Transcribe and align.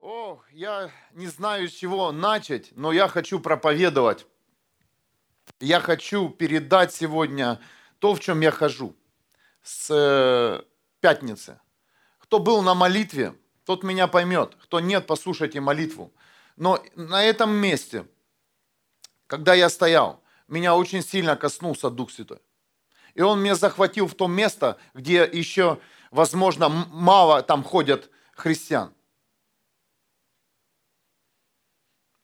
О, 0.00 0.40
я 0.52 0.90
не 1.12 1.26
знаю, 1.26 1.68
с 1.68 1.72
чего 1.72 2.10
начать, 2.10 2.70
но 2.74 2.90
я 2.90 3.06
хочу 3.06 3.38
проповедовать. 3.38 4.26
Я 5.60 5.80
хочу 5.80 6.30
передать 6.30 6.94
сегодня 6.94 7.60
то, 7.98 8.14
в 8.14 8.20
чем 8.20 8.40
я 8.40 8.50
хожу 8.50 8.96
с 9.62 9.90
э, 9.90 10.62
пятницы. 11.00 11.60
Кто 12.18 12.38
был 12.38 12.62
на 12.62 12.74
молитве, 12.74 13.34
тот 13.66 13.82
меня 13.82 14.06
поймет. 14.06 14.56
Кто 14.62 14.80
нет, 14.80 15.06
послушайте 15.06 15.60
молитву. 15.60 16.14
Но 16.56 16.82
на 16.94 17.22
этом 17.22 17.50
месте, 17.50 18.06
когда 19.26 19.52
я 19.52 19.68
стоял, 19.68 20.22
меня 20.48 20.76
очень 20.76 21.02
сильно 21.02 21.36
коснулся 21.36 21.90
Дух 21.90 22.10
Святой. 22.10 22.40
И 23.14 23.20
он 23.20 23.40
меня 23.40 23.54
захватил 23.54 24.06
в 24.06 24.14
то 24.14 24.28
место, 24.28 24.78
где 24.94 25.28
еще, 25.30 25.78
возможно, 26.10 26.70
мало 26.70 27.42
там 27.42 27.62
ходят 27.62 28.08
христиан. 28.32 28.94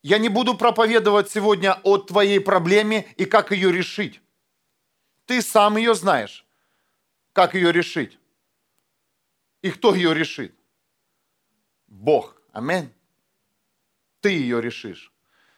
Я 0.06 0.18
не 0.18 0.28
буду 0.28 0.56
проповедовать 0.56 1.32
сегодня 1.32 1.80
о 1.82 1.98
твоей 1.98 2.38
проблеме 2.38 3.12
и 3.16 3.24
как 3.24 3.50
ее 3.50 3.72
решить. 3.72 4.20
Ты 5.24 5.42
сам 5.42 5.76
ее 5.76 5.96
знаешь, 5.96 6.46
как 7.32 7.54
ее 7.54 7.72
решить. 7.72 8.16
И 9.62 9.70
кто 9.72 9.96
ее 9.96 10.14
решит? 10.14 10.54
Бог. 11.88 12.40
Аминь. 12.52 12.88
Ты 14.20 14.30
ее 14.30 14.62
решишь. 14.62 15.12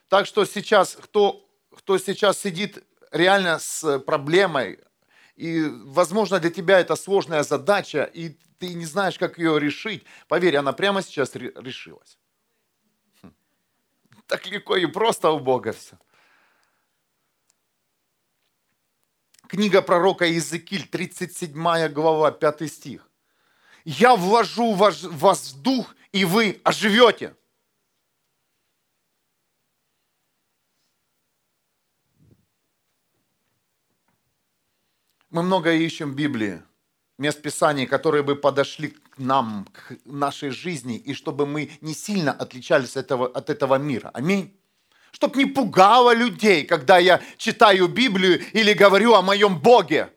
Так 0.08 0.24
что 0.24 0.46
сейчас, 0.46 0.96
кто, 0.96 1.46
кто 1.76 1.98
сейчас 1.98 2.38
сидит 2.38 2.82
реально 3.12 3.58
с 3.58 3.98
проблемой, 3.98 4.78
и, 5.36 5.62
возможно, 5.84 6.40
для 6.40 6.50
тебя 6.50 6.80
это 6.80 6.96
сложная 6.96 7.42
задача, 7.42 8.04
и 8.04 8.30
ты 8.58 8.72
не 8.72 8.86
знаешь, 8.86 9.18
как 9.18 9.36
ее 9.36 9.60
решить, 9.60 10.04
поверь, 10.26 10.56
она 10.56 10.72
прямо 10.72 11.02
сейчас 11.02 11.34
решилась. 11.34 12.17
Так 14.28 14.46
легко 14.46 14.76
и 14.76 14.86
просто 14.86 15.30
у 15.30 15.40
Бога 15.40 15.72
все. 15.72 15.98
Книга 19.48 19.80
пророка 19.80 20.26
Иезекииль, 20.26 20.86
37 20.86 21.88
глава, 21.88 22.30
5 22.30 22.70
стих. 22.70 23.10
«Я 23.84 24.14
вложу 24.14 24.74
в 24.74 25.18
вас 25.18 25.52
дух, 25.54 25.96
и 26.12 26.26
вы 26.26 26.60
оживете». 26.62 27.34
Мы 35.30 35.42
много 35.42 35.72
ищем 35.72 36.12
в 36.12 36.14
Библии, 36.14 36.62
мест 37.18 37.42
Писаний, 37.42 37.86
которые 37.86 38.22
бы 38.22 38.36
подошли 38.36 38.88
к 38.88 39.18
нам, 39.18 39.66
к 39.72 39.96
нашей 40.04 40.50
жизни, 40.50 40.96
и 40.96 41.14
чтобы 41.14 41.46
мы 41.46 41.70
не 41.80 41.92
сильно 41.92 42.32
отличались 42.32 42.96
от 42.96 43.06
этого, 43.06 43.26
от 43.26 43.50
этого 43.50 43.74
мира. 43.74 44.10
Аминь. 44.14 44.56
Чтоб 45.10 45.34
не 45.36 45.46
пугало 45.46 46.14
людей, 46.14 46.64
когда 46.64 46.98
я 46.98 47.20
читаю 47.36 47.88
Библию 47.88 48.40
или 48.52 48.72
говорю 48.72 49.14
о 49.14 49.22
моем 49.22 49.58
Боге. 49.58 50.10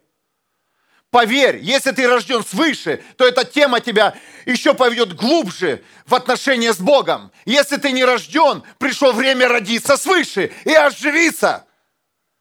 Поверь, 1.10 1.58
если 1.58 1.92
ты 1.92 2.08
рожден 2.08 2.44
свыше, 2.44 3.04
то 3.18 3.28
эта 3.28 3.44
тема 3.44 3.82
тебя 3.82 4.16
еще 4.46 4.74
поведет 4.74 5.14
глубже 5.14 5.84
в 6.06 6.16
отношения 6.16 6.72
с 6.72 6.80
Богом. 6.80 7.32
Если 7.46 7.78
ты 7.78 7.92
не 7.92 8.06
рожден, 8.06 8.64
пришло 8.78 9.12
время 9.12 9.50
родиться 9.50 9.98
свыше 9.98 10.54
и 10.64 10.74
оживиться 10.74 11.66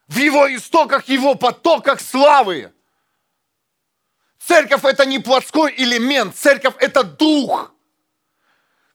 в 0.07 0.17
его 0.17 0.53
истоках, 0.55 1.09
его 1.09 1.35
потоках 1.35 1.99
славы. 1.99 2.71
Церковь 4.51 4.83
это 4.83 5.05
не 5.05 5.17
плотской 5.17 5.73
элемент, 5.77 6.35
церковь 6.35 6.75
это 6.79 7.05
дух. 7.05 7.73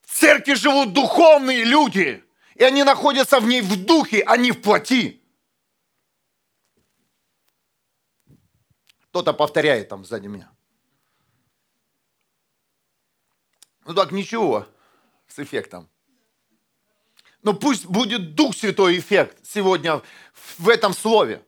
В 0.02 0.12
церкви 0.12 0.52
живут 0.52 0.92
духовные 0.92 1.64
люди, 1.64 2.22
и 2.56 2.62
они 2.62 2.84
находятся 2.84 3.40
в 3.40 3.46
ней 3.46 3.62
в 3.62 3.86
духе, 3.86 4.22
а 4.26 4.36
не 4.36 4.52
в 4.52 4.60
плоти. 4.60 5.22
Кто-то 9.08 9.32
повторяет 9.32 9.88
там 9.88 10.04
сзади 10.04 10.26
меня. 10.26 10.52
Ну 13.86 13.94
так 13.94 14.12
ничего 14.12 14.66
с 15.26 15.38
эффектом. 15.38 15.88
Но 17.40 17.54
пусть 17.54 17.86
будет 17.86 18.34
Дух 18.34 18.54
Святой 18.54 18.98
эффект 18.98 19.38
сегодня 19.42 20.02
в 20.58 20.68
этом 20.68 20.92
слове. 20.92 21.45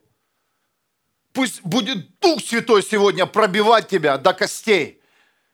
Пусть 1.39 1.61
будет 1.61 2.19
Дух 2.19 2.43
Святой 2.43 2.83
сегодня 2.83 3.25
пробивать 3.25 3.87
тебя 3.87 4.17
до 4.17 4.33
костей. 4.33 5.01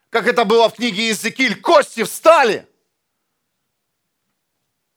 Как 0.10 0.26
это 0.26 0.44
было 0.44 0.68
в 0.68 0.74
книге 0.74 1.10
Иезекииль. 1.10 1.62
Кости 1.62 2.02
встали. 2.02 2.68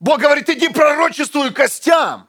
Бог 0.01 0.21
говорит, 0.21 0.49
иди 0.49 0.71
пророчествуй 0.71 1.53
костям. 1.53 2.27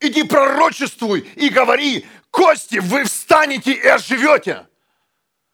Иди 0.00 0.24
пророчествуй 0.24 1.20
и 1.36 1.48
говори, 1.48 2.04
кости, 2.32 2.78
вы 2.78 3.04
встанете 3.04 3.70
и 3.70 3.86
оживете. 3.86 4.66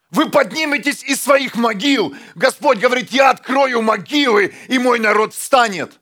Вы 0.09 0.31
подниметесь 0.31 1.05
из 1.05 1.21
своих 1.21 1.55
могил. 1.55 2.17
Господь 2.35 2.79
говорит, 2.79 3.11
я 3.11 3.29
открою 3.29 3.83
могилы, 3.83 4.55
и 4.69 4.79
мой 4.79 5.01
народ 5.01 5.35
встанет. 5.35 6.01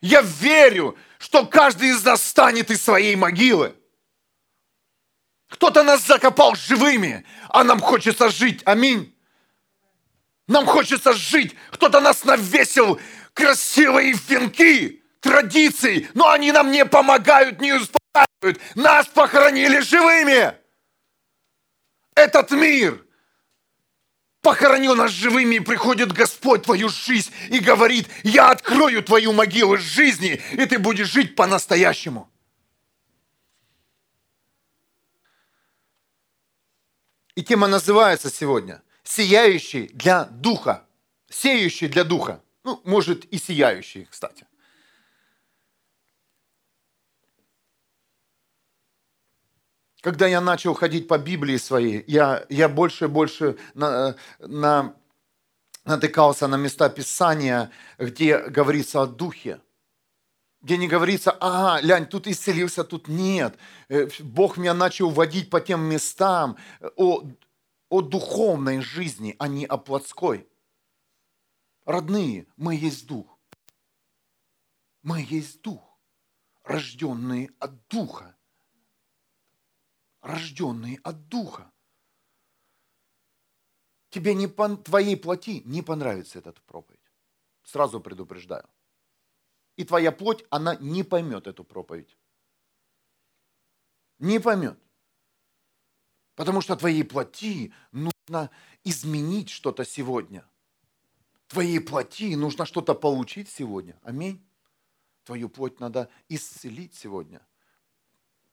Я 0.00 0.22
верю, 0.22 0.96
что 1.18 1.44
каждый 1.44 1.90
из 1.90 2.02
нас 2.06 2.22
станет 2.22 2.70
из 2.70 2.82
своей 2.82 3.16
могилы. 3.16 3.74
Кто-то 5.48 5.82
нас 5.82 6.06
закопал 6.06 6.54
живыми, 6.54 7.24
а 7.48 7.64
нам 7.64 7.80
хочется 7.80 8.28
жить. 8.30 8.62
Аминь. 8.64 9.14
Нам 10.46 10.66
хочется 10.66 11.12
жить. 11.12 11.54
Кто-то 11.70 12.00
нас 12.00 12.24
навесил 12.24 13.00
красивые 13.34 14.14
венки, 14.28 15.02
традиции, 15.20 16.08
но 16.14 16.30
они 16.30 16.52
нам 16.52 16.70
не 16.70 16.84
помогают, 16.84 17.60
не 17.60 17.72
успокаивают. 17.72 18.60
Нас 18.74 19.06
похоронили 19.08 19.80
живыми. 19.80 20.54
Этот 22.14 22.50
мир– 22.50 23.04
похоронил 24.48 24.94
нас 24.94 25.10
живыми, 25.10 25.56
и 25.56 25.60
приходит 25.60 26.12
Господь 26.12 26.62
твою 26.62 26.88
жизнь 26.88 27.30
и 27.50 27.58
говорит, 27.58 28.08
я 28.22 28.50
открою 28.50 29.02
твою 29.02 29.32
могилу 29.32 29.76
жизни, 29.76 30.40
и 30.52 30.64
ты 30.64 30.78
будешь 30.78 31.12
жить 31.12 31.36
по-настоящему. 31.36 32.30
И 37.38 37.42
тема 37.44 37.68
называется 37.68 38.30
сегодня 38.30 38.82
«Сияющий 39.04 39.86
для 39.94 40.24
духа». 40.24 40.84
Сеющий 41.30 41.86
для 41.86 42.02
духа. 42.02 42.42
Ну, 42.64 42.80
может 42.82 43.26
и 43.26 43.38
сияющий, 43.38 44.08
кстати. 44.10 44.44
когда 50.00 50.26
я 50.26 50.40
начал 50.40 50.74
ходить 50.74 51.06
по 51.06 51.18
Библии 51.18 51.58
своей, 51.58 52.02
я, 52.08 52.44
я 52.48 52.68
больше 52.68 53.04
и 53.04 53.08
больше 53.08 53.56
на, 53.74 54.16
на, 54.40 54.96
натыкался 55.84 56.48
на 56.48 56.56
места 56.56 56.88
Писания, 56.88 57.70
где 57.98 58.38
говорится 58.38 59.02
о 59.02 59.06
Духе. 59.06 59.60
Где 60.60 60.76
не 60.76 60.88
говорится, 60.88 61.30
ага, 61.30 61.80
лянь, 61.86 62.06
тут 62.06 62.26
исцелился, 62.26 62.84
тут 62.84 63.08
нет. 63.08 63.56
Э, 63.88 64.08
Бог 64.20 64.56
меня 64.56 64.74
начал 64.74 65.10
водить 65.10 65.50
по 65.50 65.60
тем 65.60 65.82
местам 65.82 66.56
о, 66.96 67.22
о 67.88 68.00
духовной 68.00 68.80
жизни, 68.80 69.36
а 69.38 69.48
не 69.48 69.66
о 69.66 69.76
плотской. 69.76 70.48
Родные, 71.84 72.46
мы 72.56 72.74
есть 72.74 73.06
Дух. 73.06 73.38
Мы 75.02 75.24
есть 75.28 75.62
Дух, 75.62 75.98
рожденные 76.64 77.50
от 77.60 77.86
Духа 77.88 78.34
рожденные 80.20 80.98
от 81.02 81.28
Духа. 81.28 81.72
Тебе 84.10 84.34
не 84.34 84.46
по 84.46 84.76
твоей 84.76 85.16
плоти 85.16 85.62
не 85.64 85.82
понравится 85.82 86.38
этот 86.38 86.60
проповедь. 86.62 87.00
Сразу 87.62 88.00
предупреждаю. 88.00 88.68
И 89.78 89.84
твоя 89.84 90.10
плоть, 90.10 90.44
она 90.50 90.74
не 90.74 91.04
поймет 91.04 91.46
эту 91.46 91.62
проповедь. 91.62 92.18
Не 94.18 94.40
поймет. 94.40 94.76
Потому 96.34 96.60
что 96.60 96.74
твоей 96.74 97.04
плоти 97.04 97.72
нужно 97.92 98.50
изменить 98.82 99.50
что-то 99.50 99.84
сегодня. 99.84 100.44
Твоей 101.46 101.78
плоти 101.78 102.34
нужно 102.34 102.66
что-то 102.66 102.96
получить 102.96 103.48
сегодня. 103.48 103.96
Аминь. 104.02 104.44
Твою 105.22 105.48
плоть 105.48 105.78
надо 105.78 106.10
исцелить 106.28 106.96
сегодня. 106.96 107.46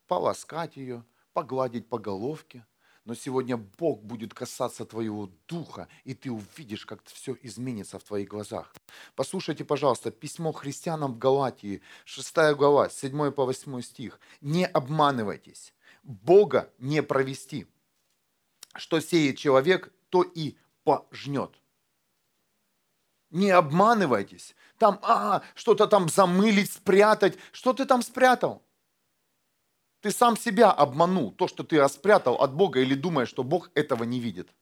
Полоскать 0.05 0.77
ее, 0.77 1.03
погладить 1.33 1.89
по 1.89 1.97
головке, 1.97 2.67
но 3.05 3.13
сегодня 3.13 3.55
Бог 3.55 4.03
будет 4.03 4.33
касаться 4.33 4.83
твоего 4.83 5.29
духа, 5.47 5.87
и 6.03 6.15
ты 6.15 6.31
увидишь, 6.31 6.85
как 6.85 7.03
все 7.05 7.37
изменится 7.43 7.99
в 7.99 8.03
твоих 8.03 8.27
глазах. 8.27 8.73
Послушайте, 9.15 9.63
пожалуйста, 9.63 10.09
письмо 10.09 10.51
христианам 10.51 11.13
в 11.13 11.19
Галатии, 11.19 11.81
6 12.05 12.35
глава, 12.55 12.89
7 12.89 13.31
по 13.31 13.45
8 13.45 13.81
стих. 13.81 14.19
«Не 14.41 14.65
обманывайтесь, 14.65 15.73
Бога 16.03 16.73
не 16.79 17.03
провести. 17.03 17.67
Что 18.75 18.99
сеет 18.99 19.37
человек, 19.37 19.93
то 20.09 20.23
и 20.23 20.57
пожнет». 20.83 21.51
Не 23.29 23.51
обманывайтесь. 23.51 24.55
Там, 24.77 24.99
а, 25.03 25.41
что-то 25.55 25.87
там 25.87 26.09
замылить, 26.09 26.71
спрятать. 26.71 27.37
Что 27.51 27.73
ты 27.73 27.85
там 27.85 28.01
спрятал? 28.01 28.64
Ты 30.05 30.11
сам 30.11 30.37
себя 30.37 30.71
обманул, 30.71 31.31
то, 31.31 31.47
что 31.47 31.63
ты 31.63 31.89
спрятал 31.89 32.35
от 32.35 32.53
Бога 32.53 32.79
или 32.79 32.93
думаешь, 32.93 33.29
что 33.29 33.43
Бог 33.43 33.71
этого 33.73 34.03
не 34.03 34.19
видит. 34.19 34.53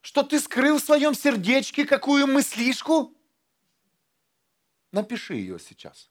Что 0.00 0.24
ты 0.24 0.40
скрыл 0.40 0.78
в 0.80 0.82
своем 0.82 1.14
сердечке 1.14 1.86
какую 1.86 2.26
мыслишку? 2.26 3.14
Напиши 4.90 5.34
ее 5.34 5.60
сейчас. 5.60 6.10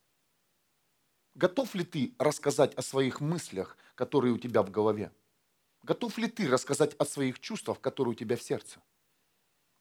Готов 1.34 1.76
ли 1.76 1.84
ты 1.84 2.16
рассказать 2.20 2.74
о 2.76 2.82
своих 2.82 3.20
мыслях, 3.20 3.76
которые 3.96 4.34
у 4.34 4.38
тебя 4.38 4.64
в 4.64 4.72
голове? 4.72 5.12
Готов 5.84 6.18
ли 6.18 6.30
ты 6.30 6.48
рассказать 6.48 6.94
о 6.94 7.04
своих 7.04 7.42
чувствах, 7.42 7.82
которые 7.82 8.14
у 8.14 8.16
тебя 8.16 8.38
в 8.38 8.44
сердце? 8.44 8.80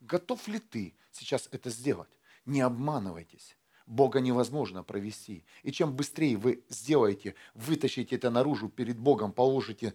Готов 0.01 0.45
ли 0.49 0.59
ты 0.59 0.93
сейчас 1.13 1.47
это 1.53 1.69
сделать? 1.69 2.11
Не 2.43 2.59
обманывайтесь. 2.59 3.55
Бога 3.85 4.19
невозможно 4.19 4.83
провести. 4.83 5.45
И 5.63 5.71
чем 5.71 5.95
быстрее 5.95 6.37
вы 6.37 6.63
сделаете, 6.69 7.35
вытащите 7.53 8.15
это 8.15 8.29
наружу 8.29 8.69
перед 8.69 8.97
Богом, 8.97 9.31
положите, 9.31 9.93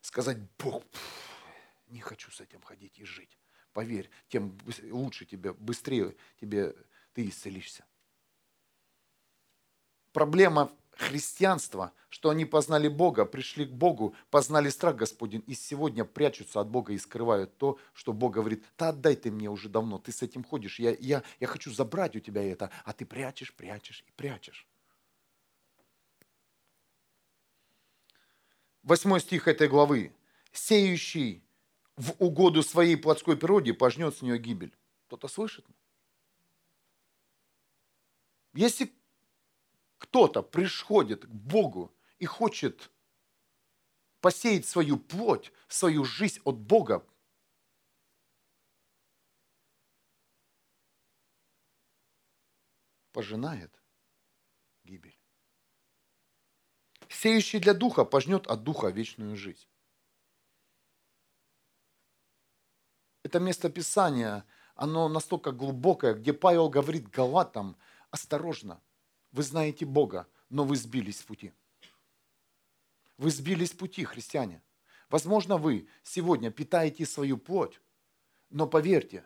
сказать, 0.00 0.38
Бог, 0.58 0.84
не 1.88 2.00
хочу 2.00 2.30
с 2.30 2.40
этим 2.40 2.62
ходить 2.62 2.98
и 2.98 3.04
жить. 3.04 3.38
Поверь, 3.72 4.10
тем 4.28 4.58
лучше 4.90 5.24
тебе, 5.24 5.52
быстрее 5.52 6.14
тебе 6.40 6.74
ты 7.14 7.28
исцелишься. 7.28 7.84
Проблема 10.12 10.70
христианства, 10.96 11.92
что 12.08 12.30
они 12.30 12.44
познали 12.44 12.88
Бога, 12.88 13.24
пришли 13.24 13.64
к 13.64 13.70
Богу, 13.70 14.14
познали 14.30 14.68
страх 14.68 14.96
Господень 14.96 15.42
и 15.46 15.54
сегодня 15.54 16.04
прячутся 16.04 16.60
от 16.60 16.68
Бога 16.68 16.92
и 16.92 16.98
скрывают 16.98 17.56
то, 17.56 17.78
что 17.92 18.12
Бог 18.12 18.34
говорит, 18.34 18.64
да 18.78 18.90
отдай 18.90 19.16
ты 19.16 19.30
мне 19.30 19.50
уже 19.50 19.68
давно, 19.68 19.98
ты 19.98 20.12
с 20.12 20.22
этим 20.22 20.44
ходишь, 20.44 20.78
я, 20.78 20.96
я, 21.00 21.22
я 21.40 21.46
хочу 21.46 21.72
забрать 21.72 22.16
у 22.16 22.20
тебя 22.20 22.42
это, 22.42 22.70
а 22.84 22.92
ты 22.92 23.06
прячешь, 23.06 23.52
прячешь 23.52 24.04
и 24.06 24.10
прячешь. 24.12 24.66
Восьмой 28.82 29.20
стих 29.20 29.46
этой 29.46 29.68
главы. 29.68 30.12
«Сеющий 30.52 31.42
в 31.96 32.14
угоду 32.18 32.62
своей 32.62 32.96
плотской 32.96 33.36
природе 33.36 33.72
пожнет 33.72 34.16
с 34.16 34.22
нее 34.22 34.38
гибель». 34.38 34.74
Кто-то 35.06 35.28
слышит? 35.28 35.64
Если 38.52 38.92
кто-то 40.12 40.42
приходит 40.42 41.24
к 41.24 41.30
Богу 41.30 41.90
и 42.18 42.26
хочет 42.26 42.90
посеять 44.20 44.66
свою 44.66 44.98
плоть, 44.98 45.50
свою 45.68 46.04
жизнь 46.04 46.38
от 46.44 46.58
Бога, 46.58 47.02
пожинает 53.12 53.74
гибель. 54.84 55.18
Сеющий 57.08 57.58
для 57.58 57.72
духа 57.72 58.04
пожнет 58.04 58.46
от 58.48 58.64
духа 58.64 58.88
вечную 58.88 59.34
жизнь. 59.34 59.66
Это 63.22 63.40
место 63.40 63.70
Писания, 63.70 64.44
оно 64.74 65.08
настолько 65.08 65.52
глубокое, 65.52 66.12
где 66.12 66.34
Павел 66.34 66.68
говорит 66.68 67.08
Галатам, 67.08 67.78
осторожно– 68.10 68.82
вы 69.32 69.42
знаете 69.42 69.84
Бога, 69.84 70.28
но 70.48 70.64
вы 70.64 70.76
сбились 70.76 71.20
с 71.20 71.22
пути. 71.22 71.52
Вы 73.18 73.30
сбились 73.30 73.70
с 73.70 73.74
пути, 73.74 74.04
христиане. 74.04 74.62
Возможно, 75.08 75.56
вы 75.56 75.88
сегодня 76.02 76.50
питаете 76.50 77.04
свою 77.06 77.36
плоть, 77.36 77.80
но 78.50 78.66
поверьте, 78.66 79.24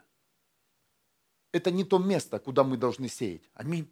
это 1.52 1.70
не 1.70 1.84
то 1.84 1.98
место, 1.98 2.38
куда 2.38 2.64
мы 2.64 2.76
должны 2.76 3.08
сеять. 3.08 3.48
Аминь. 3.54 3.90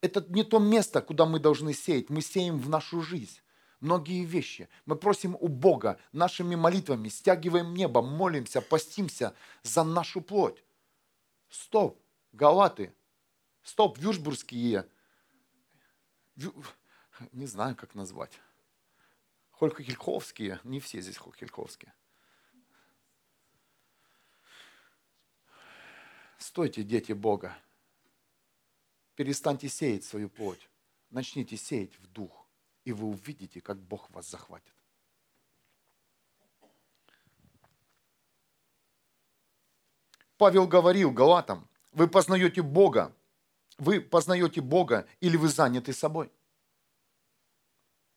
Это 0.00 0.24
не 0.28 0.44
то 0.44 0.58
место, 0.58 1.00
куда 1.00 1.26
мы 1.26 1.38
должны 1.38 1.72
сеять. 1.72 2.10
Мы 2.10 2.20
сеем 2.20 2.58
в 2.58 2.68
нашу 2.68 3.00
жизнь 3.00 3.40
многие 3.84 4.24
вещи. 4.24 4.68
Мы 4.86 4.96
просим 4.96 5.36
у 5.38 5.48
Бога 5.48 5.98
нашими 6.12 6.56
молитвами, 6.56 7.08
стягиваем 7.08 7.74
небо, 7.74 8.02
молимся, 8.02 8.60
постимся 8.60 9.34
за 9.62 9.84
нашу 9.84 10.20
плоть. 10.20 10.64
Стоп, 11.48 12.02
Галаты, 12.32 12.92
стоп, 13.62 13.98
Вюрсбургские 13.98 14.88
не 17.32 17.46
знаю, 17.46 17.76
как 17.76 17.94
назвать. 17.94 18.40
Холькельховские, 19.52 20.60
не 20.64 20.80
все 20.80 21.00
здесь 21.00 21.16
Холькельховские. 21.16 21.92
Стойте, 26.38 26.82
дети 26.82 27.12
Бога. 27.12 27.56
Перестаньте 29.14 29.68
сеять 29.68 30.04
свою 30.04 30.28
плоть. 30.28 30.68
Начните 31.10 31.56
сеять 31.56 31.96
в 32.00 32.06
дух, 32.08 32.46
и 32.84 32.92
вы 32.92 33.06
увидите, 33.06 33.60
как 33.60 33.78
Бог 33.78 34.10
вас 34.10 34.28
захватит. 34.28 34.74
Павел 40.36 40.66
говорил 40.66 41.12
Галатам, 41.12 41.68
вы 41.92 42.08
познаете 42.08 42.60
Бога, 42.60 43.14
вы 43.78 44.00
познаете 44.00 44.60
Бога 44.60 45.06
или 45.20 45.36
вы 45.36 45.48
заняты 45.48 45.92
собой? 45.92 46.30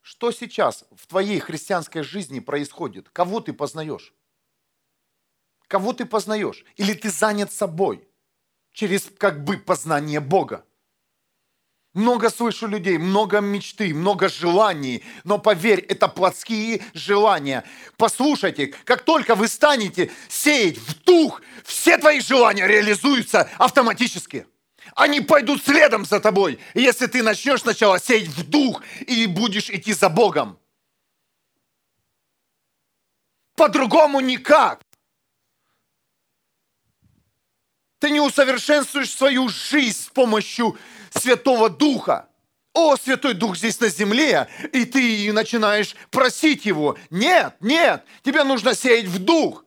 Что 0.02 0.32
сейчас 0.32 0.86
в 0.96 1.08
твоей 1.08 1.40
христианской 1.40 2.02
жизни 2.02 2.40
происходит? 2.40 3.10
Кого 3.10 3.42
ты 3.42 3.54
познаешь? 3.54 4.14
Кого 5.68 5.92
ты 5.92 6.06
познаешь? 6.06 6.64
Или 6.78 6.94
ты 6.94 7.10
занят 7.10 7.52
собой 7.52 8.08
через 8.72 9.12
как 9.18 9.44
бы 9.44 9.58
познание 9.58 10.22
Бога? 10.22 10.64
Много 11.94 12.30
слышу 12.30 12.68
людей, 12.68 12.98
много 13.00 13.42
мечты, 13.42 13.94
много 13.94 14.30
желаний, 14.30 15.04
но 15.24 15.40
поверь, 15.40 15.80
это 15.80 16.08
плотские 16.08 16.86
желания. 16.94 17.66
Послушайте, 17.98 18.68
как 18.86 19.04
только 19.04 19.34
вы 19.34 19.48
станете 19.48 20.12
сеять 20.30 20.78
в 20.78 21.04
дух, 21.04 21.42
все 21.66 21.98
твои 21.98 22.22
желания 22.22 22.68
реализуются 22.68 23.50
автоматически– 23.58 24.46
они 24.98 25.22
пойдут 25.22 25.64
следом 25.64 26.06
за 26.06 26.20
тобой, 26.20 26.60
если 26.74 27.06
ты 27.06 27.22
начнешь 27.22 27.62
сначала 27.62 28.00
сеять 28.00 28.30
в 28.30 28.50
дух 28.50 28.82
и 29.06 29.28
будешь 29.28 29.70
идти 29.70 29.94
за 29.94 30.10
Богом. 30.10 30.60
По-другому 33.56 34.20
никак. 34.22 34.82
Ты 38.00 38.10
не 38.10 38.20
усовершенствуешь 38.20 39.12
свою 39.12 39.50
жизнь 39.50 40.02
с 40.02 40.10
помощью 40.10 40.76
Святого 41.12 41.70
Духа. 41.70 42.28
О, 42.74 42.96
Святой 42.96 43.36
Дух 43.36 43.56
здесь 43.56 43.80
на 43.80 43.90
земле, 43.90 44.48
и 44.74 44.84
ты 44.86 45.32
начинаешь 45.32 45.96
просить 46.10 46.66
Его. 46.66 46.98
Нет, 47.12 47.56
нет, 47.60 48.04
тебе 48.24 48.44
нужно 48.44 48.74
сеять 48.74 49.06
в 49.06 49.24
Дух. 49.24 49.64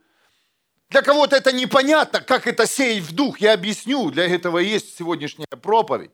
Для 0.91 1.03
кого-то 1.03 1.37
это 1.37 1.53
непонятно, 1.53 2.21
как 2.21 2.49
это 2.49 2.67
сеять 2.67 3.05
в 3.05 3.15
дух. 3.15 3.41
Я 3.41 3.55
объясню, 3.55 4.11
для 4.11 4.27
этого 4.27 4.59
есть 4.59 4.99
сегодняшняя 4.99 5.47
проповедь. 5.47 6.11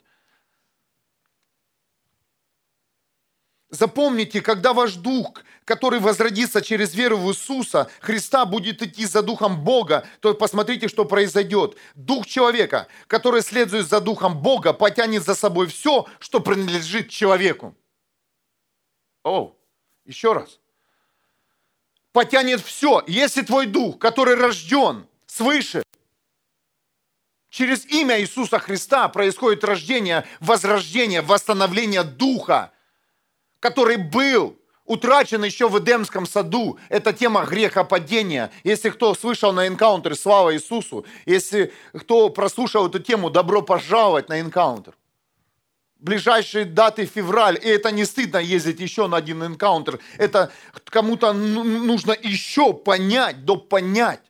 Запомните, 3.71 4.43
когда 4.43 4.75
ваш 4.75 4.95
дух, 4.95 5.43
который 5.65 5.99
возродится 5.99 6.61
через 6.61 6.95
веру 6.95 7.17
в 7.17 7.31
Иисуса, 7.31 7.91
Христа, 8.01 8.45
будет 8.45 8.83
идти 8.83 9.07
за 9.07 9.23
духом 9.23 9.65
Бога, 9.65 10.07
то 10.21 10.35
посмотрите, 10.35 10.89
что 10.89 11.07
произойдет. 11.07 11.77
Дух 11.95 12.27
человека, 12.27 12.87
который 13.07 13.41
следует 13.41 13.89
за 13.89 14.01
духом 14.01 14.41
Бога, 14.41 14.75
потянет 14.75 15.25
за 15.25 15.35
собой 15.35 15.69
все, 15.69 16.07
что 16.21 16.41
принадлежит 16.41 17.09
человеку. 17.09 17.75
О, 19.25 19.57
еще 20.05 20.35
раз 20.35 20.61
потянет 22.17 22.63
все. 22.63 23.05
Если 23.07 23.43
твой 23.43 23.67
дух, 23.67 23.99
который 23.99 24.37
рожден 24.37 25.07
свыше, 25.27 25.83
через 27.51 27.85
имя 27.85 28.19
Иисуса 28.19 28.59
Христа 28.59 29.07
происходит 29.09 29.63
рождение, 29.65 30.27
возрождение, 30.41 31.21
восстановление 31.21 32.05
духа, 32.05 32.73
который 33.61 33.99
был 33.99 34.57
утрачен 34.87 35.45
еще 35.45 35.69
в 35.69 35.79
Эдемском 35.79 36.25
саду. 36.25 36.79
Это 36.89 37.13
тема 37.13 37.45
грехопадения. 37.45 38.51
Если 38.65 38.89
кто 38.89 39.15
слышал 39.15 39.53
на 39.53 39.69
энкаунтер 39.69 40.17
«Слава 40.17 40.55
Иисусу», 40.55 41.05
если 41.27 41.71
кто 41.93 42.31
прослушал 42.31 42.89
эту 42.89 42.99
тему, 42.99 43.29
добро 43.29 43.61
пожаловать 43.61 44.31
на 44.31 44.41
энкаунтер 44.41 44.95
ближайшие 45.99 46.65
даты 46.65 47.07
февраль, 47.07 47.59
и 47.63 47.69
это 47.69 47.91
не 47.91 48.05
стыдно 48.05 48.39
ездить 48.39 48.81
еще 48.81 49.07
на 49.07 49.17
один 49.17 49.45
энкаунтер. 49.45 50.01
Это 50.19 50.53
кому-то 50.85 51.33
ну, 51.33 51.65
нужно 51.65 52.13
еще 52.13 52.73
понять, 52.75 53.45
до 53.45 53.57
понять. 53.57 54.23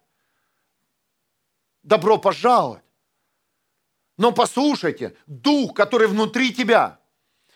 Добро 1.82 2.18
пожаловать. 2.18 2.82
Но 4.18 4.32
послушайте, 4.32 5.16
дух, 5.26 5.74
который 5.74 6.08
внутри 6.08 6.52
тебя, 6.52 6.98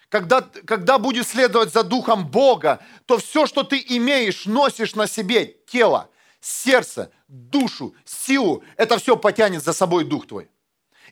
когда, 0.09 0.43
когда 0.43 0.99
будет 0.99 1.27
следовать 1.27 1.73
за 1.73 1.83
духом 1.83 2.29
Бога, 2.29 2.85
то 3.07 3.17
все, 3.19 3.47
что 3.47 3.63
ты 3.63 3.83
имеешь, 3.89 4.45
носишь 4.45 4.95
на 4.95 5.07
себе 5.07 5.57
тело. 5.67 6.11
сердце, 6.41 7.11
душу, 7.29 7.95
силу, 8.05 8.65
это 8.77 8.99
все 8.99 9.17
потянет 9.17 9.63
за 9.63 9.73
собой 9.73 10.05
дух 10.05 10.27
твой. 10.27 10.51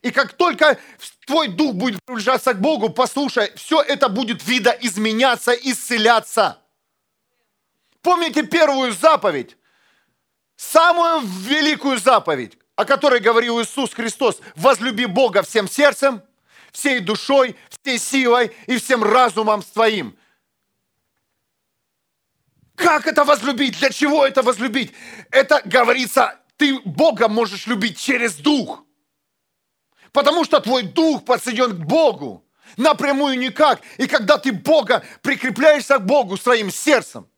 И 0.03 0.11
как 0.11 0.33
только 0.35 0.79
твой 1.27 1.49
дух 1.49 1.75
будет 1.75 2.05
приближаться 2.05 2.55
к 2.55 2.61
Богу, 2.61 2.89
послушай, 2.89 3.53
все 3.57 3.81
это 3.81 4.09
будет 4.09 4.47
видоизменяться, 4.47 5.53
исцеляться. 5.53 6.59
Помните 8.03 8.45
первую 8.45 8.93
заповедь? 8.93 9.57
Самую 10.57 11.21
великую 11.21 11.99
заповедь, 11.99 12.59
о 12.77 12.85
которой 12.85 13.21
говорил 13.21 13.61
Иисус 13.61 13.93
Христос. 13.93 14.41
Возлюби 14.57 15.07
Бога 15.07 15.43
всем 15.43 15.69
сердцем, 15.69 16.23
всей 16.73 17.01
душой, 17.01 17.57
всей 17.69 17.99
силой 17.99 18.57
и 18.67 18.79
всем 18.79 19.03
разумом 19.03 19.63
своим. 19.63 20.17
Как 22.77 23.09
это 23.09 23.25
возлюбить? 23.25 23.79
Для 23.79 23.91
чего 23.91 24.25
это 24.25 24.43
возлюбить? 24.43 24.93
Это 25.31 25.61
говорится, 25.65 26.39
ты 26.57 26.79
Бога 26.85 27.29
можешь 27.29 27.67
любить 27.67 27.99
через 27.99 28.37
Дух. 28.37 28.85
Потому 30.13 30.45
что 30.45 30.61
твой 30.61 30.83
Дух 30.83 31.25
подсоединен 31.25 31.77
к 31.77 31.87
Богу. 31.87 32.45
Напрямую 32.77 33.39
никак. 33.39 33.81
И 33.97 34.07
когда 34.07 34.39
ты 34.39 34.53
Бога 34.53 35.05
прикрепляешься 35.23 35.99
к 35.99 36.07
Богу 36.07 36.37
своим 36.37 36.71
сердцем, 36.71 37.29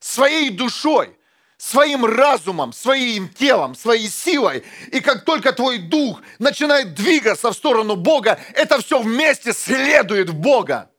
своей 0.00 0.50
душой, 0.50 1.16
своим 1.56 2.04
разумом, 2.04 2.72
своим 2.72 3.28
телом, 3.28 3.74
своей 3.74 4.08
силой. 4.08 4.64
И 4.92 5.00
как 5.00 5.24
только 5.24 5.52
твой 5.52 5.78
дух 5.78 6.22
начинает 6.38 6.94
двигаться 6.94 7.50
в 7.50 7.54
сторону 7.54 7.96
Бога, 7.96 8.38
это 8.54 8.80
все 8.80 9.00
вместе 9.00 9.52
следует 9.52 10.30
в 10.30 10.34
Бога 10.34 10.90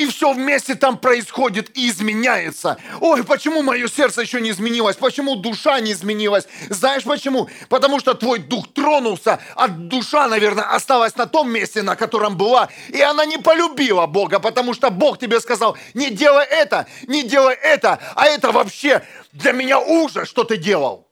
и 0.00 0.06
все 0.06 0.32
вместе 0.32 0.76
там 0.76 0.96
происходит 0.96 1.76
и 1.76 1.90
изменяется. 1.90 2.78
Ой, 3.00 3.22
почему 3.22 3.60
мое 3.60 3.86
сердце 3.86 4.22
еще 4.22 4.40
не 4.40 4.50
изменилось? 4.50 4.96
Почему 4.96 5.36
душа 5.36 5.78
не 5.80 5.92
изменилась? 5.92 6.48
Знаешь 6.70 7.02
почему? 7.02 7.50
Потому 7.68 8.00
что 8.00 8.14
твой 8.14 8.38
дух 8.38 8.72
тронулся, 8.72 9.40
а 9.56 9.68
душа, 9.68 10.26
наверное, 10.26 10.64
осталась 10.64 11.16
на 11.16 11.26
том 11.26 11.50
месте, 11.50 11.82
на 11.82 11.96
котором 11.96 12.38
была, 12.38 12.70
и 12.88 13.02
она 13.02 13.26
не 13.26 13.36
полюбила 13.36 14.06
Бога, 14.06 14.40
потому 14.40 14.72
что 14.72 14.88
Бог 14.88 15.18
тебе 15.18 15.38
сказал, 15.38 15.76
не 15.92 16.08
делай 16.08 16.46
это, 16.46 16.86
не 17.06 17.22
делай 17.22 17.54
это, 17.54 17.98
а 18.14 18.24
это 18.24 18.52
вообще 18.52 19.02
для 19.32 19.52
меня 19.52 19.78
ужас, 19.78 20.26
что 20.26 20.44
ты 20.44 20.56
делал 20.56 21.09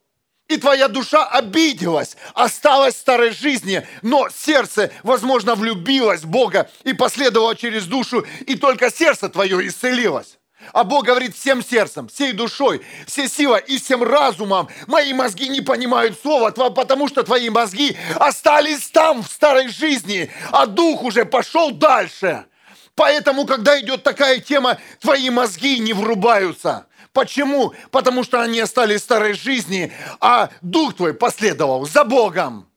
и 0.48 0.56
твоя 0.56 0.88
душа 0.88 1.26
обиделась, 1.26 2.16
осталась 2.34 2.94
в 2.94 2.98
старой 2.98 3.30
жизни, 3.30 3.86
но 4.02 4.28
сердце, 4.34 4.90
возможно, 5.02 5.54
влюбилось 5.54 6.22
в 6.22 6.28
Бога 6.28 6.70
и 6.84 6.94
последовало 6.94 7.54
через 7.54 7.84
душу, 7.84 8.26
и 8.46 8.56
только 8.56 8.90
сердце 8.90 9.28
твое 9.28 9.66
исцелилось. 9.68 10.38
А 10.72 10.84
Бог 10.84 11.04
говорит 11.04 11.36
всем 11.36 11.62
сердцем, 11.62 12.08
всей 12.08 12.32
душой, 12.32 12.82
всей 13.06 13.28
силой 13.28 13.62
и 13.66 13.78
всем 13.78 14.02
разумом. 14.02 14.68
Мои 14.86 15.12
мозги 15.12 15.48
не 15.48 15.60
понимают 15.60 16.18
слова, 16.20 16.50
потому 16.50 17.08
что 17.08 17.22
твои 17.22 17.48
мозги 17.48 17.96
остались 18.16 18.88
там, 18.88 19.22
в 19.22 19.28
старой 19.28 19.68
жизни, 19.68 20.30
а 20.50 20.66
дух 20.66 21.04
уже 21.04 21.24
пошел 21.24 21.70
дальше. 21.70 22.44
Поэтому, 22.96 23.46
когда 23.46 23.78
идет 23.80 24.02
такая 24.02 24.40
тема, 24.40 24.78
твои 25.00 25.30
мозги 25.30 25.78
не 25.78 25.92
врубаются. 25.92 26.87
Почему? 27.12 27.74
Потому 27.90 28.24
что 28.24 28.40
они 28.40 28.60
остались 28.60 29.00
старой 29.00 29.34
жизни, 29.34 29.92
а 30.20 30.50
дух 30.62 30.94
твой 30.94 31.14
последовал 31.14 31.86
за 31.86 32.04
Богом. 32.04 32.68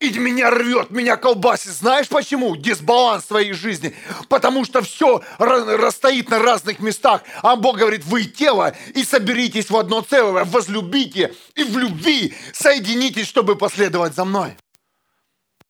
И 0.00 0.08
меня 0.18 0.50
рвет, 0.50 0.90
меня 0.90 1.18
колбасит. 1.18 1.72
Знаешь 1.72 2.08
почему? 2.08 2.56
Дисбаланс 2.56 3.24
твоей 3.24 3.52
жизни. 3.52 3.94
Потому 4.30 4.64
что 4.64 4.80
все 4.80 5.22
расстоит 5.38 6.30
на 6.30 6.38
разных 6.38 6.80
местах. 6.80 7.22
А 7.42 7.54
Бог 7.54 7.76
говорит, 7.76 8.06
вы 8.06 8.24
тело, 8.24 8.74
и 8.94 9.04
соберитесь 9.04 9.68
в 9.68 9.76
одно 9.76 10.00
целое, 10.00 10.44
возлюбите, 10.44 11.34
и 11.54 11.64
в 11.64 11.76
любви 11.76 12.34
соединитесь, 12.54 13.28
чтобы 13.28 13.56
последовать 13.56 14.14
за 14.14 14.24
мной. 14.24 14.56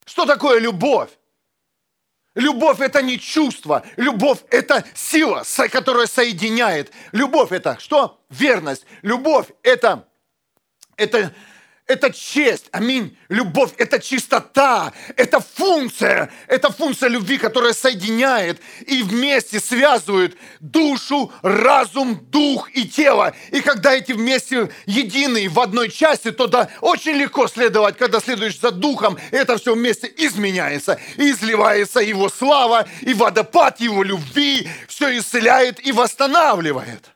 Что 0.06 0.26
такое 0.26 0.60
любовь? 0.60 1.10
Любовь– 2.34 2.78
это 2.80 3.02
не 3.02 3.18
чувство. 3.18 3.84
Любовь– 3.96 4.38
это 4.50 4.84
сила, 4.94 5.42
которая 5.70 6.06
соединяет. 6.06 6.92
Любовь– 7.12 7.50
это 7.52 7.76
что? 7.80 8.20
Верность. 8.30 8.86
Любовь– 9.02 9.46
это, 9.62 10.06
это 10.96 11.34
это 11.90 12.12
честь, 12.12 12.66
аминь. 12.70 13.16
Любовь– 13.28 13.72
это 13.76 13.98
чистота, 13.98 14.92
это 15.16 15.40
функция, 15.40 16.30
это 16.46 16.70
функция 16.70 17.08
любви, 17.08 17.36
которая 17.36 17.72
соединяет 17.72 18.60
и 18.86 19.02
вместе 19.02 19.58
связывает 19.58 20.36
душу, 20.60 21.32
разум, 21.42 22.24
дух 22.30 22.70
и 22.74 22.86
тело. 22.86 23.34
И 23.50 23.60
когда 23.60 23.92
эти 23.92 24.12
вместе 24.12 24.70
едины 24.86 25.48
в 25.48 25.58
одной 25.58 25.90
части, 25.90 26.30
то 26.30 26.46
да, 26.46 26.68
очень 26.80 27.16
легко 27.16 27.48
следовать, 27.48 27.98
когда 27.98 28.20
следуешь 28.20 28.60
за 28.60 28.70
духом, 28.70 29.18
это 29.32 29.58
все 29.58 29.74
вместе 29.74 30.12
изменяется, 30.16 31.00
и 31.16 31.32
изливается 31.32 31.98
его 31.98 32.28
слава, 32.28 32.86
и 33.00 33.14
водопад 33.14 33.80
его 33.80 34.04
любви, 34.04 34.68
все 34.86 35.18
исцеляет 35.18 35.84
и 35.84 35.90
восстанавливает. 35.90 37.10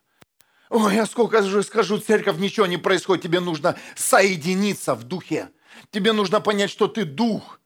Ой, 0.77 0.97
я 0.97 1.07
сколько 1.07 1.41
же 1.41 1.63
скажу, 1.63 1.99
церковь, 1.99 2.39
ничего 2.39 2.67
не 2.67 2.79
происходит. 2.79 3.23
Тебе 3.23 3.39
нужно 3.39 3.79
соединиться 3.95 4.97
в 4.97 5.05
духе. 5.05 5.53
Тебе 5.93 6.13
нужно 6.13 6.41
понять, 6.41 6.69
что 6.69 6.89
ты 6.89 7.05
дух. 7.05 7.61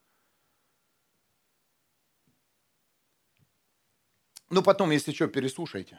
Ну, 4.51 4.63
потом, 4.63 4.91
если 4.91 5.15
что, 5.15 5.27
переслушайте. 5.27 5.99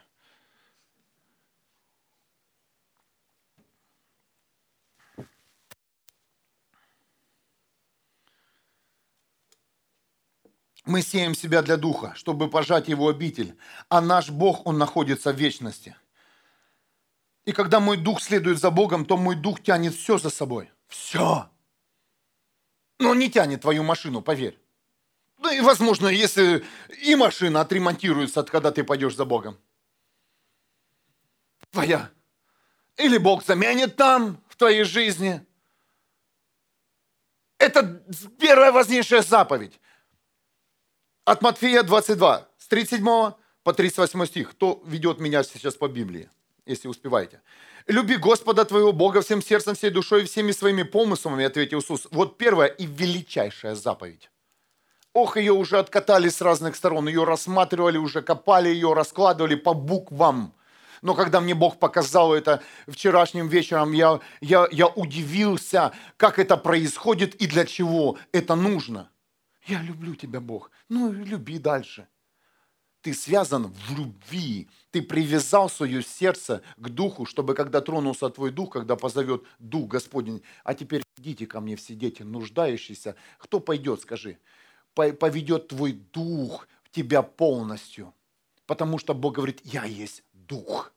Мы 10.84 11.02
сеем 11.02 11.34
себя 11.34 11.62
для 11.62 11.76
Духа, 11.76 12.14
чтобы 12.14 12.48
пожать 12.48 12.86
Его 12.86 13.08
обитель. 13.08 13.58
А 13.88 14.00
наш 14.00 14.30
Бог, 14.30 14.64
Он 14.64 14.78
находится 14.78 15.32
в 15.32 15.36
вечности– 15.36 15.96
и 17.50 17.52
когда 17.52 17.80
мой 17.80 17.96
дух 17.96 18.22
следует 18.22 18.60
за 18.60 18.70
Богом, 18.70 19.04
то 19.04 19.16
мой 19.16 19.34
дух 19.34 19.60
тянет 19.60 19.92
все 19.92 20.18
за 20.18 20.30
собой. 20.30 20.70
Все. 20.86 21.50
Но 23.00 23.12
не 23.12 23.28
тянет 23.28 23.62
твою 23.62 23.82
машину, 23.82 24.22
поверь. 24.22 24.56
Ну 25.38 25.50
и, 25.50 25.60
возможно, 25.60 26.06
если 26.06 26.64
и 27.02 27.16
машина 27.16 27.60
отремонтируется, 27.60 28.44
когда 28.44 28.70
ты 28.70 28.84
пойдешь 28.84 29.16
за 29.16 29.24
Богом. 29.24 29.58
Твоя. 31.72 32.10
Или 32.96 33.18
Бог 33.18 33.44
заменит 33.44 33.96
там, 33.96 34.40
в 34.48 34.54
твоей 34.54 34.84
жизни. 34.84 35.44
Это 37.58 38.00
первая 38.38 38.70
важнейшая 38.70 39.22
заповедь. 39.22 39.80
От 41.24 41.42
Матфея 41.42 41.82
22, 41.82 42.48
с 42.58 42.68
37 42.68 43.04
по 43.64 43.72
38 43.72 44.26
стих. 44.26 44.50
Кто 44.52 44.80
ведет 44.86 45.18
меня 45.18 45.42
сейчас 45.42 45.74
по 45.74 45.88
Библии? 45.88 46.30
Если 46.66 46.88
успеваете. 46.88 47.40
«Люби 47.86 48.16
Господа 48.16 48.64
твоего 48.64 48.92
Бога 48.92 49.20
всем 49.20 49.42
сердцем, 49.42 49.74
всей 49.74 49.90
душой 49.90 50.22
и 50.22 50.26
всеми 50.26 50.52
своими 50.52 50.82
помыслами», 50.82 51.44
ответил 51.44 51.80
Иисус. 51.80 52.06
Вот 52.10 52.38
первая 52.38 52.68
и 52.68 52.86
величайшая 52.86 53.74
заповедь. 53.74 54.30
Ох, 55.12 55.36
ее 55.36 55.52
уже 55.52 55.78
откатали 55.78 56.28
с 56.28 56.40
разных 56.40 56.76
сторон, 56.76 57.08
ее 57.08 57.24
рассматривали, 57.24 57.98
уже 57.98 58.22
копали 58.22 58.68
ее, 58.68 58.92
раскладывали 58.92 59.56
по 59.56 59.74
буквам. 59.74 60.54
Но 61.02 61.14
когда 61.14 61.40
мне 61.40 61.54
Бог 61.54 61.78
показал 61.78 62.32
это 62.32 62.62
вчерашним 62.86 63.48
вечером, 63.48 63.92
я, 63.92 64.20
я, 64.40 64.68
я 64.70 64.86
удивился, 64.86 65.92
как 66.16 66.38
это 66.38 66.56
происходит 66.56 67.34
и 67.36 67.46
для 67.46 67.64
чего 67.64 68.18
это 68.32 68.54
нужно. 68.54 69.10
Я 69.66 69.82
люблю 69.82 70.14
тебя, 70.14 70.40
Бог. 70.40 70.70
Ну, 70.88 71.12
люби 71.12 71.58
дальше. 71.58 72.06
Ты 73.02 73.14
связан 73.14 73.72
в 73.72 73.96
любви. 73.96 74.68
Ты 74.90 75.02
привязал 75.02 75.70
свое 75.70 76.02
сердце 76.02 76.62
к 76.76 76.88
Духу, 76.90 77.24
чтобы 77.24 77.54
когда 77.54 77.80
тронулся 77.80 78.28
твой 78.28 78.50
Дух, 78.50 78.72
когда 78.72 78.96
позовет 78.96 79.44
Дух 79.58 79.88
Господень, 79.88 80.42
а 80.64 80.74
теперь 80.74 81.02
идите 81.16 81.46
ко 81.46 81.60
мне 81.60 81.76
все 81.76 81.94
дети, 81.94 82.22
нуждающиеся. 82.22 83.16
Кто 83.38 83.60
пойдет, 83.60 84.02
скажи? 84.02 84.38
Поведет 84.94 85.68
твой 85.68 85.92
Дух 85.92 86.68
тебя 86.90 87.22
полностью. 87.22 88.14
Потому 88.66 88.98
что 88.98 89.14
Бог 89.14 89.36
говорит, 89.36 89.60
я 89.64 89.84
есть 89.84 90.22
Дух. 90.32 90.92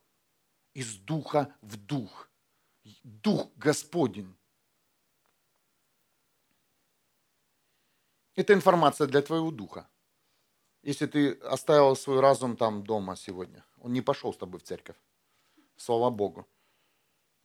Из 0.73 0.95
Духа 0.95 1.53
в 1.61 1.77
Дух. 1.77 2.29
Дух 3.03 3.49
Господень. 3.55 4.35
Это 8.35 8.53
информация 8.53 9.07
для 9.07 9.21
твоего 9.21 9.51
духа 9.51 9.87
если 10.83 11.05
ты 11.07 11.31
оставил 11.31 11.95
свой 11.95 12.19
разум 12.19 12.57
там 12.57 12.83
дома 12.83 13.15
сегодня, 13.15 13.63
он 13.79 13.93
не 13.93 14.01
пошел 14.01 14.33
с 14.33 14.37
тобой 14.37 14.59
в 14.59 14.63
церковь. 14.63 14.97
Слава 15.77 16.09
Богу. 16.09 16.45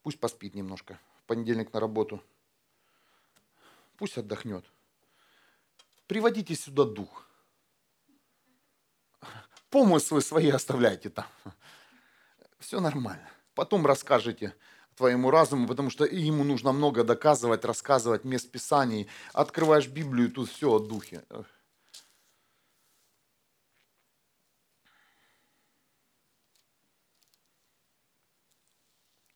Пусть 0.03 0.21
поспит 0.21 0.55
немножко. 0.55 0.99
В 1.23 1.25
понедельник 1.25 1.73
на 1.73 1.81
работу. 1.81 2.23
Пусть 3.97 4.19
отдохнет. 4.19 4.65
Приводите 6.07 6.55
сюда 6.55 6.85
дух. 6.85 7.29
Помыслы 9.71 10.21
свои 10.21 10.51
оставляйте 10.51 11.11
там. 11.11 11.27
Все 12.59 12.81
нормально. 12.81 13.29
Потом 13.55 13.87
расскажете 13.87 14.55
твоему 14.97 15.31
разуму, 15.31 15.69
потому 15.69 15.91
что 15.91 16.05
ему 16.05 16.43
нужно 16.43 16.73
много 16.73 17.05
доказывать, 17.05 17.65
рассказывать 17.65 18.25
мест 18.25 18.51
Писаний. 18.51 19.09
Открываешь 19.33 19.87
Библию, 19.87 20.33
тут 20.33 20.51
все 20.51 20.73
о 20.73 20.79
духе. 20.79 21.23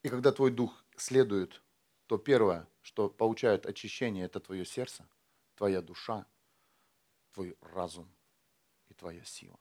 И 0.03 0.09
когда 0.09 0.33
твой 0.33 0.51
дух 0.51 0.85
следует, 0.97 1.63
то 2.07 2.19
первое, 2.19 2.69
что 2.83 3.09
получает 3.09 3.67
очищение, 3.67 4.25
это 4.25 4.41
твое 4.41 4.65
сердце, 4.65 5.09
твоя 5.55 5.81
душа, 5.81 6.27
твой 7.33 7.57
разум 7.61 8.13
и 8.89 8.95
твоя 8.95 9.25
сила. 9.25 9.61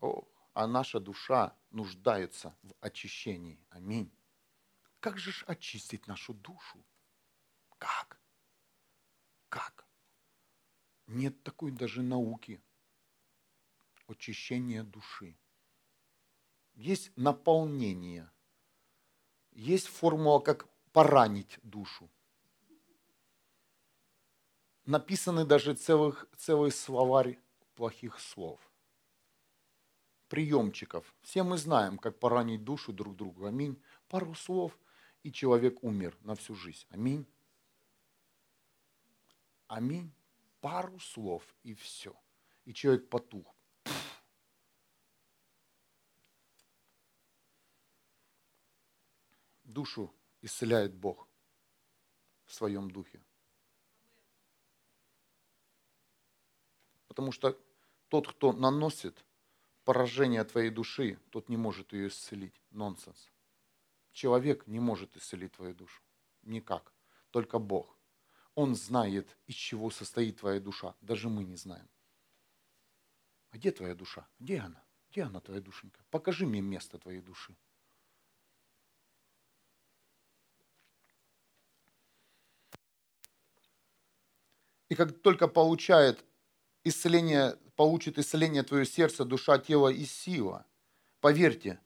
О, 0.00 0.26
а 0.54 0.66
наша 0.66 1.00
душа 1.00 1.54
нуждается 1.70 2.56
в 2.62 2.74
очищении. 2.80 3.62
Аминь. 3.68 4.10
Как 5.00 5.18
же 5.18 5.32
ж 5.32 5.44
очистить 5.46 6.06
нашу 6.06 6.34
душу? 6.34 6.84
Как? 7.78 8.20
Как? 9.48 9.86
Нет 11.06 11.42
такой 11.42 11.70
даже 11.72 12.02
науки 12.02 12.62
очищения 14.06 14.82
души 14.82 15.36
есть 16.80 17.12
наполнение, 17.16 18.30
есть 19.52 19.86
формула, 19.86 20.40
как 20.40 20.66
поранить 20.92 21.58
душу. 21.62 22.08
Написаны 24.86 25.44
даже 25.44 25.74
целых, 25.74 26.26
целый 26.38 26.72
словарь 26.72 27.38
плохих 27.74 28.18
слов, 28.18 28.58
приемчиков. 30.28 31.14
Все 31.20 31.42
мы 31.42 31.58
знаем, 31.58 31.98
как 31.98 32.18
поранить 32.18 32.64
душу 32.64 32.92
друг 32.92 33.14
другу. 33.14 33.44
Аминь. 33.44 33.80
Пару 34.08 34.34
слов, 34.34 34.76
и 35.22 35.30
человек 35.30 35.84
умер 35.84 36.16
на 36.22 36.34
всю 36.34 36.54
жизнь. 36.54 36.86
Аминь. 36.88 37.26
Аминь. 39.68 40.10
Пару 40.62 40.98
слов, 40.98 41.44
и 41.62 41.74
все. 41.74 42.16
И 42.64 42.72
человек 42.72 43.10
потух. 43.10 43.54
Душу 49.72 50.12
исцеляет 50.42 50.94
Бог 50.94 51.28
в 52.44 52.54
своем 52.54 52.90
духе. 52.90 53.20
Потому 57.08 57.32
что 57.32 57.58
тот, 58.08 58.28
кто 58.28 58.52
наносит 58.52 59.24
поражение 59.84 60.44
твоей 60.44 60.70
души, 60.70 61.18
тот 61.30 61.48
не 61.48 61.56
может 61.56 61.92
ее 61.92 62.08
исцелить. 62.08 62.60
Нонсенс. 62.70 63.30
Человек 64.12 64.66
не 64.66 64.80
может 64.80 65.16
исцелить 65.16 65.52
твою 65.52 65.74
душу. 65.74 66.02
Никак. 66.42 66.92
Только 67.30 67.58
Бог. 67.58 67.98
Он 68.54 68.74
знает, 68.74 69.36
из 69.46 69.54
чего 69.54 69.90
состоит 69.90 70.38
твоя 70.40 70.60
душа. 70.60 70.94
Даже 71.00 71.28
мы 71.28 71.44
не 71.44 71.56
знаем. 71.56 71.88
А 73.50 73.56
где 73.56 73.70
твоя 73.70 73.94
душа? 73.94 74.28
Где 74.38 74.58
она? 74.58 74.82
Где 75.10 75.22
она, 75.22 75.40
твоя 75.40 75.60
душенька? 75.60 76.04
Покажи 76.10 76.46
мне 76.46 76.60
место 76.60 76.98
твоей 76.98 77.20
души. 77.20 77.56
И 84.90 84.96
как 84.96 85.22
только 85.22 85.46
получает 85.46 86.24
исцеление, 86.82 87.56
получит 87.76 88.18
исцеление 88.18 88.64
твое 88.64 88.84
сердце, 88.84 89.24
душа, 89.24 89.56
тело 89.58 89.88
и 89.88 90.04
сила, 90.04 90.66
поверьте, 91.20 91.80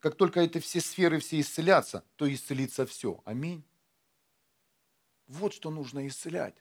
как 0.00 0.16
только 0.16 0.40
это 0.40 0.58
все 0.58 0.80
сферы 0.80 1.20
все 1.20 1.40
исцелятся, 1.40 2.02
то 2.16 2.32
исцелится 2.32 2.86
все. 2.86 3.20
Аминь. 3.26 3.62
Вот 5.26 5.52
что 5.52 5.70
нужно 5.70 6.08
исцелять. 6.08 6.56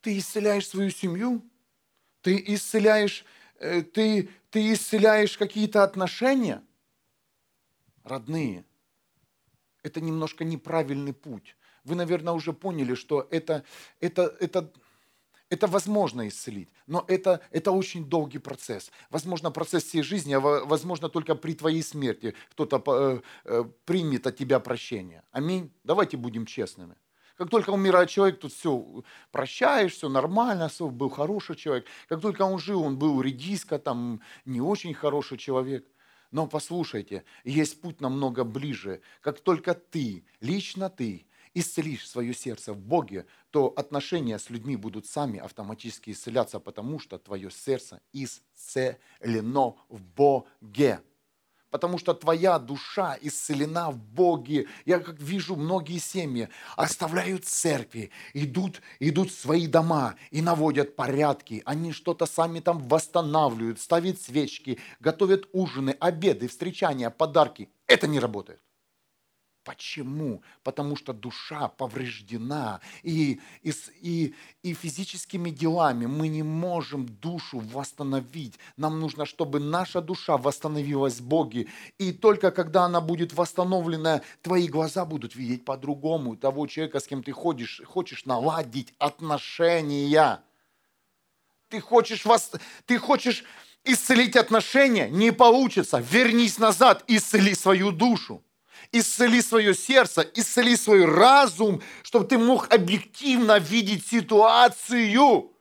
Ты 0.00 0.16
исцеляешь 0.16 0.66
свою 0.66 0.90
семью, 0.90 1.48
ты 2.22 2.42
исцеляешь, 2.46 3.26
э, 3.56 3.82
ты, 3.82 4.30
ты 4.50 4.72
исцеляешь 4.72 5.36
какие-то 5.36 5.84
отношения, 5.84 6.64
родные. 8.04 8.64
Это 9.82 10.00
немножко 10.00 10.44
неправильный 10.44 11.12
путь 11.12 11.56
вы, 11.84 11.94
наверное, 11.94 12.34
уже 12.34 12.52
поняли, 12.52 12.94
что 12.94 13.26
это, 13.30 13.64
это, 14.00 14.36
это, 14.40 14.70
это 15.48 15.66
возможно 15.66 16.28
исцелить, 16.28 16.68
но 16.86 17.04
это, 17.08 17.40
это 17.50 17.72
очень 17.72 18.04
долгий 18.04 18.38
процесс. 18.38 18.90
Возможно, 19.10 19.50
процесс 19.50 19.84
всей 19.84 20.02
жизни, 20.02 20.34
а 20.34 20.40
возможно, 20.40 21.08
только 21.08 21.34
при 21.34 21.54
твоей 21.54 21.82
смерти 21.82 22.34
кто-то 22.50 22.82
э, 22.86 23.20
э, 23.44 23.64
примет 23.84 24.26
от 24.26 24.36
тебя 24.36 24.60
прощение. 24.60 25.22
Аминь. 25.32 25.70
Давайте 25.84 26.16
будем 26.16 26.46
честными. 26.46 26.94
Как 27.40 27.48
только 27.48 27.70
умирает 27.70 28.10
человек, 28.10 28.38
тут 28.38 28.52
все 28.52 29.02
прощаешь, 29.32 29.94
все 29.94 30.10
нормально, 30.10 30.68
все, 30.68 30.88
был 30.90 31.08
хороший 31.08 31.56
человек. 31.56 31.86
Как 32.06 32.20
только 32.20 32.42
он 32.42 32.58
жил, 32.58 32.82
он 32.82 32.98
был 32.98 33.22
редиска, 33.22 33.78
там 33.78 34.20
не 34.44 34.60
очень 34.60 34.92
хороший 34.92 35.38
человек. 35.38 35.86
Но 36.30 36.46
послушайте, 36.46 37.24
есть 37.44 37.80
путь 37.80 38.02
намного 38.02 38.44
ближе. 38.44 39.00
Как 39.22 39.40
только 39.40 39.72
ты, 39.72 40.22
лично 40.40 40.90
ты, 40.90 41.26
исцелишь 41.54 42.08
свое 42.08 42.34
сердце 42.34 42.72
в 42.72 42.78
Боге, 42.78 43.26
то 43.50 43.72
отношения 43.76 44.38
с 44.38 44.50
людьми 44.50 44.76
будут 44.76 45.06
сами 45.06 45.38
автоматически 45.38 46.10
исцеляться, 46.10 46.60
потому 46.60 46.98
что 46.98 47.18
твое 47.18 47.50
сердце 47.50 48.00
исцелено 48.12 49.76
в 49.88 50.00
Боге. 50.00 51.00
Потому 51.70 51.98
что 51.98 52.14
твоя 52.14 52.58
душа 52.58 53.16
исцелена 53.20 53.90
в 53.90 53.98
Боге. 53.98 54.66
Я 54.84 54.98
как 54.98 55.20
вижу, 55.20 55.54
многие 55.54 55.98
семьи 55.98 56.48
оставляют 56.76 57.44
церкви, 57.44 58.10
идут, 58.34 58.82
идут 58.98 59.30
в 59.30 59.38
свои 59.38 59.68
дома 59.68 60.16
и 60.32 60.42
наводят 60.42 60.96
порядки. 60.96 61.62
Они 61.64 61.92
что-то 61.92 62.26
сами 62.26 62.58
там 62.58 62.78
восстанавливают, 62.88 63.80
ставят 63.80 64.20
свечки, 64.20 64.80
готовят 64.98 65.48
ужины, 65.52 65.96
обеды, 66.00 66.48
встречания, 66.48 67.08
подарки. 67.08 67.70
Это 67.86 68.08
не 68.08 68.18
работает. 68.18 68.60
Почему? 69.64 70.42
Потому 70.62 70.96
что 70.96 71.12
душа 71.12 71.68
повреждена, 71.68 72.80
и, 73.02 73.40
и, 73.62 73.72
и, 74.00 74.34
и 74.62 74.72
физическими 74.72 75.50
делами 75.50 76.06
мы 76.06 76.28
не 76.28 76.42
можем 76.42 77.06
душу 77.06 77.58
восстановить. 77.58 78.58
Нам 78.78 78.98
нужно, 79.00 79.26
чтобы 79.26 79.60
наша 79.60 80.00
душа 80.00 80.38
восстановилась 80.38 81.20
в 81.20 81.26
Боге. 81.26 81.66
И 81.98 82.12
только 82.12 82.52
когда 82.52 82.84
она 82.84 83.02
будет 83.02 83.34
восстановлена, 83.34 84.22
твои 84.40 84.66
глаза 84.66 85.04
будут 85.04 85.36
видеть 85.36 85.66
по-другому 85.66 86.36
того 86.36 86.66
человека, 86.66 86.98
с 86.98 87.06
кем 87.06 87.22
ты 87.22 87.32
ходишь, 87.32 87.82
хочешь 87.84 88.24
наладить 88.24 88.94
отношения. 88.98 90.42
Ты 91.68 91.80
хочешь, 91.80 92.24
вас, 92.24 92.50
ты 92.86 92.96
хочешь 92.96 93.44
исцелить 93.84 94.36
отношения? 94.36 95.10
Не 95.10 95.32
получится. 95.32 95.98
Вернись 95.98 96.58
назад, 96.58 97.04
исцели 97.08 97.54
свою 97.54 97.92
душу 97.92 98.42
исцели 98.92 99.40
свое 99.40 99.74
сердце, 99.74 100.28
исцели 100.34 100.76
свой 100.76 101.04
разум, 101.04 101.82
чтобы 102.02 102.26
ты 102.26 102.38
мог 102.38 102.72
объективно 102.72 103.58
видеть 103.58 104.06
ситуацию. 104.06 105.52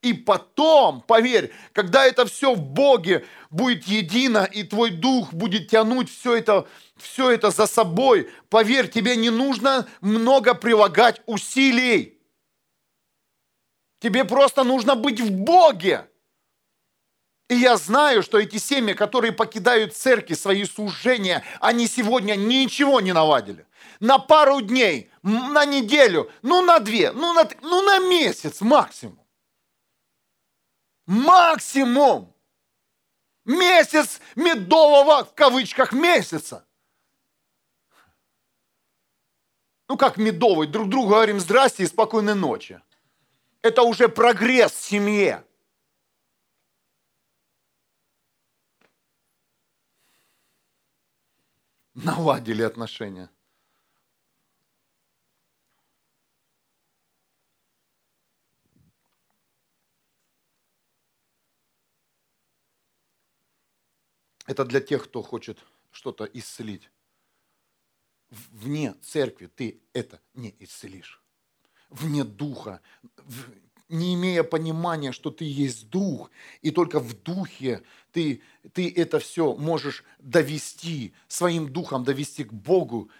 И 0.00 0.12
потом, 0.12 1.00
поверь, 1.00 1.52
когда 1.72 2.06
это 2.06 2.24
все 2.24 2.54
в 2.54 2.60
Боге 2.60 3.26
будет 3.50 3.84
едино, 3.84 4.44
и 4.44 4.62
твой 4.62 4.90
дух 4.90 5.32
будет 5.32 5.68
тянуть 5.68 6.08
все 6.08 6.36
это, 6.36 6.68
все 6.96 7.30
это 7.30 7.50
за 7.50 7.66
собой, 7.66 8.30
поверь, 8.48 8.88
тебе 8.88 9.16
не 9.16 9.30
нужно 9.30 9.88
много 10.00 10.54
прилагать 10.54 11.20
усилий. 11.26 12.16
Тебе 13.98 14.24
просто 14.24 14.62
нужно 14.62 14.94
быть 14.94 15.20
в 15.20 15.32
Боге. 15.32 16.08
И 17.48 17.54
я 17.54 17.78
знаю, 17.78 18.22
что 18.22 18.38
эти 18.38 18.58
семьи, 18.58 18.92
которые 18.92 19.32
покидают 19.32 19.96
церкви, 19.96 20.34
свои 20.34 20.64
служения, 20.64 21.42
они 21.60 21.88
сегодня 21.88 22.34
ничего 22.34 23.00
не 23.00 23.12
наладили. 23.12 23.66
На 24.00 24.18
пару 24.18 24.60
дней, 24.60 25.10
на 25.22 25.64
неделю, 25.64 26.30
ну 26.42 26.60
на 26.60 26.78
две, 26.78 27.10
ну 27.12 27.32
на, 27.32 27.48
ну 27.62 27.82
на 27.82 28.00
месяц 28.00 28.60
максимум. 28.60 29.18
Максимум. 31.06 32.34
Месяц 33.46 34.20
медового, 34.36 35.24
в 35.24 35.32
кавычках, 35.34 35.92
месяца. 35.92 36.66
Ну 39.88 39.96
как 39.96 40.18
медовый, 40.18 40.68
друг 40.68 40.90
другу 40.90 41.08
говорим 41.08 41.40
здрасте 41.40 41.84
и 41.84 41.86
спокойной 41.86 42.34
ночи. 42.34 42.82
Это 43.62 43.82
уже 43.82 44.10
прогресс 44.10 44.72
в 44.72 44.84
семье. 44.84 45.44
Наладили 52.08 52.62
отношения. 52.62 53.28
Это 64.46 64.64
для 64.64 64.80
тех, 64.80 65.04
кто 65.04 65.22
хочет 65.22 65.58
что-то 65.90 66.24
исцелить. 66.24 66.90
Вне 68.30 68.94
церкви 69.02 69.46
ты 69.46 69.82
это 69.92 70.22
не 70.32 70.56
исцелишь. 70.60 71.22
Вне 71.90 72.24
духа, 72.24 72.80
не 73.88 74.14
имея 74.14 74.42
понимания, 74.42 75.12
что 75.12 75.30
ты 75.30 75.44
есть 75.44 75.88
дух, 75.90 76.30
и 76.60 76.70
только 76.70 77.00
в 77.00 77.14
духе 77.22 77.82
ты, 78.12 78.42
ты 78.72 78.92
это 78.94 79.18
все 79.18 79.54
можешь 79.54 80.04
довести, 80.18 81.14
своим 81.26 81.72
духом 81.72 82.04
довести 82.04 82.44
к 82.44 82.52
Богу, 82.52 83.10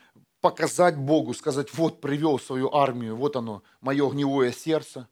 показать 0.41 0.97
Богу, 0.97 1.35
сказать, 1.35 1.73
вот 1.75 2.01
привел 2.01 2.39
свою 2.39 2.75
армию, 2.75 3.17
вот 3.17 3.37
оно, 3.37 3.63
мое 3.81 4.09
гневое 4.11 4.53
сердце, 4.53 5.09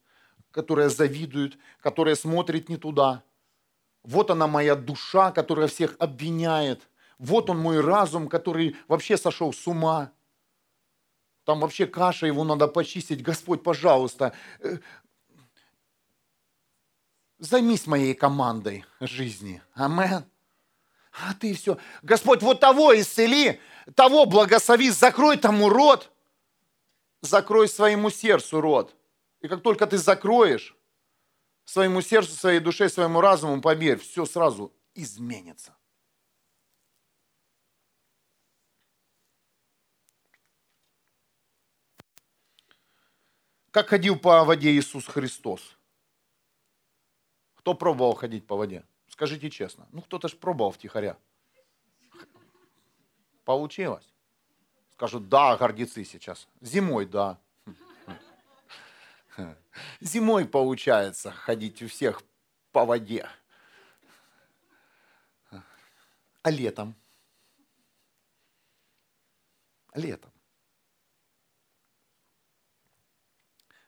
которое 0.51 0.89
завидует, 0.89 1.59
которое 1.81 2.17
смотрит 2.17 2.69
не 2.69 2.77
туда. 2.77 3.23
Вот 4.03 4.31
она 4.31 4.47
моя 4.47 4.77
душа, 4.77 5.33
которая 5.33 5.69
всех 5.69 5.97
обвиняет. 5.99 6.89
Вот 7.19 7.51
он 7.51 7.59
мой 7.59 7.81
разум, 7.81 8.29
который 8.29 8.77
вообще 8.89 9.17
сошел 9.17 9.53
с 9.53 9.67
ума. 9.67 10.13
Там 11.45 11.61
вообще 11.61 11.87
каша, 11.87 12.27
его 12.27 12.45
надо 12.45 12.69
почистить. 12.69 13.23
Господь, 13.23 13.63
пожалуйста, 13.63 14.33
э, 14.61 14.79
займись 17.39 17.87
моей 17.87 18.15
командой 18.15 18.85
жизни. 19.01 19.63
Амен. 19.75 20.25
А 21.13 21.35
ты 21.35 21.55
все. 21.55 21.79
Господь, 22.03 22.43
вот 22.43 22.61
того 22.61 22.99
исцели, 22.99 23.61
того 23.95 24.27
благослови, 24.27 24.91
закрой 24.91 25.37
тому 25.37 25.69
рот. 25.69 26.11
Закрой 27.23 27.69
своему 27.69 28.11
сердцу 28.11 28.61
рот. 28.61 28.95
И 29.41 29.49
как 29.49 29.63
только 29.63 29.87
ты 29.87 29.99
закроешь 29.99 30.77
своему 31.65 32.01
сердцу, 32.01 32.33
своей 32.33 32.61
душе, 32.61 32.89
своему 32.89 33.21
разуму, 33.21 33.61
поверь, 33.61 33.99
все 33.99 34.27
сразу 34.27 34.73
изменится. 34.95 35.77
Как 43.71 43.89
ходил 43.89 44.19
по 44.19 44.45
воде 44.45 44.73
Иисус 44.73 45.07
Христос? 45.07 45.76
Кто 47.67 47.75
пробовал 47.75 48.15
ходить 48.15 48.47
по 48.47 48.57
воде? 48.57 48.85
Скажите 49.09 49.51
честно. 49.51 49.89
Ну, 49.91 50.01
кто-то 50.01 50.29
же 50.29 50.37
пробовал 50.37 50.71
втихаря. 50.71 51.19
Получилось? 53.45 54.15
Скажут, 54.93 55.29
да, 55.29 55.57
гордецы 55.57 56.05
сейчас. 56.05 56.47
Зимой, 56.61 57.07
да. 57.07 57.41
Зимой 60.01 60.47
получается 60.47 61.33
ходить 61.33 61.83
у 61.83 61.89
всех 61.89 62.23
по 62.71 62.85
воде. 62.85 63.29
А 65.51 66.51
летом? 66.53 66.95
Летом. 69.93 70.31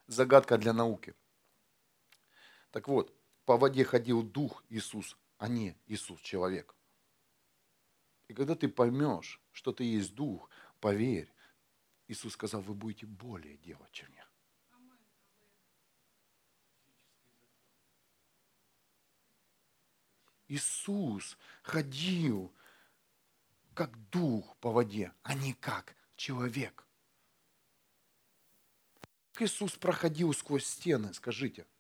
Загадка 0.09 0.59
для 0.59 0.73
науки. 0.73 1.15
Так 2.73 2.89
вот, 2.89 3.15
по 3.49 3.57
воде 3.57 3.83
ходил 3.83 4.23
дух 4.23 4.63
Иисус, 4.69 5.17
а 5.39 5.49
не 5.49 5.75
Иисус 5.87 6.21
человек. 6.21 6.77
И 8.27 8.35
когда 8.35 8.55
ты 8.55 8.69
поймешь, 8.69 9.41
что 9.53 9.73
ты 9.73 9.85
есть 9.85 10.15
дух, 10.15 10.51
поверь, 10.81 11.33
Иисус 12.09 12.35
сказал, 12.35 12.61
вы 12.61 12.75
будете 12.75 13.07
более 13.07 13.57
делать, 13.57 13.91
чем 13.91 14.13
я. 14.13 14.29
Иисус 20.49 21.39
ходил 21.63 22.55
как 23.73 23.97
дух 24.11 24.59
по 24.59 24.71
воде, 24.73 25.15
а 25.23 25.33
не 25.33 25.55
как 25.55 25.97
человек. 26.17 26.87
Как 29.33 29.45
Иисус 29.45 29.73
проходил 29.79 30.35
сквозь 30.35 30.67
стены, 30.67 31.15
скажите– 31.15 31.67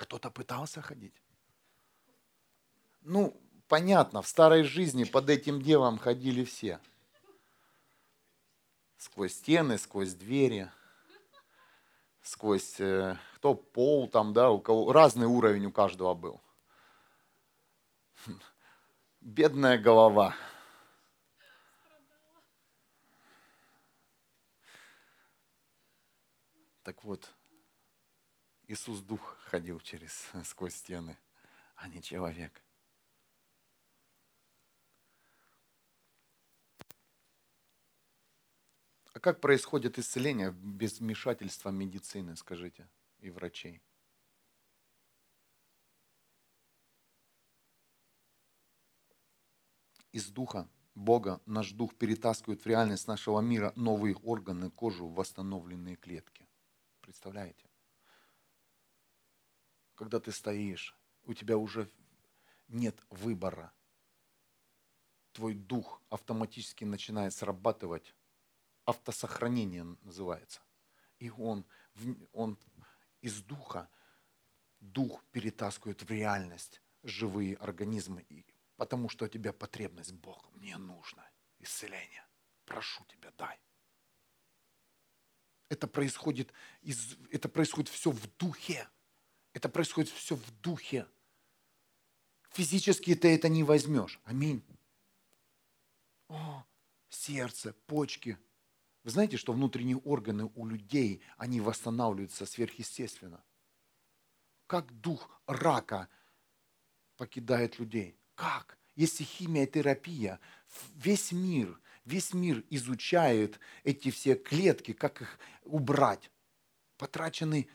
кто-то 0.00 0.30
пытался 0.30 0.80
ходить. 0.80 1.14
Ну, 3.02 3.38
понятно, 3.68 4.22
в 4.22 4.28
старой 4.28 4.62
жизни 4.62 5.04
под 5.04 5.28
этим 5.28 5.60
делом 5.60 5.98
ходили 5.98 6.42
все. 6.42 6.80
Сквозь 8.96 9.34
стены, 9.34 9.76
сквозь 9.76 10.14
двери, 10.14 10.70
сквозь 12.22 12.80
э, 12.80 13.18
кто 13.36 13.54
пол 13.54 14.08
там, 14.08 14.32
да, 14.32 14.50
у 14.50 14.58
кого 14.58 14.90
разный 14.90 15.26
уровень 15.26 15.66
у 15.66 15.72
каждого 15.72 16.14
был. 16.14 16.40
Бедная 19.20 19.76
голова. 19.76 20.34
Так 26.84 27.04
вот, 27.04 27.30
Иисус 28.70 29.00
Дух 29.00 29.36
ходил 29.46 29.80
через, 29.80 30.30
сквозь 30.44 30.76
стены, 30.76 31.18
а 31.74 31.88
не 31.88 32.00
человек. 32.00 32.62
А 39.12 39.18
как 39.18 39.40
происходит 39.40 39.98
исцеление 39.98 40.52
без 40.52 41.00
вмешательства 41.00 41.70
медицины, 41.70 42.36
скажите, 42.36 42.88
и 43.18 43.30
врачей? 43.30 43.82
Из 50.12 50.28
духа 50.28 50.68
Бога 50.94 51.40
наш 51.44 51.72
дух 51.72 51.96
перетаскивает 51.96 52.62
в 52.62 52.66
реальность 52.68 53.08
нашего 53.08 53.40
мира 53.40 53.72
новые 53.74 54.14
органы, 54.14 54.70
кожу, 54.70 55.08
восстановленные 55.08 55.96
клетки. 55.96 56.46
Представляете? 57.00 57.69
Когда 60.00 60.18
ты 60.18 60.32
стоишь, 60.32 60.96
у 61.24 61.34
тебя 61.34 61.58
уже 61.58 61.86
нет 62.68 62.98
выбора. 63.10 63.70
Твой 65.32 65.52
дух 65.52 66.00
автоматически 66.08 66.84
начинает 66.84 67.34
срабатывать. 67.34 68.14
Автосохранение 68.86 69.84
называется. 70.00 70.62
И 71.18 71.28
он, 71.28 71.66
он 72.32 72.56
из 73.20 73.42
духа, 73.42 73.90
дух 74.80 75.22
перетаскивает 75.32 76.02
в 76.02 76.10
реальность 76.10 76.80
живые 77.02 77.56
организмы, 77.56 78.24
потому 78.76 79.10
что 79.10 79.26
у 79.26 79.28
тебя 79.28 79.52
потребность 79.52 80.14
Бог. 80.14 80.50
Мне 80.54 80.78
нужно 80.78 81.30
исцеление. 81.58 82.26
Прошу 82.64 83.04
тебя, 83.04 83.30
дай. 83.36 83.60
Это 85.68 85.86
происходит, 85.86 86.54
из, 86.80 87.18
это 87.30 87.50
происходит 87.50 87.90
все 87.90 88.10
в 88.10 88.26
духе. 88.38 88.88
Это 89.52 89.68
происходит 89.68 90.10
все 90.10 90.36
в 90.36 90.50
духе. 90.60 91.06
Физически 92.50 93.14
ты 93.14 93.34
это 93.34 93.48
не 93.48 93.62
возьмешь. 93.62 94.20
Аминь. 94.24 94.62
О, 96.28 96.64
сердце, 97.08 97.74
почки. 97.86 98.38
Вы 99.02 99.10
знаете, 99.10 99.36
что 99.36 99.52
внутренние 99.52 99.96
органы 99.96 100.50
у 100.54 100.66
людей, 100.66 101.22
они 101.36 101.60
восстанавливаются 101.60 102.46
сверхъестественно. 102.46 103.42
Как 104.66 104.92
дух 105.00 105.28
рака 105.46 106.08
покидает 107.16 107.78
людей? 107.78 108.16
Как? 108.34 108.78
Если 108.94 109.24
химия 109.24 109.66
терапия, 109.66 110.38
весь 110.94 111.32
мир, 111.32 111.80
весь 112.04 112.34
мир 112.34 112.64
изучает 112.70 113.58
эти 113.82 114.10
все 114.10 114.34
клетки, 114.34 114.92
как 114.92 115.22
их 115.22 115.38
убрать. 115.64 116.30
Потрачены 116.98 117.68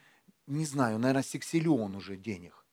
не 0.47 0.65
знаю, 0.65 0.99
наверное, 0.99 1.23
сексиллион 1.23 1.95
уже 1.95 2.15
денег. 2.15 2.65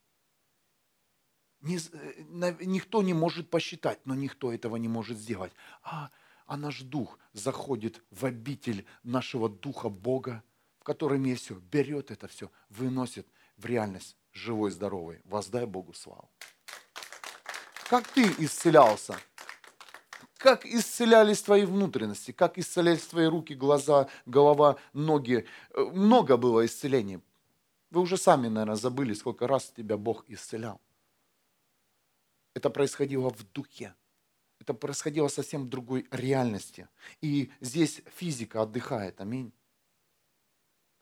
Не, 1.60 1.78
э, 1.78 2.56
никто 2.64 3.02
не 3.02 3.14
может 3.14 3.48
посчитать, 3.50 4.00
но 4.04 4.14
никто 4.14 4.52
этого 4.52 4.76
не 4.76 4.88
может 4.88 5.18
сделать. 5.18 5.52
А, 5.82 6.10
а 6.46 6.56
наш 6.56 6.80
дух 6.82 7.18
заходит 7.32 8.02
в 8.10 8.26
обитель 8.26 8.84
нашего 9.04 9.48
духа 9.48 9.88
Бога, 9.88 10.42
в 10.80 10.84
котором 10.84 11.24
есть 11.24 11.44
все, 11.44 11.54
берет 11.54 12.10
это 12.10 12.26
все, 12.26 12.50
выносит 12.68 13.28
в 13.56 13.64
реальность 13.66 14.16
живой, 14.32 14.70
здоровый. 14.72 15.20
Воздай 15.24 15.66
Богу 15.66 15.94
славу. 15.94 16.28
Как 17.88 18.08
ты 18.08 18.24
исцелялся? 18.38 19.16
Как 20.38 20.66
исцелялись 20.66 21.42
твои 21.42 21.64
внутренности? 21.64 22.32
Как 22.32 22.58
исцелялись 22.58 23.06
твои 23.06 23.26
руки, 23.26 23.54
глаза, 23.54 24.08
голова, 24.26 24.78
ноги? 24.92 25.46
Э, 25.70 25.80
много 25.92 26.36
было 26.36 26.66
исцелений. 26.66 27.20
Вы 27.92 28.00
уже 28.00 28.16
сами, 28.16 28.48
наверное, 28.48 28.76
забыли, 28.76 29.12
сколько 29.12 29.46
раз 29.46 29.70
тебя 29.76 29.98
Бог 29.98 30.24
исцелял. 30.26 30.80
Это 32.54 32.70
происходило 32.70 33.28
в 33.28 33.42
духе. 33.52 33.94
Это 34.58 34.72
происходило 34.72 35.28
совсем 35.28 35.64
в 35.64 35.68
другой 35.68 36.06
реальности. 36.10 36.88
И 37.20 37.50
здесь 37.60 38.00
физика 38.16 38.62
отдыхает. 38.62 39.20
Аминь. 39.20 39.52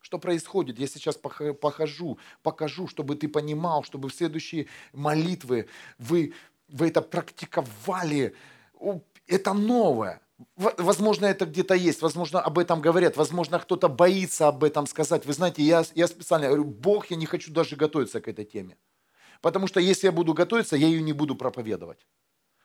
Что 0.01 0.19
происходит? 0.19 0.79
Я 0.79 0.87
сейчас 0.87 1.15
похожу, 1.15 2.17
покажу, 2.43 2.87
чтобы 2.87 3.15
ты 3.15 3.29
понимал, 3.29 3.83
чтобы 3.83 4.09
в 4.09 4.13
следующие 4.13 4.67
молитвы 4.91 5.69
вы, 5.97 6.33
вы 6.67 6.89
это 6.89 7.01
практиковали, 7.01 8.35
это 9.27 9.53
новое. 9.53 10.21
Возможно, 10.55 11.25
это 11.25 11.45
где-то 11.45 11.73
есть, 11.73 12.01
возможно, 12.01 12.39
об 12.39 12.59
этом 12.59 12.81
говорят, 12.81 13.17
возможно, 13.17 13.59
кто-то 13.59 13.89
боится 13.89 14.47
об 14.47 14.63
этом 14.63 14.87
сказать. 14.87 15.25
Вы 15.25 15.33
знаете, 15.33 15.63
я, 15.63 15.83
я 15.95 16.07
специально 16.07 16.47
говорю, 16.47 16.65
Бог, 16.65 17.11
я 17.11 17.17
не 17.17 17.25
хочу 17.25 17.51
даже 17.51 17.75
готовиться 17.75 18.21
к 18.21 18.27
этой 18.27 18.45
теме. 18.45 18.77
Потому 19.41 19.67
что 19.67 19.79
если 19.79 20.07
я 20.07 20.11
буду 20.11 20.33
готовиться, 20.33 20.75
я 20.75 20.87
ее 20.87 21.01
не 21.01 21.13
буду 21.13 21.35
проповедовать. 21.35 22.05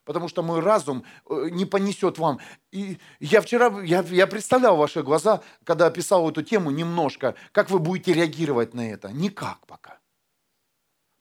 Потому 0.05 0.29
что 0.29 0.43
мой 0.43 0.61
разум 0.61 1.05
э, 1.29 1.49
не 1.51 1.65
понесет 1.65 2.19
вам. 2.19 2.39
И 2.71 2.99
я 3.19 3.41
вчера, 3.41 3.83
я, 3.83 4.03
я 4.03 4.27
представлял 4.29 4.77
ваши 4.77 5.03
глаза, 5.03 5.43
когда 5.65 5.87
описал 5.87 6.31
эту 6.31 6.43
тему 6.43 6.71
немножко, 6.71 7.35
как 7.51 7.71
вы 7.71 7.81
будете 7.81 8.13
реагировать 8.13 8.73
на 8.73 8.89
это. 8.89 9.09
Никак 9.09 9.67
пока. 9.67 9.99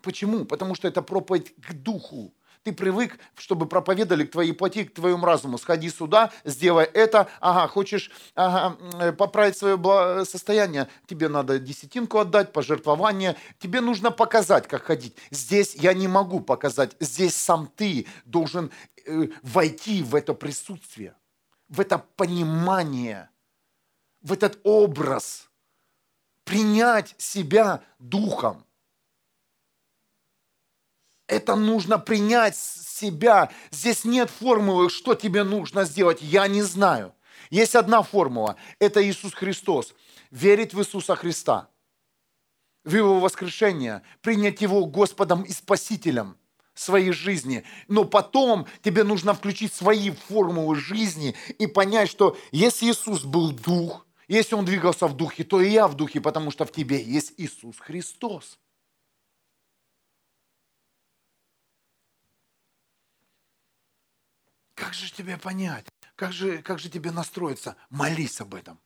Почему? 0.03 0.45
Потому 0.45 0.75
что 0.75 0.87
это 0.87 1.01
проповедь 1.01 1.55
к 1.55 1.73
духу. 1.73 2.34
Ты 2.65 2.73
привык, 2.73 3.19
чтобы 3.37 3.67
проповедовали 3.67 4.25
к 4.25 4.31
твоей 4.31 4.51
плоти, 4.51 4.85
к 4.85 4.93
твоему 4.95 5.23
разуму. 5.23 5.59
Сходи 5.59 5.87
сюда, 5.87 6.31
сделай 6.45 6.85
это. 6.85 7.27
Ага, 7.39 7.67
хочешь 7.67 8.09
ага, 8.33 9.11
поправить 9.13 9.55
свое 9.55 10.25
состояние, 10.25 10.87
тебе 11.05 11.27
надо 11.27 11.59
десятинку 11.59 12.17
отдать, 12.17 12.53
пожертвование. 12.53 13.35
Тебе 13.59 13.81
нужно 13.81 14.09
показать, 14.09 14.67
как 14.67 14.81
ходить. 14.81 15.15
Здесь 15.29 15.75
я 15.75 15.93
не 15.93 16.07
могу 16.07 16.39
показать. 16.39 16.95
Здесь 16.99 17.35
сам 17.35 17.67
ты 17.67 18.07
должен 18.25 18.71
э, 19.05 19.27
войти 19.43 20.01
в 20.01 20.15
это 20.15 20.33
присутствие, 20.33 21.15
в 21.69 21.79
это 21.79 21.99
понимание, 22.15 23.29
в 24.23 24.33
этот 24.33 24.59
образ, 24.63 25.51
принять 26.45 27.13
себя 27.19 27.83
духом. 27.99 28.65
Это 31.27 31.55
нужно 31.55 31.97
принять 31.97 32.55
себя. 32.55 33.51
Здесь 33.71 34.05
нет 34.05 34.29
формулы, 34.29 34.89
что 34.89 35.15
тебе 35.15 35.43
нужно 35.43 35.85
сделать. 35.85 36.21
Я 36.21 36.47
не 36.47 36.61
знаю. 36.61 37.13
Есть 37.49 37.75
одна 37.75 38.03
формула. 38.03 38.55
Это 38.79 39.05
Иисус 39.07 39.33
Христос. 39.33 39.93
Верить 40.31 40.73
в 40.73 40.79
Иисуса 40.79 41.15
Христа. 41.15 41.69
В 42.83 42.95
Его 42.95 43.19
воскрешение. 43.19 44.03
Принять 44.21 44.61
Его 44.61 44.85
Господом 44.85 45.43
и 45.43 45.51
Спасителем 45.51 46.37
своей 46.75 47.11
жизни. 47.11 47.63
Но 47.87 48.05
потом 48.05 48.67
тебе 48.83 49.03
нужно 49.03 49.33
включить 49.33 49.73
свои 49.73 50.11
формулы 50.11 50.75
жизни 50.75 51.35
и 51.57 51.67
понять, 51.67 52.09
что 52.09 52.37
если 52.51 52.91
Иисус 52.91 53.23
был 53.23 53.51
Дух, 53.51 54.05
если 54.27 54.55
Он 54.55 54.65
двигался 54.65 55.07
в 55.07 55.15
Духе, 55.15 55.43
то 55.43 55.61
и 55.61 55.69
я 55.69 55.87
в 55.87 55.95
Духе, 55.95 56.19
потому 56.19 56.51
что 56.51 56.65
в 56.65 56.71
тебе 56.71 57.01
есть 57.01 57.33
Иисус 57.37 57.77
Христос. 57.79 58.59
Как 64.75 64.93
же 64.93 65.11
тебе 65.11 65.37
понять? 65.37 65.87
Как 66.15 66.33
же, 66.33 66.61
как 66.61 66.79
же 66.79 66.89
тебе 66.89 67.11
настроиться? 67.11 67.77
Молись 67.89 68.39
об 68.41 68.53
этом. 68.53 68.79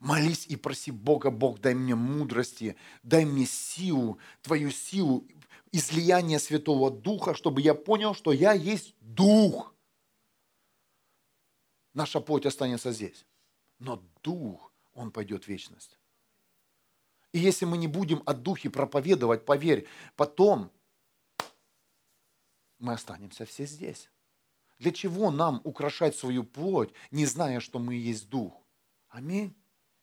Молись 0.00 0.46
и 0.46 0.56
проси 0.56 0.90
Бога, 0.90 1.30
Бог, 1.30 1.60
дай 1.60 1.74
мне 1.74 1.94
мудрости, 1.94 2.76
дай 3.02 3.24
мне 3.24 3.46
силу, 3.46 4.18
твою 4.42 4.70
силу, 4.70 5.26
излияние 5.72 6.38
Святого 6.38 6.90
Духа, 6.90 7.34
чтобы 7.34 7.60
я 7.60 7.74
понял, 7.74 8.14
что 8.14 8.32
я 8.32 8.52
есть 8.52 8.94
Дух. 9.00 9.74
Наша 11.94 12.20
плоть 12.20 12.46
останется 12.46 12.92
здесь. 12.92 13.24
Но 13.78 14.02
Дух, 14.22 14.72
Он 14.94 15.10
пойдет 15.10 15.44
в 15.44 15.48
вечность. 15.48 15.98
И 17.32 17.38
если 17.38 17.64
мы 17.64 17.76
не 17.76 17.88
будем 17.88 18.22
о 18.24 18.34
Духе 18.34 18.70
проповедовать, 18.70 19.44
поверь, 19.44 19.86
потом 20.16 20.70
мы 22.78 22.92
останемся 22.92 23.44
все 23.44 23.66
здесь. 23.66 24.08
Для 24.78 24.92
чего 24.92 25.30
нам 25.30 25.60
украшать 25.64 26.16
свою 26.16 26.44
плоть, 26.44 26.92
не 27.10 27.26
зная, 27.26 27.60
что 27.60 27.78
мы 27.78 27.94
есть 27.94 28.28
дух? 28.28 28.52
Аминь. 29.08 29.54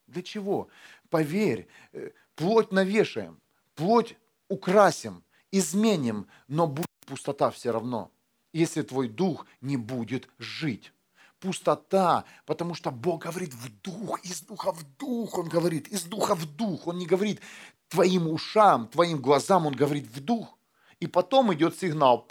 Для 0.07 0.21
чего? 0.21 0.67
Поверь, 1.09 1.67
э, 1.93 2.11
плоть 2.35 2.71
навешаем, 2.71 3.39
плоть 3.73 4.17
украсим, 4.49 5.23
изменим, 5.51 6.27
но 6.47 6.67
будет 6.67 6.88
пустота 7.05 7.49
все 7.51 7.71
равно, 7.71 8.11
если 8.53 8.81
твой 8.81 9.07
дух 9.07 9.45
не 9.61 9.77
будет 9.77 10.27
жить. 10.38 10.91
Пустота, 11.39 12.25
потому 12.45 12.73
что 12.73 12.91
Бог 12.91 13.23
говорит 13.23 13.53
в 13.53 13.81
дух, 13.81 14.23
из 14.23 14.41
духа 14.41 14.71
в 14.71 14.83
дух, 14.97 15.38
Он 15.38 15.47
говорит, 15.47 15.88
из 15.88 16.03
духа 16.03 16.35
в 16.35 16.45
дух. 16.45 16.88
Он 16.88 16.97
не 16.97 17.05
говорит 17.05 17.39
твоим 17.88 18.27
ушам, 18.27 18.88
твоим 18.88 19.21
глазам, 19.21 19.67
Он 19.67 19.73
говорит 19.73 20.07
в 20.07 20.21
дух. 20.21 20.57
И 20.99 21.07
потом 21.07 21.53
идет 21.53 21.77
сигнал 21.77 22.27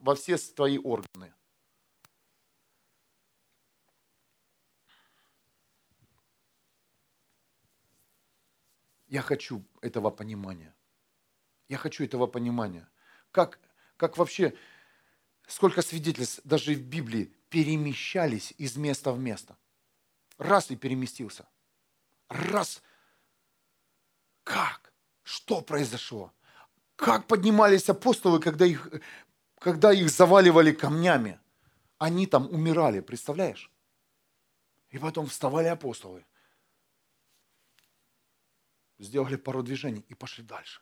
во 0.00 0.14
все 0.14 0.36
твои 0.38 0.78
органы. 0.78 1.34
Я 9.12 9.20
хочу 9.20 9.62
этого 9.82 10.10
понимания. 10.10 10.74
Я 11.68 11.76
хочу 11.76 12.02
этого 12.02 12.26
понимания. 12.26 12.88
Как, 13.30 13.58
как 13.98 14.16
вообще, 14.16 14.54
сколько 15.46 15.82
свидетельств 15.82 16.40
даже 16.44 16.74
в 16.74 16.80
Библии 16.80 17.30
перемещались 17.50 18.54
из 18.56 18.76
места 18.76 19.12
в 19.12 19.18
место. 19.18 19.58
Раз 20.38 20.70
и 20.70 20.76
переместился. 20.76 21.46
Раз. 22.30 22.82
Как? 24.44 24.94
Что 25.24 25.60
произошло? 25.60 26.32
Как 26.96 27.26
поднимались 27.26 27.90
апостолы, 27.90 28.40
когда 28.40 28.64
их, 28.64 28.88
когда 29.58 29.92
их 29.92 30.08
заваливали 30.08 30.72
камнями? 30.72 31.38
Они 31.98 32.26
там 32.26 32.50
умирали, 32.50 33.00
представляешь? 33.00 33.70
И 34.88 34.96
потом 34.98 35.26
вставали 35.26 35.68
апостолы 35.68 36.24
сделали 39.02 39.36
пару 39.36 39.62
движений 39.62 40.04
и 40.08 40.14
пошли 40.14 40.44
дальше. 40.44 40.80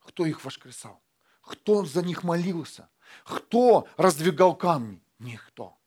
Кто 0.00 0.26
их 0.26 0.44
воскресал? 0.44 1.02
Кто 1.42 1.84
за 1.84 2.02
них 2.02 2.24
молился? 2.24 2.88
Кто 3.24 3.86
раздвигал 3.96 4.56
камни? 4.56 5.02
Никто. 5.18 5.78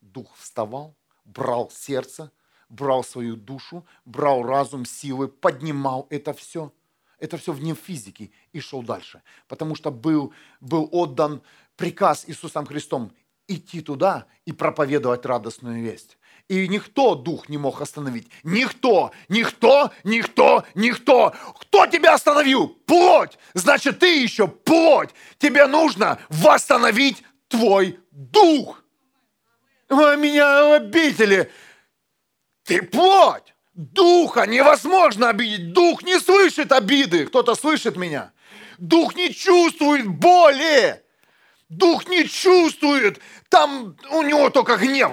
Дух 0.00 0.34
вставал, 0.36 0.96
брал 1.24 1.70
сердце, 1.70 2.32
брал 2.68 3.04
свою 3.04 3.36
душу, 3.36 3.86
брал 4.04 4.42
разум, 4.42 4.84
силы, 4.84 5.28
поднимал 5.28 6.06
это 6.10 6.32
все. 6.32 6.72
Это 7.18 7.36
все 7.36 7.52
вне 7.52 7.74
физики 7.74 8.32
и 8.52 8.60
шел 8.60 8.82
дальше. 8.82 9.22
Потому 9.46 9.76
что 9.76 9.92
был, 9.92 10.32
был 10.60 10.88
отдан 10.90 11.42
приказ 11.76 12.24
Иисусом 12.28 12.66
Христом 12.66 13.12
идти 13.46 13.80
туда 13.80 14.26
и 14.44 14.52
проповедовать 14.52 15.24
радостную 15.24 15.82
весть. 15.82 16.18
И 16.48 16.68
никто 16.68 17.14
дух 17.14 17.48
не 17.48 17.56
мог 17.56 17.80
остановить. 17.80 18.28
Никто, 18.42 19.12
никто, 19.28 19.90
никто, 20.04 20.64
никто. 20.74 21.34
Кто 21.60 21.86
тебя 21.86 22.14
остановил? 22.14 22.68
Плоть. 22.68 23.38
Значит, 23.54 24.00
ты 24.00 24.22
еще 24.22 24.48
плоть. 24.48 25.10
Тебе 25.38 25.66
нужно 25.66 26.18
восстановить 26.28 27.22
твой 27.48 27.98
дух. 28.10 28.82
Вы 29.88 30.16
меня 30.16 30.74
обидели. 30.74 31.50
Ты 32.64 32.82
плоть. 32.82 33.54
Духа 33.74 34.46
невозможно 34.46 35.30
обидеть. 35.30 35.72
Дух 35.72 36.02
не 36.02 36.18
слышит 36.20 36.72
обиды. 36.72 37.26
Кто-то 37.26 37.54
слышит 37.54 37.96
меня? 37.96 38.32
Дух 38.78 39.14
не 39.14 39.32
чувствует 39.32 40.06
боли. 40.06 41.02
Дух 41.68 42.06
не 42.08 42.28
чувствует. 42.28 43.20
Там 43.52 43.98
у 44.10 44.22
него 44.22 44.48
только 44.48 44.78
гнев. 44.78 45.12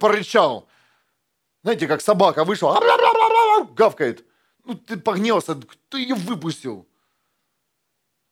Порычал. 0.00 0.66
Знаете, 1.62 1.86
как 1.86 2.00
собака 2.00 2.44
вышла, 2.44 2.80
гавкает. 3.76 4.24
Ну, 4.64 4.74
ты 4.74 4.96
погнелся, 4.96 5.54
ты 5.90 6.00
ее 6.00 6.14
выпустил. 6.14 6.88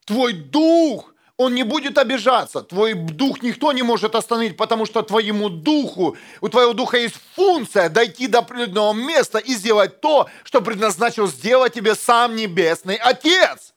Твой 0.06 0.32
дух, 0.32 1.12
он 1.36 1.54
не 1.54 1.64
будет 1.64 1.98
обижаться. 1.98 2.62
Твой 2.62 2.94
дух 2.94 3.42
никто 3.42 3.72
не 3.72 3.82
может 3.82 4.14
остановить, 4.14 4.56
потому 4.56 4.86
что 4.86 5.02
твоему 5.02 5.50
духу, 5.50 6.16
у 6.40 6.48
твоего 6.48 6.72
духа 6.72 6.96
есть 6.96 7.16
функция 7.34 7.90
дойти 7.90 8.28
до 8.28 8.38
определенного 8.38 8.94
места 8.94 9.36
и 9.36 9.52
сделать 9.52 10.00
то, 10.00 10.30
что 10.44 10.62
предназначил 10.62 11.26
сделать 11.26 11.74
тебе 11.74 11.94
сам 11.94 12.36
Небесный 12.36 12.96
Отец. 12.96 13.74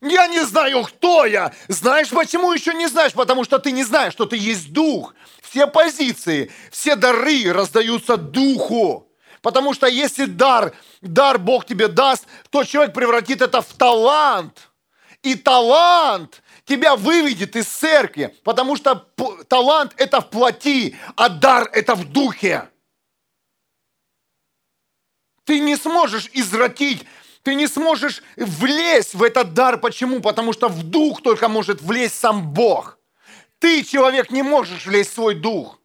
Я 0.00 0.28
не 0.28 0.44
знаю, 0.44 0.84
кто 0.84 1.26
я. 1.26 1.52
Знаешь, 1.66 2.10
почему 2.10 2.52
еще 2.52 2.72
не 2.72 2.86
знаешь? 2.86 3.12
Потому 3.12 3.44
что 3.44 3.58
ты 3.58 3.72
не 3.72 3.82
знаешь, 3.82 4.12
что 4.12 4.26
ты 4.26 4.36
есть 4.36 4.72
дух. 4.72 5.14
Все 5.42 5.66
позиции, 5.66 6.52
все 6.70 6.94
дары 6.94 7.52
раздаются 7.52 8.16
духу. 8.16 9.08
Потому 9.42 9.74
что 9.74 9.86
если 9.86 10.26
дар, 10.26 10.72
дар 11.00 11.38
Бог 11.38 11.64
тебе 11.64 11.88
даст, 11.88 12.26
то 12.50 12.64
человек 12.64 12.94
превратит 12.94 13.42
это 13.42 13.60
в 13.60 13.72
талант. 13.74 14.70
И 15.22 15.34
талант 15.34 16.42
тебя 16.64 16.94
выведет 16.94 17.56
из 17.56 17.66
церкви, 17.66 18.36
потому 18.44 18.76
что 18.76 18.94
талант 19.48 19.94
это 19.96 20.20
в 20.20 20.30
плоти, 20.30 20.96
а 21.16 21.28
дар 21.28 21.68
это 21.72 21.96
в 21.96 22.12
духе. 22.12 22.68
Ты 25.44 25.60
не 25.60 25.76
сможешь 25.76 26.28
извратить 26.34 27.04
ты 27.48 27.54
не 27.54 27.66
сможешь 27.66 28.22
влезть 28.36 29.14
в 29.14 29.22
этот 29.22 29.54
дар. 29.54 29.80
Почему? 29.80 30.20
Потому 30.20 30.52
что 30.52 30.68
в 30.68 30.82
дух 30.82 31.22
только 31.22 31.48
может 31.48 31.80
влезть 31.80 32.20
сам 32.20 32.52
Бог. 32.52 32.98
Ты, 33.58 33.84
человек, 33.84 34.30
не 34.30 34.42
можешь 34.42 34.84
влезть 34.84 35.12
в 35.12 35.14
свой 35.14 35.34
дух. 35.34 35.78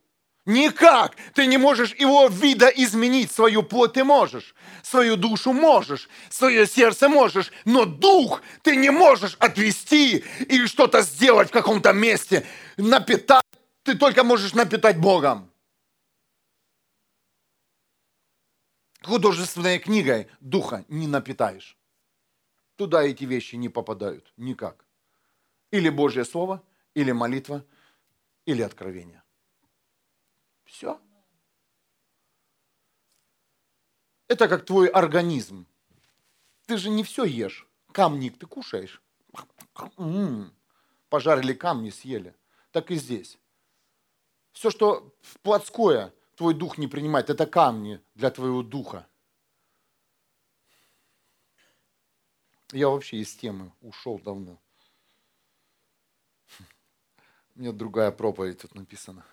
Никак. 0.46 1.16
Ты 1.34 1.46
не 1.46 1.58
можешь 1.58 1.96
его 1.96 2.28
вида 2.28 2.68
изменить. 2.68 3.32
Свою 3.32 3.64
плоть 3.64 3.94
ты 3.94 4.04
можешь. 4.04 4.56
Свою 4.82 5.16
душу 5.16 5.54
можешь. 5.54 6.10
Свое 6.30 6.68
сердце 6.68 7.08
можешь. 7.08 7.50
Но 7.64 7.86
дух 7.86 8.42
ты 8.62 8.76
не 8.76 8.90
можешь 8.90 9.38
отвести 9.40 10.26
или 10.50 10.66
что-то 10.66 11.02
сделать 11.02 11.48
в 11.48 11.54
каком-то 11.54 11.94
месте. 11.94 12.46
Напитать. 12.76 13.46
Ты 13.84 13.96
только 13.96 14.26
можешь 14.26 14.54
напитать 14.54 14.98
Богом. 14.98 15.53
Художественной 19.04 19.80
книгой 19.80 20.30
духа 20.40 20.86
не 20.88 21.08
напитаешь. 21.08 21.78
Туда 22.78 23.04
эти 23.04 23.26
вещи 23.26 23.56
не 23.56 23.68
попадают 23.68 24.34
никак. 24.38 24.86
Или 25.72 25.90
Божье 25.90 26.24
Слово, 26.24 26.64
или 26.94 27.12
молитва, 27.12 27.66
или 28.46 28.62
откровение. 28.62 29.22
Все. 30.64 31.02
Это 34.28 34.48
как 34.48 34.66
твой 34.66 34.88
организм. 34.88 35.68
Ты 36.66 36.78
же 36.78 36.90
не 36.90 37.04
все 37.04 37.26
ешь. 37.26 37.68
Камник 37.92 38.40
ты 38.40 38.46
кушаешь. 38.46 39.02
М-м-м. 39.98 40.54
Пожарили 41.10 41.54
камни, 41.54 41.90
съели. 41.90 42.36
Так 42.72 42.90
и 42.90 42.96
здесь. 42.96 43.38
Все, 44.54 44.72
что 44.72 45.14
плотское, 45.42 46.14
твой 46.36 46.54
дух 46.54 46.78
не 46.78 46.88
принимает, 46.88 47.30
это 47.30 47.46
камни 47.46 48.02
для 48.16 48.32
твоего 48.32 48.64
духа. 48.64 49.08
Я 52.72 52.90
вообще 52.90 53.18
из 53.18 53.36
темы 53.36 53.72
ушел 53.82 54.20
давно. 54.20 54.60
У 57.56 57.60
меня 57.60 57.72
другая 57.72 58.12
проповедь 58.12 58.62
тут 58.62 58.74
написана. 58.74 59.24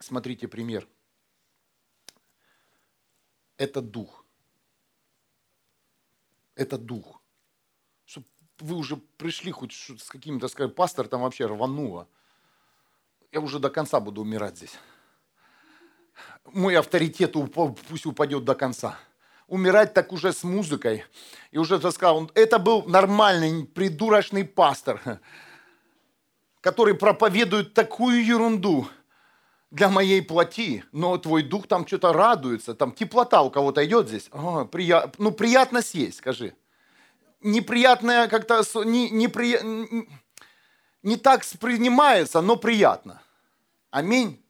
Смотрите 0.00 0.48
пример. 0.48 0.88
Это 3.58 3.82
дух. 3.82 4.24
Это 6.54 6.78
дух. 6.78 7.20
Чтобы 8.06 8.26
вы 8.58 8.76
уже 8.76 8.96
пришли 8.96 9.50
хоть 9.50 9.72
с 9.72 10.08
каким-то, 10.08 10.48
скажем, 10.48 10.74
пастор 10.74 11.08
там 11.08 11.20
вообще 11.20 11.46
рвануло. 11.46 12.08
Я 13.34 13.40
уже 13.40 13.58
до 13.58 13.68
конца 13.68 13.98
буду 13.98 14.22
умирать 14.22 14.56
здесь. 14.56 14.78
Мой 16.44 16.76
авторитет 16.76 17.34
пусть 17.88 18.06
упадет 18.06 18.44
до 18.44 18.54
конца. 18.54 18.96
Умирать 19.48 19.92
так 19.92 20.12
уже 20.12 20.32
с 20.32 20.44
музыкой. 20.44 21.04
И 21.50 21.58
уже 21.58 21.78
сказал, 21.90 22.30
это 22.34 22.60
был 22.60 22.84
нормальный, 22.84 23.64
придурочный 23.66 24.44
пастор, 24.44 25.00
который 26.60 26.94
проповедует 26.94 27.74
такую 27.74 28.24
ерунду– 28.24 28.88
для 29.74 29.88
моей 29.88 30.22
плоти, 30.22 30.84
но 30.92 31.18
твой 31.18 31.42
дух 31.42 31.66
там 31.66 31.84
что-то 31.84 32.12
радуется, 32.12 32.74
там 32.74 32.92
теплота 32.92 33.42
у 33.42 33.50
кого-то 33.50 33.84
идет 33.84 34.06
здесь. 34.06 34.28
О, 34.30 34.66
прия... 34.66 35.10
Ну, 35.18 35.32
приятно 35.32 35.82
съесть, 35.82 36.18
скажи. 36.18 36.54
Неприятное 37.40 38.28
как-то, 38.28 38.62
не, 38.84 39.10
не, 41.04 41.16
так 41.16 41.44
принимается, 41.60 42.40
но 42.40 42.56
приятно. 42.56 43.22
Аминь. 43.90 44.44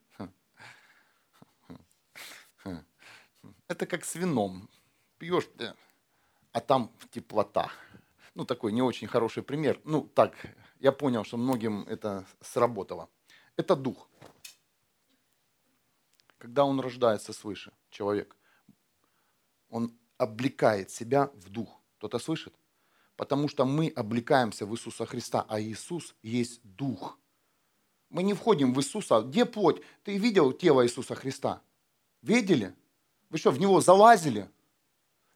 Это 3.69 3.87
как 3.87 4.05
с 4.05 4.15
вином. 4.15 4.69
Пьешь, 5.19 5.49
а 6.53 6.61
там 6.61 6.91
теплота. 7.11 7.71
Ну, 8.35 8.45
такой 8.45 8.73
не 8.73 8.83
очень 8.83 9.09
хороший 9.09 9.43
пример. 9.43 9.81
Ну, 9.85 10.03
так, 10.03 10.35
я 10.81 10.93
понял, 10.93 11.25
что 11.25 11.37
многим 11.37 11.83
это 11.83 12.25
сработало. 12.41 13.09
Это 13.57 13.77
дух 13.77 14.09
когда 16.45 16.67
он 16.67 16.79
рождается 16.79 17.33
свыше, 17.33 17.73
человек, 17.89 18.37
он 19.71 19.99
облекает 20.19 20.91
себя 20.91 21.31
в 21.33 21.49
дух. 21.49 21.81
Кто-то 21.97 22.19
слышит? 22.19 22.55
Потому 23.17 23.49
что 23.49 23.65
мы 23.65 23.89
облекаемся 23.89 24.67
в 24.67 24.75
Иисуса 24.75 25.07
Христа, 25.07 25.45
а 25.49 25.61
Иисус 25.61 26.15
есть 26.23 26.61
дух. 26.65 27.19
Мы 28.11 28.23
не 28.23 28.35
входим 28.35 28.75
в 28.75 28.81
Иисуса. 28.81 29.21
Где 29.21 29.45
плоть? 29.45 29.83
Ты 30.03 30.19
видел 30.19 30.53
тело 30.53 30.85
Иисуса 30.85 31.15
Христа? 31.15 31.63
Видели? 32.23 32.75
Вы 33.31 33.39
что, 33.39 33.51
в 33.51 33.61
него 33.61 33.81
залазили? 33.81 34.49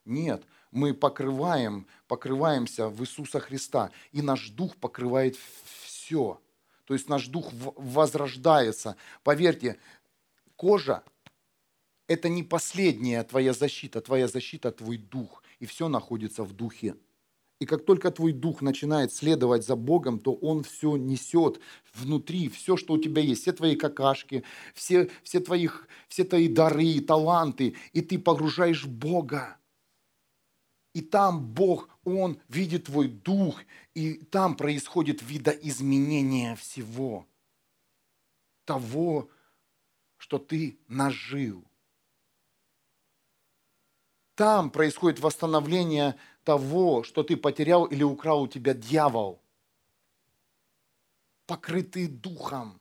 Нет, 0.04 0.44
мы 0.70 0.94
покрываем, 0.94 1.86
покрываемся 2.06 2.88
в 2.88 3.02
Иисуса 3.02 3.40
Христа, 3.40 3.90
и 4.12 4.22
наш 4.22 4.50
дух 4.50 4.76
покрывает 4.76 5.36
все. 5.82 6.40
То 6.84 6.94
есть 6.94 7.08
наш 7.08 7.26
дух 7.26 7.52
возрождается. 7.52 8.96
Поверьте, 9.22 9.78
кожа– 10.56 11.04
это 12.06 12.28
не 12.28 12.42
последняя 12.42 13.22
твоя 13.24 13.52
защита, 13.52 14.00
твоя 14.00 14.28
защита– 14.28 14.72
твой 14.72 14.96
дух, 14.96 15.42
и 15.58 15.66
все 15.66 15.88
находится 15.88 16.44
в 16.44 16.54
духе. 16.54 16.96
И 17.60 17.66
как 17.66 17.84
только 17.84 18.10
твой 18.12 18.32
дух 18.32 18.62
начинает 18.62 19.12
следовать 19.12 19.66
за 19.66 19.74
Богом, 19.74 20.20
то 20.20 20.32
он 20.32 20.62
все 20.62 20.96
несет 20.96 21.60
внутри, 21.92 22.48
все, 22.48 22.76
что 22.76 22.94
у 22.94 22.98
тебя 22.98 23.20
есть, 23.20 23.42
все 23.42 23.52
твои 23.52 23.74
какашки, 23.74 24.44
все, 24.74 25.10
все, 25.24 25.40
твои, 25.40 25.68
все 26.08 26.22
твои 26.24 26.48
дары, 26.48 27.00
таланты, 27.00 27.74
и 27.92 28.00
ты 28.00 28.18
погружаешь 28.18 28.86
Бога. 28.86 29.56
И 30.94 31.00
там 31.00 31.44
Бог, 31.44 31.88
Он 32.04 32.40
видит 32.48 32.84
твой 32.84 33.08
дух, 33.08 33.60
и 33.94 34.14
там 34.14 34.56
происходит 34.56 35.20
видоизменение 35.22 36.54
всего 36.56 37.26
того, 38.64 39.28
что 40.16 40.38
ты 40.38 40.78
нажил. 40.88 41.64
Там 44.34 44.70
происходит 44.70 45.18
восстановление 45.18 46.14
того, 46.48 47.02
что 47.02 47.22
ты 47.22 47.36
потерял 47.36 47.84
или 47.84 48.02
украл 48.02 48.42
у 48.42 48.48
тебя 48.48 48.72
дьявол. 48.72 49.38
Покрытый 51.46 52.06
духом. 52.06 52.80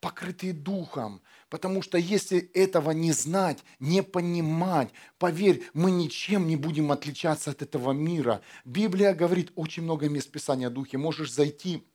Покрытый 0.00 0.52
духом. 0.52 1.22
Потому 1.48 1.80
что 1.80 1.98
если 1.98 2.38
этого 2.54 2.90
не 2.90 3.12
знать, 3.12 3.62
не 3.78 4.02
понимать, 4.02 4.90
поверь, 5.18 5.62
мы 5.74 5.92
ничем 5.92 6.48
не 6.48 6.56
будем 6.56 6.90
отличаться 6.90 7.52
от 7.52 7.62
этого 7.62 7.92
мира. 7.92 8.42
Библия 8.64 9.14
говорит 9.14 9.52
очень 9.54 9.84
много 9.84 10.08
мест 10.08 10.28
Писания 10.32 10.66
о 10.66 10.70
Духе. 10.70 10.98
Можешь 10.98 11.32
зайти 11.32 11.86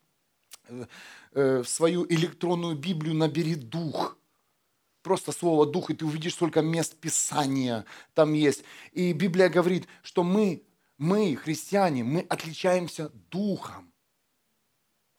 э, 0.70 0.86
Э, 1.38 1.62
в 1.62 1.70
свою 1.70 2.04
электронную 2.10 2.76
Библию 2.76 3.14
набери 3.14 3.54
дух. 3.54 4.18
Просто 5.08 5.32
слово 5.32 5.66
дух, 5.66 5.90
и 5.90 5.94
ты 5.94 6.06
увидишь 6.06 6.34
сколько 6.34 6.62
мест 6.62 6.98
Писания 6.98 7.86
там 8.14 8.34
есть. 8.34 8.66
И 8.92 9.14
Библия 9.14 9.48
говорит, 9.48 9.88
что 10.04 10.22
мы, 10.22 10.64
мы, 10.98 11.34
христиане, 11.38 12.04
мы 12.04 12.26
отличаемся 12.28 13.10
духом, 13.32 13.94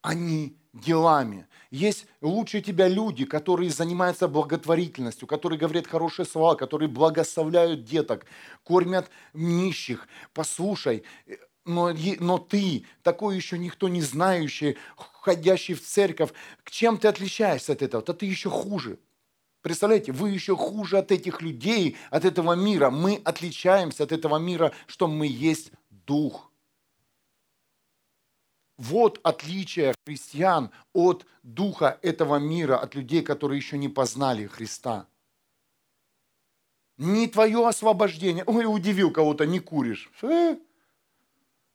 а 0.02 0.12
не 0.12 0.58
делами. 0.74 1.46
Есть 1.70 2.06
лучше 2.20 2.60
тебя 2.60 2.86
люди, 2.86 3.24
которые 3.24 3.70
занимаются 3.70 4.28
благотворительностью, 4.28 5.26
которые 5.26 5.58
говорят 5.58 5.86
хорошие 5.86 6.26
слова, 6.26 6.54
которые 6.54 6.90
благословляют 6.90 7.84
деток, 7.84 8.26
кормят 8.64 9.10
нищих. 9.32 10.06
Послушай, 10.34 11.02
но, 11.64 11.94
но 12.20 12.36
ты, 12.36 12.84
такой 13.02 13.36
еще 13.36 13.56
никто 13.56 13.88
не 13.88 14.02
знающий, 14.02 14.76
ходящий 14.96 15.72
в 15.72 15.82
церковь, 15.82 16.34
к 16.62 16.70
чем 16.70 16.98
ты 16.98 17.08
отличаешься 17.08 17.72
от 17.72 17.80
этого? 17.80 18.04
Да 18.04 18.12
ты 18.12 18.26
еще 18.26 18.50
хуже. 18.50 18.98
Представляете, 19.62 20.12
вы 20.12 20.30
еще 20.30 20.56
хуже 20.56 20.98
от 20.98 21.10
этих 21.10 21.42
людей, 21.42 21.96
от 22.10 22.24
этого 22.24 22.54
мира. 22.54 22.90
Мы 22.90 23.20
отличаемся 23.24 24.04
от 24.04 24.12
этого 24.12 24.38
мира, 24.38 24.72
что 24.86 25.08
мы 25.08 25.26
есть 25.26 25.72
дух. 25.90 26.50
Вот 28.76 29.18
отличие 29.24 29.94
христиан 30.06 30.70
от 30.92 31.26
духа 31.42 31.98
этого 32.02 32.36
мира, 32.36 32.78
от 32.78 32.94
людей, 32.94 33.22
которые 33.22 33.58
еще 33.58 33.76
не 33.76 33.88
познали 33.88 34.46
Христа. 34.46 35.08
Не 36.96 37.26
твое 37.26 37.66
освобождение. 37.66 38.44
Ой, 38.46 38.66
удивил 38.66 39.12
кого-то, 39.12 39.46
не 39.46 39.58
куришь. 39.58 40.10
Э, 40.22 40.56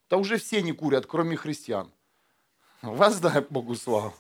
да 0.10 0.18
уже 0.18 0.38
все 0.38 0.62
не 0.62 0.72
курят, 0.72 1.06
кроме 1.06 1.36
христиан. 1.36 1.92
Воздай 2.82 3.42
Богу 3.50 3.76
славу. 3.76 4.14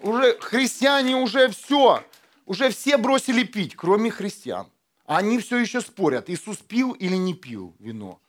Уже 0.00 0.38
христиане 0.40 1.16
уже 1.16 1.48
все, 1.48 2.04
уже 2.46 2.70
все 2.70 2.96
бросили 2.96 3.44
пить, 3.44 3.76
кроме 3.76 4.10
христиан. 4.10 4.70
А 5.04 5.18
они 5.18 5.38
все 5.38 5.58
еще 5.58 5.80
спорят, 5.80 6.30
Иисус 6.30 6.58
пил 6.58 6.92
или 6.92 7.16
не 7.16 7.34
пил 7.34 7.74
вино. 7.78 8.20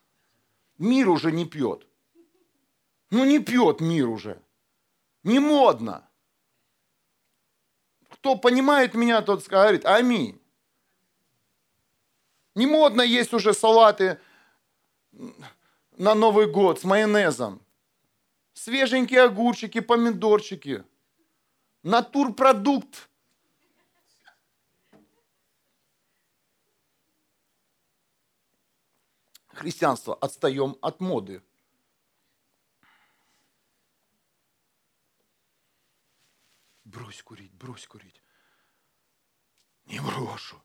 Мир 0.77 1.09
уже 1.09 1.31
не 1.31 1.45
пьет. 1.45 1.87
Ну 3.11 3.23
не 3.23 3.39
пьет 3.39 3.79
мир 3.79 4.09
уже. 4.09 4.41
Не 5.23 5.39
модно. 5.39 6.07
Кто 8.09 8.35
понимает 8.35 8.93
меня, 8.93 9.21
тот 9.21 9.45
говорит 9.47 9.85
аминь. 9.85 10.41
Не 12.55 12.67
модно 12.67 13.01
есть 13.01 13.33
уже 13.33 13.53
салаты 13.53 14.19
на 15.97 16.15
Новый 16.15 16.47
год 16.51 16.79
с 16.79 16.83
майонезом. 16.83 17.61
Свеженькие 18.53 19.23
огурчики, 19.23 19.79
помидорчики. 19.79 20.83
Натурпродукт. 21.83 23.09
Христианство. 29.55 30.13
Отстаем 30.15 30.77
от 30.81 30.99
моды. 30.99 31.41
Брось 36.83 37.23
курить, 37.23 37.53
брось 37.53 37.87
курить. 37.87 38.21
Не 39.85 40.01
брошу. 40.01 40.61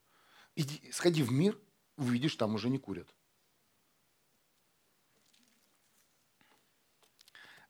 Иди, 0.57 0.91
сходи 0.91 1.23
в 1.23 1.31
мир, 1.31 1.57
увидишь, 1.97 2.35
там 2.35 2.55
уже 2.55 2.69
не 2.69 2.79
курят. 2.79 3.09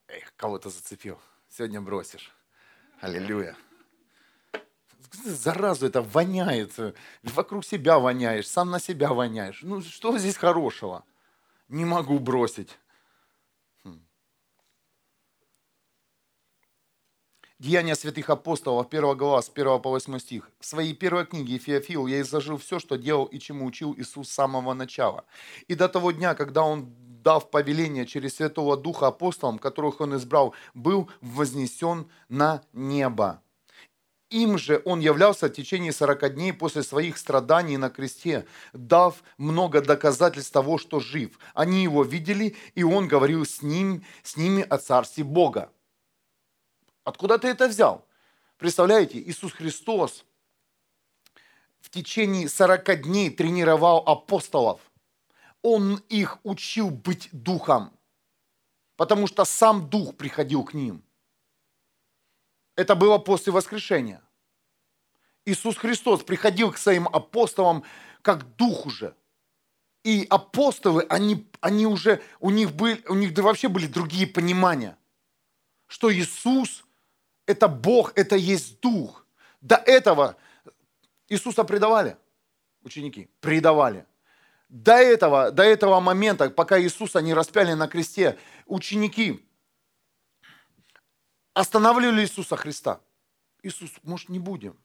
Эх, 0.08 0.34
кого-то 0.36 0.70
зацепил. 0.70 1.20
Сегодня 1.50 1.82
бросишь. 1.82 2.34
Аллилуйя. 3.00 3.56
Заразу 5.24 5.86
это 5.86 6.00
воняет. 6.00 6.74
Вокруг 7.22 7.64
себя 7.64 7.98
воняешь, 7.98 8.48
сам 8.48 8.70
на 8.70 8.80
себя 8.80 9.12
воняешь. 9.12 9.60
Ну 9.62 9.82
что 9.82 10.16
здесь 10.18 10.36
хорошего? 10.36 11.04
Не 11.70 11.84
могу 11.84 12.18
бросить. 12.18 12.78
Деяния 17.60 17.94
святых 17.94 18.28
апостолов, 18.28 18.88
1 18.90 19.16
глава, 19.16 19.40
с 19.40 19.48
1 19.48 19.80
по 19.80 19.90
8 19.90 20.18
стих. 20.18 20.50
В 20.58 20.66
своей 20.66 20.94
первой 20.94 21.26
книге 21.26 21.58
Феофил 21.58 22.08
я 22.08 22.22
изложил 22.22 22.56
все, 22.56 22.80
что 22.80 22.96
делал 22.96 23.26
и 23.26 23.38
чему 23.38 23.66
учил 23.66 23.94
Иисус 23.96 24.28
с 24.28 24.32
самого 24.32 24.74
начала. 24.74 25.24
И 25.68 25.76
до 25.76 25.88
того 25.88 26.10
дня, 26.10 26.34
когда 26.34 26.64
Он, 26.64 26.92
дав 27.22 27.48
повеление 27.50 28.04
через 28.04 28.34
Святого 28.36 28.76
Духа 28.76 29.06
апостолам, 29.06 29.58
которых 29.58 30.00
Он 30.00 30.16
избрал, 30.16 30.54
был 30.74 31.08
вознесен 31.20 32.10
на 32.28 32.62
небо. 32.72 33.42
Им 34.30 34.58
же 34.58 34.80
он 34.84 35.00
являлся 35.00 35.48
в 35.48 35.52
течение 35.52 35.92
40 35.92 36.34
дней 36.34 36.52
после 36.52 36.84
своих 36.84 37.18
страданий 37.18 37.76
на 37.76 37.90
кресте, 37.90 38.46
дав 38.72 39.22
много 39.38 39.80
доказательств 39.80 40.52
того, 40.52 40.78
что 40.78 41.00
жив. 41.00 41.36
Они 41.52 41.82
его 41.82 42.04
видели, 42.04 42.56
и 42.76 42.84
он 42.84 43.08
говорил 43.08 43.44
с, 43.44 43.60
ним, 43.60 44.04
с 44.22 44.36
ними 44.36 44.62
о 44.62 44.78
Царстве 44.78 45.24
Бога. 45.24 45.72
Откуда 47.02 47.38
ты 47.38 47.48
это 47.48 47.66
взял? 47.66 48.06
Представляете, 48.56 49.18
Иисус 49.18 49.52
Христос 49.52 50.24
в 51.80 51.90
течение 51.90 52.48
40 52.48 53.02
дней 53.02 53.30
тренировал 53.30 54.04
апостолов. 54.06 54.80
Он 55.62 55.96
их 56.08 56.38
учил 56.44 56.90
быть 56.90 57.28
духом, 57.32 57.92
потому 58.96 59.26
что 59.26 59.44
сам 59.44 59.90
дух 59.90 60.16
приходил 60.16 60.62
к 60.62 60.72
ним. 60.72 61.02
Это 62.80 62.94
было 62.94 63.18
после 63.18 63.52
воскрешения. 63.52 64.22
Иисус 65.44 65.76
Христос 65.76 66.22
приходил 66.24 66.72
к 66.72 66.78
своим 66.78 67.08
апостолам 67.08 67.84
как 68.22 68.56
дух 68.56 68.86
уже. 68.86 69.14
И 70.02 70.26
апостолы, 70.30 71.04
они, 71.10 71.46
они 71.60 71.86
уже, 71.86 72.22
у 72.38 72.48
них, 72.48 72.72
были, 72.72 73.04
у 73.06 73.12
них 73.12 73.36
вообще 73.36 73.68
были 73.68 73.86
другие 73.86 74.26
понимания, 74.26 74.96
что 75.88 76.10
Иисус– 76.10 76.86
это 77.46 77.68
Бог, 77.68 78.14
это 78.16 78.34
есть 78.34 78.80
Дух. 78.80 79.26
До 79.60 79.76
этого 79.76 80.36
Иисуса 81.28 81.64
предавали 81.64 82.16
ученики, 82.82 83.28
предавали. 83.40 84.06
До 84.70 84.94
этого, 84.94 85.50
до 85.50 85.64
этого 85.64 86.00
момента, 86.00 86.48
пока 86.48 86.80
Иисуса 86.80 87.20
не 87.20 87.34
распяли 87.34 87.74
на 87.74 87.88
кресте, 87.88 88.38
ученики 88.64 89.44
останавливали 91.54 92.22
Иисуса 92.22 92.56
Христа. 92.56 93.00
Иисус, 93.62 93.90
может, 94.02 94.28
не 94.28 94.38
будем 94.38 94.78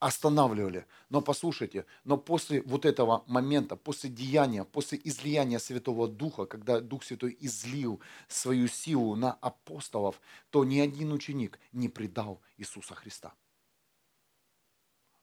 останавливали. 0.00 0.86
Но 1.10 1.20
послушайте, 1.20 1.84
но 2.04 2.16
после 2.16 2.62
вот 2.62 2.84
этого 2.84 3.22
момента, 3.26 3.76
после 3.76 4.10
деяния, 4.10 4.64
после 4.64 5.00
излияния 5.04 5.58
Святого 5.58 6.08
Духа, 6.08 6.46
когда 6.46 6.80
Дух 6.80 7.04
Святой 7.04 7.36
излил 7.38 8.00
свою 8.26 8.66
силу 8.66 9.14
на 9.14 9.32
апостолов, 9.34 10.20
то 10.50 10.64
ни 10.64 10.80
один 10.80 11.12
ученик 11.12 11.60
не 11.72 11.88
предал 11.88 12.40
Иисуса 12.56 12.94
Христа. 12.94 13.34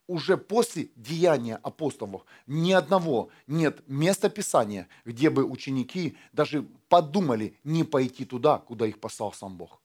Уже 0.06 0.38
после 0.38 0.90
деяния 0.96 1.58
апостолов 1.58 2.24
ни 2.46 2.72
одного 2.72 3.30
нет 3.48 3.84
места 3.90 4.30
Писания, 4.30 4.88
где 5.04 5.30
бы 5.30 5.44
ученики 5.44 6.18
даже 6.32 6.62
подумали 6.88 7.58
не 7.66 7.84
пойти 7.84 8.24
туда, 8.24 8.60
куда 8.60 8.86
их 8.86 9.02
послал 9.02 9.34
сам 9.34 9.58
Бог. 9.58 9.82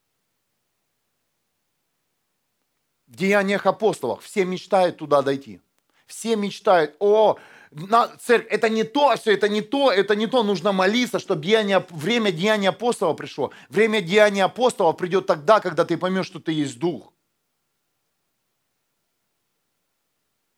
В 3.13 3.17
деяниях 3.17 3.67
апостолов. 3.67 4.25
Все 4.25 4.45
мечтают 4.45 4.97
туда 4.97 5.21
дойти. 5.21 5.61
Все 6.07 6.35
мечтают, 6.35 6.97
о, 6.99 7.39
на, 7.71 8.09
церковь, 8.17 8.51
это 8.51 8.69
не 8.71 8.85
то, 8.85 9.15
все 9.17 9.35
это 9.35 9.49
не 9.49 9.61
то, 9.61 9.93
это 9.93 10.17
не 10.17 10.27
то, 10.27 10.43
нужно 10.43 10.73
молиться, 10.73 11.19
чтобы 11.19 11.43
деяние, 11.43 11.87
время 11.91 12.33
деяния 12.33 12.71
апостола 12.71 13.13
пришло. 13.13 13.53
Время 13.69 14.01
деяния 14.01 14.45
апостола 14.45 14.93
придет 14.93 15.27
тогда, 15.27 15.61
когда 15.61 15.85
ты 15.85 15.99
поймешь, 15.99 16.27
что 16.27 16.41
ты 16.41 16.53
есть 16.53 16.79
Дух. 16.79 17.13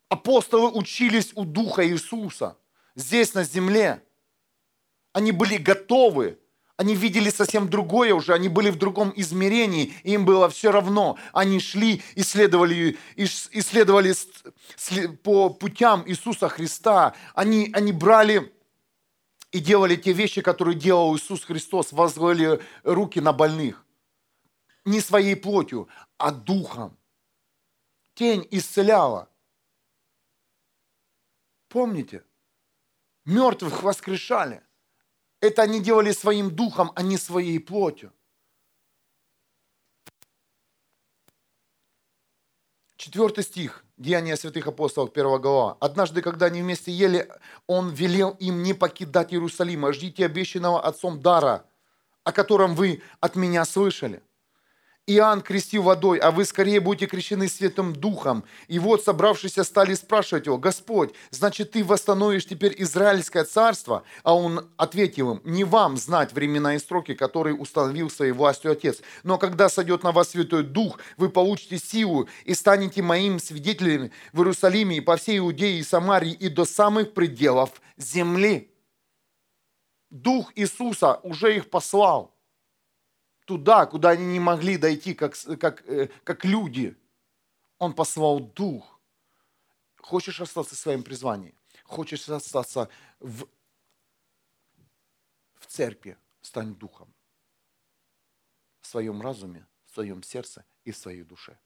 Апостолы 0.09 0.71
учились 0.71 1.33
у 1.35 1.45
Духа 1.45 1.87
Иисуса 1.87 2.57
здесь 2.95 3.35
на 3.35 3.43
земле. 3.43 4.01
Они 5.13 5.33
были 5.33 5.57
готовы 5.57 6.39
они 6.77 6.97
видели 6.97 7.31
совсем 7.31 7.69
другое 7.69 8.13
уже, 8.15 8.35
они 8.35 8.49
были 8.49 8.71
в 8.71 8.77
другом 8.77 9.13
измерении, 9.15 9.95
им 10.03 10.25
было 10.25 10.49
все 10.49 10.73
равно. 10.73 11.17
Они 11.33 11.61
шли, 11.61 12.03
исследовали, 12.17 12.99
исследовали 13.17 14.13
по 15.23 15.51
путям 15.51 16.03
Иисуса 16.09 16.49
Христа. 16.49 17.15
Они, 17.35 17.71
они 17.73 17.93
брали 17.93 18.53
и 19.53 19.61
делали 19.61 19.95
те 19.95 20.13
вещи, 20.13 20.43
которые 20.43 20.75
делал 20.75 21.17
Иисус 21.17 21.45
Христос, 21.45 21.93
возлагали 21.93 22.61
руки 22.83 23.21
на 23.21 23.33
больных. 23.33 23.87
Не 24.85 25.01
своей 25.01 25.37
плотью, 25.37 25.89
а 26.19 26.33
духом. 26.33 26.99
Тень 28.15 28.47
исцеляла. 28.51 29.29
Помните? 31.69 32.25
Мертвых 33.25 33.85
воскрешали. 33.85 34.61
Это 35.45 35.61
они 35.61 35.79
делали 35.79 36.11
своим 36.13 36.51
духом, 36.51 36.91
а 36.95 37.03
не 37.03 37.19
своей 37.19 37.61
плотью. 37.61 38.15
Четвертый 42.97 43.45
стих, 43.45 43.85
Деяния 43.99 44.39
святых 44.39 44.67
апостолов, 44.67 45.13
первого 45.13 45.39
глава. 45.39 45.77
«Однажды, 45.81 46.23
когда 46.23 46.47
они 46.47 46.63
вместе 46.63 46.93
ели, 46.93 47.31
он 47.67 47.91
велел 47.91 48.31
им 48.41 48.63
не 48.63 48.73
покидать 48.73 49.35
Иерусалима. 49.35 49.93
Ждите 49.93 50.25
обещанного 50.25 50.83
Отцом 50.83 51.21
дара, 51.21 51.67
о 52.23 52.33
котором 52.33 52.75
вы 52.75 53.03
от 53.21 53.37
меня 53.37 53.67
слышали». 53.67 54.23
Иоанн 55.07 55.43
крестил 55.43 55.83
водой, 55.83 56.19
а 56.19 56.31
вы 56.31 56.47
скорее 56.47 56.81
будете 56.81 57.07
крещены 57.07 57.47
Святым 57.49 57.93
Духом. 57.93 58.43
И 58.69 58.79
вот 58.79 59.05
собравшиеся 59.05 59.63
стали 59.63 59.93
спрашивать 59.95 60.47
его, 60.47 60.57
Господь, 60.57 61.13
значит, 61.31 61.73
ты 61.73 61.85
восстановишь 61.85 62.47
теперь 62.47 62.75
Израильское 62.79 63.45
царство? 63.45 64.05
А 64.23 64.35
он 64.35 64.71
ответил 64.79 65.35
им, 65.35 65.41
не 65.45 65.65
вам 65.65 65.99
знать 65.99 66.33
времена 66.33 66.77
и 66.77 66.79
сроки, 66.79 67.13
которые 67.13 67.55
установил 67.55 68.09
своей 68.09 68.33
властью 68.33 68.73
Отец. 68.73 69.03
Но 69.25 69.37
когда 69.37 69.69
сойдет 69.69 70.05
на 70.05 70.13
вас 70.13 70.31
Святой 70.31 70.63
Дух, 70.63 70.99
вы 71.19 71.29
получите 71.29 71.79
силу 71.79 72.27
и 72.47 72.55
станете 72.55 73.03
моим 73.03 73.39
свидетелями 73.39 74.11
в 74.33 74.39
Иерусалиме 74.39 74.97
и 74.97 75.01
по 75.01 75.19
всей 75.19 75.39
Иудее 75.39 75.79
и 75.79 75.83
Самарии 75.83 76.33
и 76.33 76.49
до 76.49 76.65
самых 76.65 77.13
пределов 77.13 77.71
земли. 77.99 78.71
Дух 80.09 80.53
Иисуса 80.55 81.21
уже 81.25 81.57
их 81.57 81.69
послал 81.69 82.34
туда, 83.45 83.87
куда 83.87 84.11
они 84.11 84.27
не 84.27 84.41
могли 84.41 84.77
дойти, 84.77 85.15
как, 85.15 85.35
как, 85.61 85.87
э, 85.89 86.09
как 86.25 86.45
люди. 86.45 86.97
Он 87.79 87.95
послал 87.95 88.41
дух. 88.41 89.01
Хочешь 89.99 90.41
остаться 90.41 90.75
в 90.75 90.79
своем 90.79 91.03
призвании? 91.03 91.55
Хочешь 91.85 92.29
остаться 92.29 92.89
в, 93.21 93.47
в 95.55 95.67
церкви? 95.67 96.17
Стань 96.41 96.75
духом. 96.75 97.13
В 98.81 98.87
своем 98.87 99.23
разуме, 99.23 99.67
в 99.87 99.95
своем 99.95 100.23
сердце 100.23 100.65
и 100.85 100.93
в 100.93 100.97
своей 100.97 101.23
душе. 101.23 101.59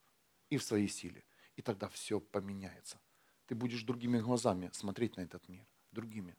И 0.50 0.56
в 0.56 0.62
своей 0.62 0.88
силе. 0.88 1.24
И 1.56 1.62
тогда 1.62 1.88
все 1.88 2.20
поменяется. 2.20 3.00
Ты 3.46 3.54
будешь 3.54 3.82
другими 3.82 4.20
глазами 4.20 4.70
смотреть 4.72 5.16
на 5.16 5.22
этот 5.22 5.48
мир. 5.48 5.66
Другими. 5.90 6.36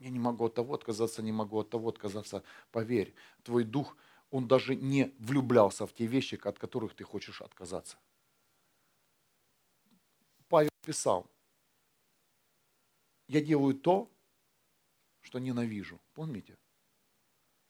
Я 0.00 0.10
не 0.10 0.18
могу 0.18 0.46
от 0.46 0.54
того 0.54 0.74
отказаться, 0.74 1.22
не 1.22 1.30
могу 1.30 1.58
от 1.58 1.70
того 1.70 1.90
отказаться. 1.90 2.42
Поверь, 2.72 3.14
твой 3.42 3.64
дух, 3.64 3.96
он 4.30 4.48
даже 4.48 4.74
не 4.74 5.14
влюблялся 5.18 5.86
в 5.86 5.92
те 5.92 6.06
вещи, 6.06 6.40
от 6.42 6.58
которых 6.58 6.94
ты 6.94 7.04
хочешь 7.04 7.42
отказаться. 7.42 7.98
Павел 10.48 10.70
писал, 10.82 11.30
я 13.28 13.40
делаю 13.40 13.74
то, 13.74 14.10
что 15.20 15.38
ненавижу. 15.38 16.00
Помните? 16.14 16.56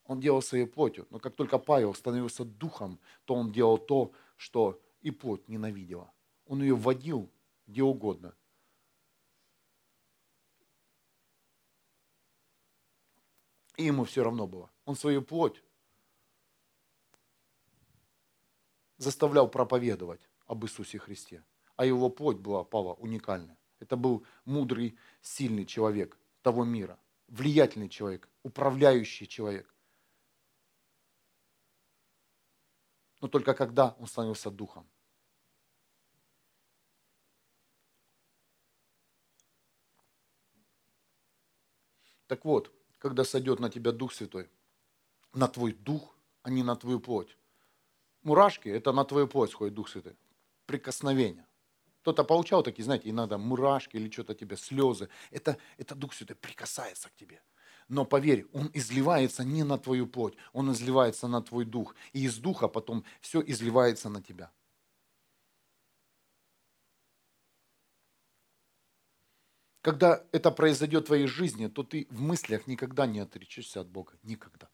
Он 0.05 0.21
делал 0.21 0.41
своей 0.41 0.67
плотью. 0.67 1.07
Но 1.11 1.19
как 1.19 1.35
только 1.35 1.59
Павел 1.59 1.95
становился 1.95 2.45
духом, 2.45 3.01
то 3.25 3.35
он 3.35 3.53
делал 3.53 3.77
то, 3.77 4.13
что 4.37 4.81
и 5.03 5.11
плоть 5.11 5.49
ненавидела. 5.49 6.13
Он 6.47 6.63
ее 6.63 6.75
вводил 6.75 7.31
где 7.67 7.83
угодно. 7.83 8.35
И 13.81 13.85
ему 13.85 14.05
все 14.05 14.23
равно 14.23 14.47
было. 14.47 14.71
Он 14.85 14.95
свою 14.95 15.23
плоть 15.23 15.65
заставлял 18.99 19.49
проповедовать 19.51 20.21
об 20.45 20.67
Иисусе 20.67 20.99
Христе. 20.99 21.43
А 21.77 21.87
его 21.87 22.11
плоть 22.11 22.37
была, 22.37 22.63
Павла, 22.63 22.93
уникальная. 22.93 23.57
Это 23.79 23.97
был 23.97 24.27
мудрый, 24.45 24.99
сильный 25.23 25.65
человек 25.65 26.19
того 26.43 26.63
мира, 26.63 26.99
влиятельный 27.29 27.89
человек, 27.89 28.29
управляющий 28.43 29.27
человек. 29.27 29.75
Но 33.23 33.29
только 33.29 33.55
когда 33.55 33.97
он 33.99 34.07
становился 34.07 34.51
духом. 34.51 34.87
Так 42.27 42.45
вот, 42.45 42.71
когда 43.01 43.25
сойдет 43.25 43.59
на 43.59 43.71
тебя 43.71 43.93
Дух 43.93 44.13
Святой, 44.13 44.49
на 45.33 45.49
твой 45.49 45.73
дух, 45.73 46.15
а 46.43 46.51
не 46.51 46.63
на 46.63 46.77
твою 46.77 47.01
плоть. 47.01 47.37
Мурашки– 48.23 48.69
это 48.69 48.93
на 48.93 49.05
твою 49.05 49.27
плоть 49.27 49.51
сходит 49.51 49.75
Дух 49.75 49.89
Святой. 49.89 50.17
Прикосновение. 50.67 51.47
Кто-то 52.03 52.25
получал 52.25 52.63
такие, 52.63 52.85
знаете, 52.85 53.11
иногда 53.11 53.39
мурашки 53.39 53.97
или 53.97 54.11
что-то 54.11 54.35
тебе, 54.35 54.57
слезы. 54.57 55.09
Это, 55.31 55.57
это 55.79 55.95
Дух 55.95 56.15
Святой 56.15 56.37
прикасается 56.37 57.09
к 57.09 57.17
тебе. 57.17 57.43
Но 57.89 58.05
поверь, 58.05 58.47
он 58.53 58.71
изливается 58.75 59.45
не 59.45 59.65
на 59.65 59.79
твою 59.79 60.07
плоть, 60.07 60.35
он 60.53 60.71
изливается 60.71 61.27
на 61.27 61.43
твой 61.43 61.65
дух. 61.65 61.97
И 62.13 62.25
из 62.25 62.37
духа 62.37 62.69
потом 62.69 63.05
все 63.21 63.43
изливается 63.45 64.09
на 64.09 64.23
тебя. 64.23 64.53
Когда 69.83 70.23
это 70.33 70.51
произойдет 70.51 71.05
в 71.05 71.07
твоей 71.07 71.27
жизни, 71.27 71.67
то 71.69 71.83
ты 71.83 72.07
в 72.11 72.21
мыслях 72.21 72.67
никогда 72.67 73.07
не 73.07 73.21
отречешься 73.21 73.81
от 73.81 73.89
Бога. 73.89 74.13
Никогда. 74.23 74.69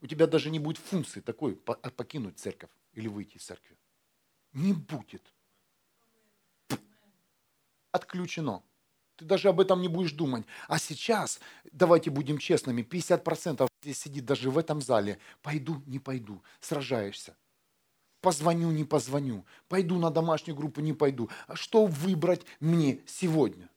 У 0.00 0.06
тебя 0.06 0.26
даже 0.26 0.50
не 0.50 0.58
будет 0.58 0.78
функции 0.78 1.20
такой 1.20 1.56
покинуть 1.56 2.38
церковь 2.38 2.70
или 2.94 3.06
выйти 3.06 3.36
из 3.36 3.44
церкви. 3.44 3.76
Не 4.52 4.72
будет. 4.72 5.22
Отключено. 7.92 8.62
Ты 9.16 9.26
даже 9.26 9.50
об 9.50 9.60
этом 9.60 9.82
не 9.82 9.88
будешь 9.88 10.12
думать. 10.12 10.46
А 10.68 10.78
сейчас, 10.78 11.40
давайте 11.72 12.10
будем 12.10 12.38
честными, 12.38 12.80
50% 12.80 13.68
здесь 13.82 13.98
сидит 13.98 14.24
даже 14.24 14.50
в 14.50 14.56
этом 14.56 14.80
зале. 14.80 15.18
Пойду, 15.42 15.82
не 15.84 15.98
пойду. 15.98 16.42
Сражаешься. 16.60 17.36
Позвоню, 18.22 18.70
не 18.70 18.84
позвоню. 18.84 19.44
Пойду 19.68 19.98
на 19.98 20.10
домашнюю 20.10 20.56
группу, 20.56 20.80
не 20.80 20.94
пойду. 20.94 21.28
А 21.46 21.56
что 21.56 21.84
выбрать 21.84 22.46
мне 22.60 23.00
сегодня? 23.06 23.68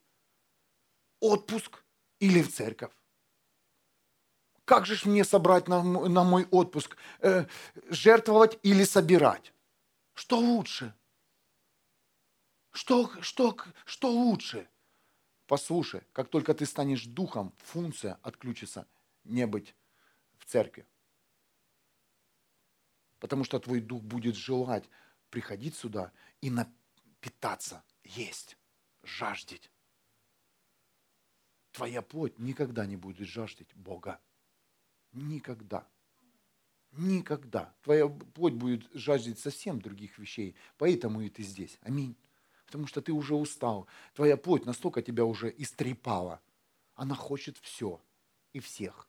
Отпуск 1.23 1.85
или 2.19 2.41
в 2.41 2.53
церковь? 2.53 2.91
Как 4.65 4.85
же 4.85 5.09
мне 5.09 5.23
собрать 5.23 5.69
на, 5.69 5.81
на 5.81 6.23
мой 6.23 6.45
отпуск? 6.51 6.97
Э, 7.19 7.45
жертвовать 7.89 8.59
или 8.61 8.83
собирать? 8.83 9.53
Что 10.13 10.37
лучше? 10.37 10.93
Что, 12.71 13.09
что, 13.21 13.57
что 13.85 14.11
лучше? 14.11 14.67
Послушай, 15.47 16.01
как 16.11 16.29
только 16.29 16.53
ты 16.53 16.65
станешь 16.65 17.05
духом, 17.05 17.53
функция 17.57 18.19
отключится 18.21 18.85
не 19.23 19.47
быть 19.47 19.75
в 20.39 20.45
церкви. 20.45 20.85
Потому 23.19 23.45
что 23.45 23.59
твой 23.59 23.79
дух 23.79 24.01
будет 24.01 24.35
желать 24.35 24.89
приходить 25.29 25.77
сюда 25.77 26.11
и 26.41 26.49
напитаться, 26.49 27.81
есть, 28.03 28.57
жаждать. 29.03 29.72
Твоя 31.73 32.03
плоть 32.03 32.37
никогда 32.37 32.85
не 32.85 32.95
будет 32.95 33.27
жаждать 33.27 33.73
Бога. 33.73 34.21
Никогда. 35.11 35.87
Никогда. 36.91 37.75
Твоя 37.81 38.07
плоть 38.07 38.53
будет 38.53 38.87
жаждать 38.93 39.39
совсем 39.39 39.81
других 39.81 40.19
вещей. 40.19 40.55
Поэтому 40.77 41.21
и 41.21 41.29
ты 41.29 41.41
здесь. 41.41 41.79
Аминь. 41.81 42.15
Потому 42.67 42.85
что 42.85 43.01
ты 43.01 43.11
уже 43.11 43.33
устал. 43.33 43.87
Твоя 44.13 44.37
плоть 44.37 44.65
настолько 44.65 45.01
тебя 45.01 45.25
уже 45.25 45.53
истрепала. 45.57 46.41
Она 46.93 47.15
хочет 47.15 47.57
все 47.57 47.99
и 48.53 48.59
всех. 48.59 49.07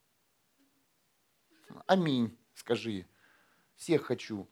Аминь, 1.86 2.34
скажи. 2.54 3.06
Всех 3.76 4.04
хочу 4.04 4.48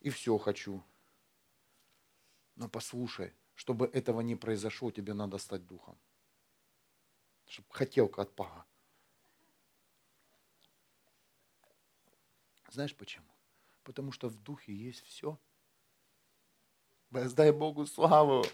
и 0.00 0.10
все 0.10 0.36
хочу. 0.36 0.84
Но 2.54 2.68
послушай, 2.68 3.32
чтобы 3.54 3.86
этого 3.86 4.20
не 4.20 4.36
произошло, 4.36 4.90
тебе 4.90 5.14
надо 5.14 5.38
стать 5.38 5.66
духом. 5.66 5.98
Чтобы 7.46 7.68
хотелка 7.70 8.22
отпала. 8.22 8.64
Знаешь 12.70 12.94
почему? 12.94 13.26
Потому 13.84 14.12
что 14.12 14.28
в 14.28 14.36
духе 14.36 14.74
есть 14.74 15.04
все– 15.04 15.38
Воздай 17.10 17.52
Богу 17.52 17.86
славу. 17.86 18.44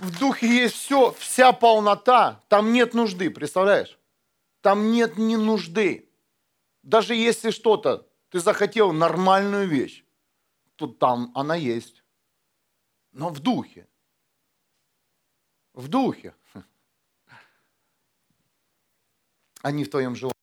В 0.00 0.18
духе 0.18 0.48
есть 0.48 0.74
все, 0.74 1.12
вся 1.12 1.52
полнота. 1.52 2.42
Там 2.48 2.72
нет 2.72 2.94
нужды, 2.94 3.30
представляешь? 3.30 3.98
Там 4.60 4.90
нет 4.90 5.16
ни 5.16 5.36
нужды. 5.36 6.10
Даже 6.82 7.14
если 7.14 7.50
что-то, 7.50 8.06
ты 8.30 8.40
захотел 8.40 8.92
нормальную 8.92 9.68
вещь, 9.68 10.04
то 10.76 10.88
там 10.88 11.30
она 11.34 11.54
есть. 11.54 12.02
Но 13.12 13.28
в 13.28 13.38
духе. 13.38 13.86
В 15.74 15.88
духе. 15.88 16.34
А 19.62 19.70
не 19.70 19.84
в 19.84 19.90
твоем 19.90 20.14
желании. 20.14 20.34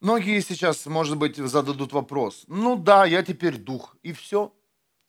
Многие 0.00 0.40
сейчас, 0.40 0.86
может 0.86 1.18
быть, 1.18 1.36
зададут 1.36 1.92
вопрос. 1.92 2.44
Ну 2.46 2.76
да, 2.76 3.04
я 3.04 3.22
теперь 3.22 3.58
дух, 3.58 3.96
и 4.02 4.12
все. 4.12 4.54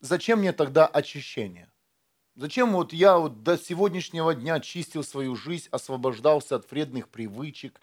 Зачем 0.01 0.39
мне 0.39 0.51
тогда 0.51 0.85
очищение? 0.87 1.71
Зачем 2.35 2.73
вот 2.73 2.91
я 2.91 3.17
вот 3.17 3.43
до 3.43 3.57
сегодняшнего 3.57 4.33
дня 4.33 4.59
чистил 4.59 5.03
свою 5.03 5.35
жизнь, 5.35 5.67
освобождался 5.71 6.55
от 6.55 6.69
вредных 6.71 7.07
привычек, 7.07 7.79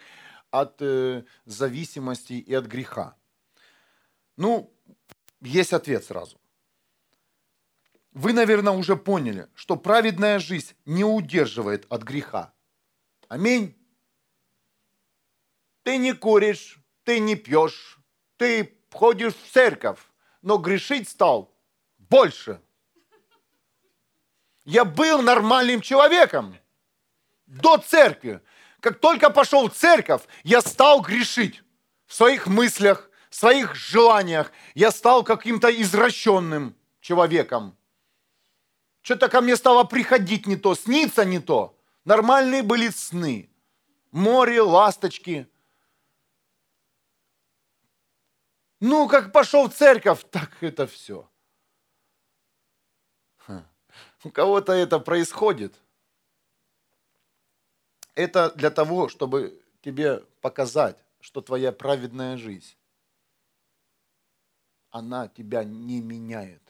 от 0.51 0.81
э, 0.81 1.25
зависимости 1.45 2.33
и 2.33 2.55
от 2.55 2.67
греха? 2.67 3.17
Ну, 4.37 4.73
есть 5.41 5.73
ответ 5.73 6.05
сразу. 6.05 6.39
Вы, 8.19 8.33
наверное, 8.33 8.73
уже 8.73 8.97
поняли, 8.97 9.47
что 9.55 9.77
праведная 9.77 10.41
жизнь 10.41 10.75
не 10.85 11.05
удерживает 11.05 11.87
от 11.89 12.03
греха. 12.03 12.53
Аминь. 13.29 13.77
Ты 15.85 15.99
не 15.99 16.13
куришь, 16.13 16.81
ты 17.05 17.21
не 17.21 17.37
пьешь, 17.37 18.01
ты 18.37 18.77
ходишь 18.91 19.35
в 19.35 19.53
церковь, 19.53 20.01
но 20.43 20.59
грешить 20.59 21.09
стал 21.09 21.57
больше. 21.97 22.61
Я 24.65 24.85
был 24.85 25.23
нормальным 25.23 25.81
человеком 25.81 26.59
до 27.47 27.77
церкви. 27.77 28.41
Как 28.81 28.99
только 28.99 29.31
пошел 29.31 29.71
в 29.71 29.75
церковь, 29.75 30.23
я 30.43 30.61
стал 30.61 31.03
грешить 31.03 31.63
в 32.07 32.15
своих 32.15 32.49
мыслях, 32.49 33.11
в 33.31 33.37
своих 33.37 33.77
желаниях. 33.77 34.51
Я 34.75 34.91
стал 34.91 35.23
каким-то 35.23 35.71
извращенным 35.71 36.75
человеком. 37.01 37.78
Что-то 39.09 39.31
ко 39.31 39.41
мне 39.41 39.57
стало 39.57 39.85
приходить 39.85 40.47
не 40.47 40.57
то, 40.57 40.75
сниться 40.75 41.25
не 41.25 41.39
то. 41.39 41.75
Нормальные 42.05 42.63
были 42.63 42.91
сны. 42.91 43.49
Море, 44.13 44.61
ласточки– 44.61 45.49
Ну, 48.81 49.09
как 49.09 49.33
пошел 49.33 49.69
в 49.69 49.75
церковь, 49.75 50.25
так 50.31 50.63
это 50.63 50.87
все. 50.87 51.27
У 54.25 54.31
кого-то 54.31 54.73
это 54.73 54.99
происходит. 54.99 55.75
Это 58.15 58.51
для 58.51 58.71
того, 58.71 59.09
чтобы 59.09 59.65
тебе 59.81 60.19
показать, 60.43 60.99
что 61.21 61.41
твоя 61.41 61.73
праведная 61.73 62.37
жизнь, 62.37 62.77
она 64.91 65.29
тебя 65.29 65.65
не 65.65 66.03
меняет. 66.03 66.68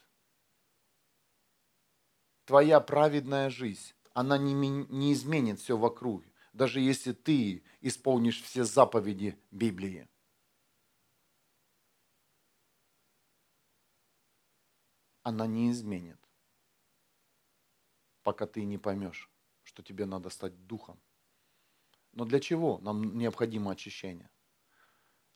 Твоя 2.49 2.81
праведная 2.81 3.51
жизнь, 3.51 3.93
она 4.15 4.39
не, 4.39 4.55
не 4.55 5.13
изменит 5.13 5.61
все 5.61 5.77
вокруг, 5.77 6.25
даже 6.55 6.81
если 6.81 7.13
ты 7.13 7.63
исполнишь 7.83 8.43
все 8.43 8.65
заповеди 8.65 9.39
Библии. 9.51 10.09
она 15.29 15.47
не 15.47 15.71
изменит, 15.71 16.19
пока 18.23 18.47
ты 18.47 18.65
не 18.65 18.79
поймешь, 18.79 19.31
что 19.63 19.83
тебе 19.83 20.07
надо 20.07 20.31
стать 20.31 20.67
духом 20.67 20.99
Но 22.13 22.25
для 22.25 22.41
чего 22.41 22.79
нам 22.79 23.19
необходимо 23.19 23.73
очищение? 23.73 24.31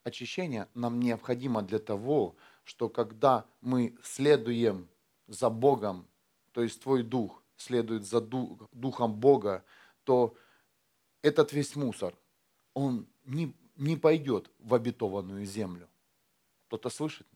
Очищение 0.02 0.66
нам 0.72 0.98
необходимо 0.98 1.60
для 1.60 1.78
того, 1.78 2.36
что 2.64 2.88
когда 2.88 3.46
мы 3.60 3.98
следуем 4.02 4.88
за 5.26 5.50
Богом, 5.50 6.08
то 6.52 6.62
есть 6.62 6.82
твой 6.82 7.02
дух 7.02 7.42
следует 7.56 8.04
за 8.04 8.20
духом 8.20 9.14
Бога, 9.14 9.64
то 10.04 10.36
этот 11.22 11.52
весь 11.52 11.76
мусор, 11.76 12.14
он 12.74 13.06
не, 13.24 13.54
не 13.76 13.96
пойдет 13.96 14.50
в 14.58 14.74
обетованную 14.74 15.44
землю. 15.44 15.88
Кто-то 16.66 16.90
слышит? 16.90 17.26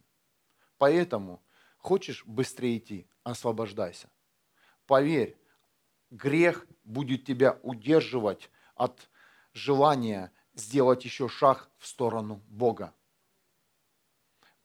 Поэтому 0.79 1.43
хочешь 1.79 2.25
быстрее 2.27 2.79
идти, 2.79 3.07
освобождайся. 3.23 4.11
Поверь, 4.87 5.37
грех 6.11 6.67
будет 6.85 7.25
тебя 7.25 7.59
удерживать 7.63 8.51
от 8.75 9.09
желания 9.53 10.33
сделать 10.55 11.05
еще 11.05 11.29
шаг 11.29 11.71
в 11.79 11.87
сторону 11.87 12.43
Бога. 12.49 12.95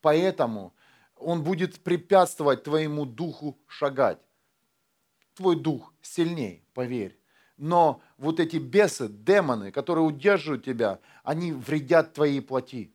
Поэтому 0.02 0.74
он 1.16 1.44
будет 1.44 1.84
препятствовать 1.84 2.64
твоему 2.64 3.06
духу 3.06 3.60
шагать. 3.68 4.20
Твой 5.36 5.56
дух 5.56 5.94
сильней, 6.02 6.64
поверь. 6.74 7.18
Но 7.58 8.02
вот 8.18 8.40
эти 8.40 8.58
бесы, 8.58 9.08
демоны, 9.08 9.72
которые 9.72 10.04
удерживают 10.04 10.66
тебя, 10.66 11.00
они 11.24 11.52
вредят 11.52 12.14
твоей 12.14 12.42
плоти. 12.42 12.94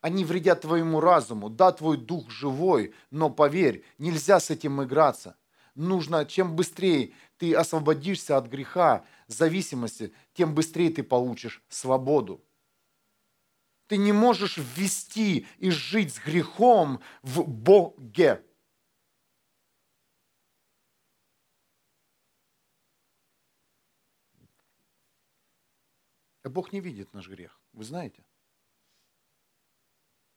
Они 0.00 0.24
вредят 0.24 0.62
твоему 0.62 0.98
разуму. 1.00 1.48
Да, 1.48 1.72
твой 1.72 1.96
дух 1.96 2.30
живой, 2.30 2.94
но 3.10 3.30
поверь, 3.30 3.84
нельзя 3.98 4.40
с 4.40 4.50
этим 4.50 4.82
играться. 4.82 5.36
Нужно, 5.74 6.24
чем 6.26 6.56
быстрее 6.56 7.12
ты 7.38 7.54
освободишься 7.54 8.36
от 8.36 8.46
греха, 8.46 9.04
зависимости, 9.26 10.12
тем 10.34 10.54
быстрее 10.54 10.90
ты 10.90 11.02
получишь 11.02 11.62
свободу. 11.68 12.44
Ты 13.86 13.96
не 13.96 14.12
можешь 14.12 14.58
ввести 14.58 15.46
и 15.58 15.70
жить 15.70 16.14
с 16.14 16.18
грехом 16.18 17.00
в 17.22 17.46
Боге. 17.46 18.42
Бог 26.48 26.72
не 26.72 26.80
видит 26.80 27.12
наш 27.12 27.28
грех. 27.28 27.60
Вы 27.72 27.84
знаете? 27.84 28.24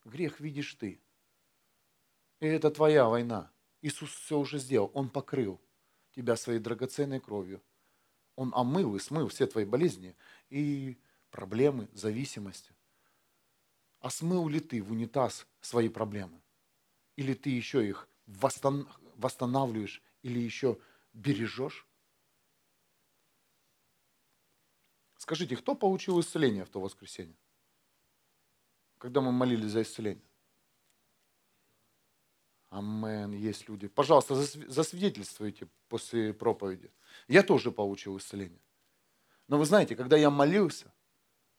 Грех 0.03 0.39
видишь 0.39 0.75
ты. 0.75 1.01
И 2.39 2.45
это 2.45 2.69
твоя 2.69 3.05
война. 3.05 3.51
Иисус 3.81 4.11
все 4.11 4.37
уже 4.37 4.59
сделал. 4.59 4.91
Он 4.93 5.09
покрыл 5.09 5.59
тебя 6.15 6.35
своей 6.35 6.59
драгоценной 6.59 7.19
кровью. 7.19 7.61
Он 8.35 8.51
омыл 8.53 8.95
и 8.95 8.99
смыл 8.99 9.29
все 9.29 9.47
твои 9.47 9.65
болезни 9.65 10.15
и 10.49 10.97
проблемы, 11.31 11.89
зависимости. 11.93 12.73
А 13.99 14.09
смыл 14.09 14.47
ли 14.47 14.59
ты 14.59 14.81
в 14.81 14.91
унитаз 14.91 15.47
свои 15.61 15.89
проблемы? 15.89 16.41
Или 17.15 17.33
ты 17.33 17.49
еще 17.49 17.87
их 17.87 18.07
восстанавливаешь, 18.27 20.03
или 20.21 20.39
еще 20.39 20.77
бережешь? 21.13 21.84
Скажите, 25.17 25.55
кто 25.55 25.75
получил 25.75 26.19
исцеление 26.19 26.65
в 26.65 26.69
то 26.69 26.79
воскресенье? 26.79 27.35
Когда 28.97 29.21
мы 29.21 29.31
молились 29.31 29.71
за 29.71 29.81
исцеление? 29.81 30.23
Амен, 32.69 33.31
есть 33.31 33.69
люди. 33.69 33.87
Пожалуйста, 33.87 34.35
засвидетельствуйте 34.35 35.67
после 35.87 36.33
проповеди. 36.33 36.91
Я 37.27 37.43
тоже 37.43 37.71
получил 37.71 38.17
исцеление. 38.17 38.59
Но 39.47 39.57
вы 39.57 39.65
знаете, 39.65 39.95
когда 39.95 40.17
я 40.17 40.29
молился, 40.29 40.91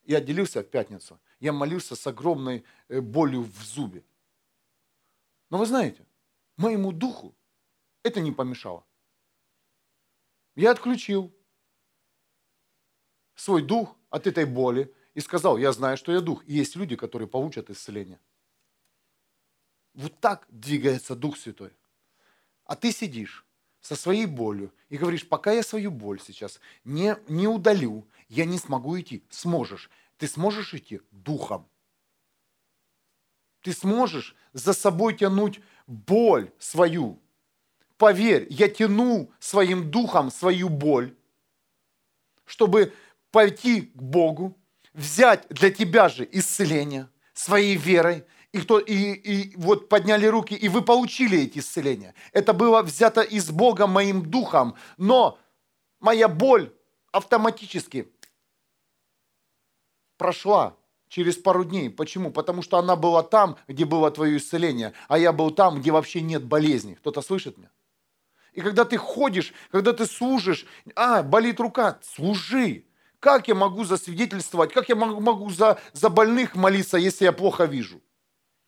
я 0.04 0.20
делился 0.20 0.62
в 0.62 0.68
пятницу, 0.68 1.18
я 1.40 1.52
молился 1.52 1.96
с 1.96 2.06
огромной 2.06 2.64
э, 2.88 3.00
болью 3.00 3.42
в 3.42 3.62
зубе. 3.62 4.04
Но 5.50 5.58
вы 5.58 5.66
знаете, 5.66 6.04
моему 6.56 6.92
духу 6.92 7.34
это 8.02 8.20
не 8.20 8.32
помешало. 8.32 8.84
Я 10.54 10.72
отключил 10.72 11.32
свой 13.36 13.62
дух 13.62 13.96
от 14.10 14.26
этой 14.26 14.44
боли 14.44 14.92
и 15.14 15.20
сказал, 15.20 15.56
я 15.58 15.72
знаю, 15.72 15.96
что 15.96 16.12
я 16.12 16.20
дух. 16.20 16.42
И 16.46 16.54
есть 16.54 16.74
люди, 16.74 16.96
которые 16.96 17.28
получат 17.28 17.70
исцеление. 17.70 18.18
Вот 19.94 20.18
так 20.20 20.46
двигается 20.50 21.14
Дух 21.14 21.38
Святой. 21.38 21.72
А 22.64 22.76
ты 22.76 22.92
сидишь 22.92 23.46
со 23.80 23.96
своей 23.96 24.26
болью 24.26 24.74
и 24.88 24.98
говоришь, 24.98 25.26
пока 25.26 25.52
я 25.52 25.62
свою 25.62 25.90
боль 25.90 26.20
сейчас 26.20 26.60
не, 26.84 27.16
не 27.28 27.48
удалю, 27.48 28.06
я 28.28 28.44
не 28.44 28.58
смогу 28.58 28.98
идти. 29.00 29.24
Сможешь. 29.30 29.90
Ты 30.18 30.26
сможешь 30.26 30.74
идти 30.74 31.00
духом. 31.10 31.66
Ты 33.62 33.72
сможешь 33.72 34.36
за 34.52 34.72
собой 34.72 35.16
тянуть 35.16 35.60
боль 35.86 36.52
свою. 36.58 37.20
Поверь, 37.96 38.46
я 38.50 38.68
тяну 38.68 39.32
своим 39.38 39.90
духом 39.90 40.30
свою 40.30 40.68
боль, 40.68 41.16
чтобы 42.44 42.92
пойти 43.36 43.82
к 43.82 44.02
Богу, 44.02 44.56
взять 44.94 45.46
для 45.50 45.70
тебя 45.70 46.08
же 46.08 46.26
исцеление 46.32 47.10
своей 47.34 47.76
верой, 47.76 48.24
и, 48.52 48.60
кто, 48.62 48.78
и, 48.78 49.12
и 49.12 49.56
вот 49.58 49.90
подняли 49.90 50.24
руки, 50.24 50.54
и 50.54 50.70
вы 50.70 50.80
получили 50.80 51.42
эти 51.42 51.58
исцеления. 51.58 52.14
Это 52.32 52.54
было 52.54 52.80
взято 52.80 53.20
из 53.20 53.50
Бога 53.50 53.86
моим 53.86 54.22
духом, 54.30 54.74
но 54.96 55.38
моя 56.00 56.28
боль 56.28 56.72
автоматически 57.12 58.10
прошла 60.16 60.74
через 61.08 61.36
пару 61.36 61.62
дней. 61.62 61.90
Почему? 61.90 62.30
Потому 62.30 62.62
что 62.62 62.78
она 62.78 62.96
была 62.96 63.22
там, 63.22 63.58
где 63.68 63.84
было 63.84 64.10
твое 64.10 64.38
исцеление, 64.38 64.94
а 65.08 65.18
я 65.18 65.34
был 65.34 65.50
там, 65.50 65.80
где 65.80 65.90
вообще 65.90 66.22
нет 66.22 66.42
болезни. 66.42 66.94
Кто-то 66.94 67.20
слышит 67.20 67.58
меня? 67.58 67.70
И 68.54 68.62
когда 68.62 68.86
ты 68.86 68.96
ходишь, 68.96 69.52
когда 69.70 69.92
ты 69.92 70.06
служишь, 70.06 70.64
а, 70.94 71.22
болит 71.22 71.60
рука, 71.60 71.98
служи. 72.02 72.86
Как 73.20 73.48
я 73.48 73.54
могу 73.54 73.84
засвидетельствовать, 73.84 74.72
как 74.72 74.88
я 74.88 74.94
могу, 74.94 75.20
могу 75.20 75.50
за, 75.50 75.80
за 75.92 76.10
больных 76.10 76.54
молиться, 76.54 76.96
если 76.98 77.24
я 77.24 77.32
плохо 77.32 77.64
вижу? 77.64 78.02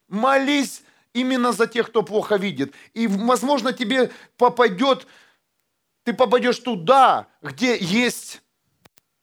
Молись 0.08 0.82
именно 1.12 1.52
за 1.52 1.66
тех, 1.66 1.88
кто 1.88 2.02
плохо 2.02 2.36
видит. 2.36 2.74
И, 2.94 3.06
возможно, 3.06 3.72
тебе 3.72 4.10
попадет, 4.36 5.06
ты 6.04 6.12
попадешь 6.12 6.58
туда, 6.58 7.28
где 7.42 7.76
есть 7.78 8.42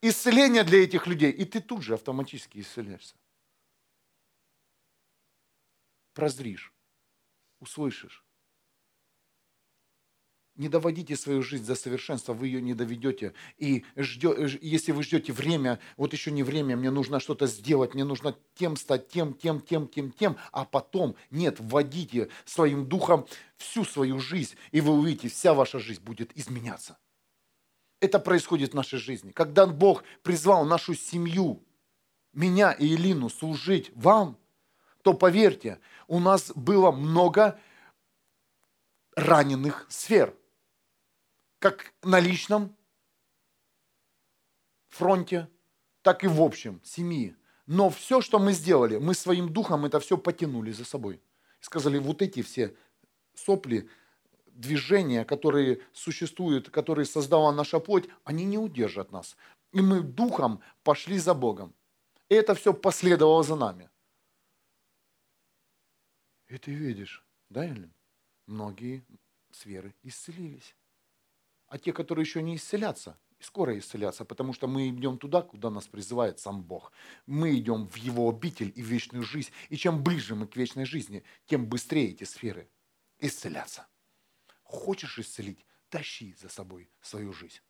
исцеление 0.01 0.63
для 0.63 0.83
этих 0.83 1.07
людей, 1.07 1.31
и 1.31 1.45
ты 1.45 1.61
тут 1.61 1.81
же 1.81 1.95
автоматически 1.95 2.59
исцеляешься. 2.59 3.15
Прозришь, 6.13 6.73
услышишь. 7.59 8.24
Не 10.55 10.69
доводите 10.69 11.17
свою 11.17 11.43
жизнь 11.43 11.65
до 11.65 11.75
совершенства, 11.75 12.31
вы 12.33 12.47
ее 12.47 12.61
не 12.61 12.73
доведете. 12.73 13.33
И 13.57 13.83
ждете, 13.97 14.57
если 14.61 14.93
вы 14.93 15.03
ждете 15.03 15.33
время, 15.33 15.79
вот 15.97 16.13
еще 16.13 16.31
не 16.31 16.43
время, 16.43 16.77
мне 16.77 16.91
нужно 16.91 17.19
что-то 17.19 17.45
сделать, 17.45 17.93
мне 17.93 18.05
нужно 18.05 18.37
тем 18.53 18.77
стать, 18.77 19.09
тем, 19.09 19.33
тем, 19.33 19.59
тем, 19.59 19.89
тем, 19.89 20.11
тем, 20.11 20.37
а 20.53 20.63
потом, 20.63 21.15
нет, 21.29 21.57
вводите 21.59 22.29
своим 22.45 22.87
духом 22.87 23.27
всю 23.57 23.83
свою 23.83 24.19
жизнь, 24.19 24.55
и 24.71 24.79
вы 24.79 24.93
увидите, 24.93 25.27
вся 25.27 25.53
ваша 25.53 25.77
жизнь 25.79 26.01
будет 26.01 26.31
изменяться. 26.37 26.97
Это 27.99 28.17
происходит 28.17 28.71
в 28.71 28.75
нашей 28.75 28.99
жизни. 28.99 29.31
Когда 29.31 29.65
Бог 29.65 30.05
призвал 30.23 30.63
нашу 30.65 30.95
семью, 30.95 31.61
меня 32.31 32.71
и 32.71 32.87
Илину 32.95 33.27
служить 33.27 33.91
вам, 33.93 34.37
то 35.01 35.13
поверьте, 35.13 35.79
у 36.07 36.21
нас 36.21 36.53
было 36.55 36.91
много 36.91 37.59
раненых 39.17 39.85
сфер– 39.89 40.33
как 41.65 41.95
на 42.03 42.19
личном 42.19 42.75
фронте, 44.89 45.49
так 46.03 46.23
и 46.23 46.27
в 46.27 46.39
общем 46.39 46.79
семьи. 46.83 47.35
Но 47.65 47.89
все, 47.89 48.21
что 48.21 48.37
мы 48.37 48.53
сделали, 48.53 48.97
мы 48.97 49.15
своим 49.15 49.51
духом 49.51 49.83
это 49.85 49.99
все 49.99 50.15
потянули 50.15 50.71
за 50.71 50.85
собой. 50.85 51.19
Сказали, 51.59 51.97
вот 51.97 52.21
эти 52.21 52.43
все 52.43 52.75
сопли, 53.33 53.89
движения, 54.45 55.25
которые 55.25 55.81
существуют, 55.91 56.69
которые 56.69 57.07
создала 57.07 57.51
наша 57.51 57.79
плоть, 57.79 58.07
они 58.23 58.45
не 58.45 58.59
удержат 58.59 59.11
нас. 59.11 59.35
И 59.73 59.81
мы 59.81 60.01
духом 60.01 60.61
пошли 60.83 61.17
за 61.17 61.33
Богом. 61.33 61.73
И 62.29 62.35
это 62.35 62.53
все 62.53 62.75
последовало 62.75 63.41
за 63.41 63.55
нами. 63.55 63.89
И 66.47 66.59
ты 66.59 66.75
видишь, 66.75 67.25
да, 67.49 67.65
Эллен? 67.65 67.91
Многие 68.45 69.03
сферы 69.51 69.95
исцелились 70.03 70.75
а 71.67 71.77
те, 71.77 71.93
которые 71.93 72.23
еще 72.23 72.41
не 72.41 72.55
исцелятся, 72.55 73.17
скоро 73.39 73.77
исцелятся, 73.77 74.25
потому 74.25 74.53
что 74.53 74.67
мы 74.67 74.89
идем 74.89 75.17
туда, 75.17 75.41
куда 75.41 75.69
нас 75.69 75.87
призывает 75.87 76.39
сам 76.39 76.63
Бог. 76.63 76.91
Мы 77.25 77.57
идем 77.57 77.87
в 77.87 77.95
Его 77.95 78.29
обитель 78.29 78.71
и 78.75 78.81
в 78.81 78.85
вечную 78.85 79.23
жизнь. 79.23 79.51
И 79.69 79.77
чем 79.77 80.03
ближе 80.03 80.35
мы 80.35 80.47
к 80.47 80.55
вечной 80.55 80.85
жизни, 80.85 81.23
тем 81.45 81.67
быстрее 81.67 82.11
эти 82.11 82.23
сферы 82.23 82.69
исцелятся. 83.19 83.87
Хочешь 84.63 85.19
исцелить? 85.19 85.65
Тащи 85.89 86.33
за 86.33 86.49
собой 86.49 86.89
свою 87.01 87.31
жизнь. 87.33 87.61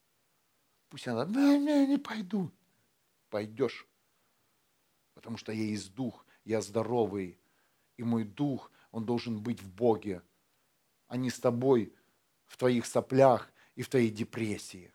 Пусть 0.89 1.08
она, 1.08 1.26
да, 1.26 1.54
я 1.54 1.86
не 1.86 1.98
пойду. 1.98 2.52
пойдешь. 3.30 3.88
Потому 5.14 5.38
что 5.38 5.52
я 5.52 5.64
есть 5.64 5.93
дух, 5.93 6.26
я 6.43 6.62
здоровый, 6.62 7.39
и 7.98 8.04
мой 8.04 8.24
дух, 8.24 8.72
он 8.91 9.06
должен 9.06 9.41
быть 9.41 9.62
в 9.62 9.74
Боге, 9.74 10.22
а 11.08 11.18
не 11.18 11.30
с 11.30 11.39
тобой 11.39 11.93
в 12.46 12.58
твоих 12.58 12.86
соплях 12.86 13.52
и 13.76 13.84
в 13.84 13.89
твоей 13.89 14.09
депрессии. 14.09 14.93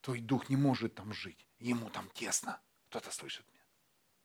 Твой 0.00 0.20
дух 0.20 0.48
не 0.48 0.56
может 0.56 0.94
там 0.94 1.12
жить, 1.12 1.46
ему 1.58 1.88
там 1.90 2.08
тесно. 2.10 2.60
Кто-то 2.88 3.10
слышит 3.10 3.46
меня? 3.48 3.64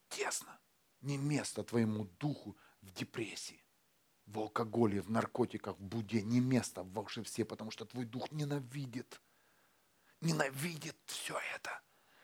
Тесно. 0.09 0.59
Не 1.01 1.17
место 1.17 1.63
твоему 1.63 2.05
духу 2.19 2.57
в 2.82 2.91
депрессии, 2.91 3.63
в 4.25 4.39
алкоголе, 4.39 5.01
в 5.01 5.09
наркотиках, 5.11 5.78
в 5.78 5.82
буде. 5.82 6.21
Не 6.23 6.39
место 6.39 6.84
в 6.84 6.91
волшебстве, 6.91 7.45
потому 7.45 7.71
что 7.71 7.86
твой 7.86 8.05
дух 8.05 8.32
ненавидит. 8.32 9.21
Ненавидит 10.21 10.97
все 11.05 11.39
это. 11.55 11.82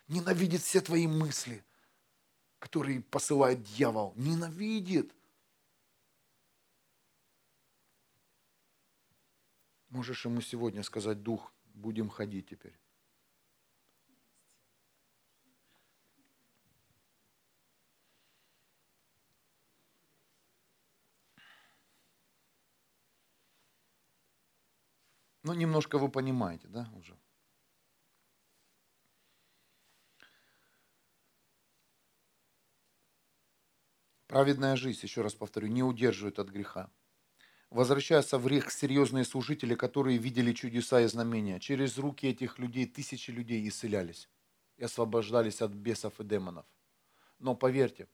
Ненавидит 0.07 0.61
все 0.61 0.81
твои 0.81 1.07
мысли, 1.07 1.63
которые 2.57 3.01
посылает 3.01 3.61
дьявол. 3.61 4.13
Ненавидит. 4.15 5.13
Можешь 9.93 10.25
ему 10.25 10.41
сегодня 10.41 10.81
сказать, 10.81 11.21
дух, 11.21 11.53
будем 11.75 12.09
ходить 12.09 12.49
теперь. 12.49 12.73
Ну, 25.43 25.53
немножко 25.53 25.99
вы 25.99 26.09
понимаете, 26.09 26.67
да, 26.69 26.89
уже? 26.95 27.15
Праведная 34.27 34.75
жизнь, 34.75 34.99
еще 35.03 35.21
раз 35.21 35.33
повторю, 35.35 35.67
не 35.67 35.81
удерживает 35.83 36.39
от 36.39 36.49
греха. 36.49 36.89
Возвращаются 37.74 38.38
в 38.38 38.45
грех 38.45 38.71
серьезные 38.71 39.26
служители, 39.26 39.74
которые 39.74 40.19
видели 40.19 40.53
чудеса 40.53 41.01
и 41.01 41.07
знамения. 41.07 41.59
Через 41.59 41.97
руки 41.97 42.28
этих 42.28 42.59
людей 42.59 42.86
тысячи 42.86 43.32
людей 43.32 43.67
исцелялись 43.67 44.30
и 44.78 44.84
освобождались 44.84 45.59
от 45.59 45.71
бесов 45.71 46.19
и 46.19 46.24
демонов. 46.24 46.67
Но 47.39 47.55
поверьте, 47.55 48.07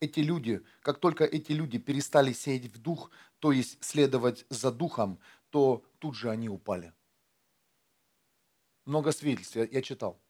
эти 0.00 0.18
люди, 0.18 0.64
как 0.82 0.98
только 0.98 1.22
эти 1.22 1.52
люди 1.52 1.78
перестали 1.78 2.32
сеять 2.32 2.66
в 2.66 2.82
дух, 2.82 3.12
то 3.38 3.52
есть 3.52 3.78
следовать 3.84 4.46
за 4.50 4.72
духом, 4.72 5.20
то 5.50 5.84
тут 6.00 6.16
же 6.16 6.28
они 6.28 6.48
упали. 6.48 6.92
Много 8.84 9.12
свидетельств 9.12 9.54
я, 9.54 9.64
я 9.64 9.80
читал. 9.80 10.20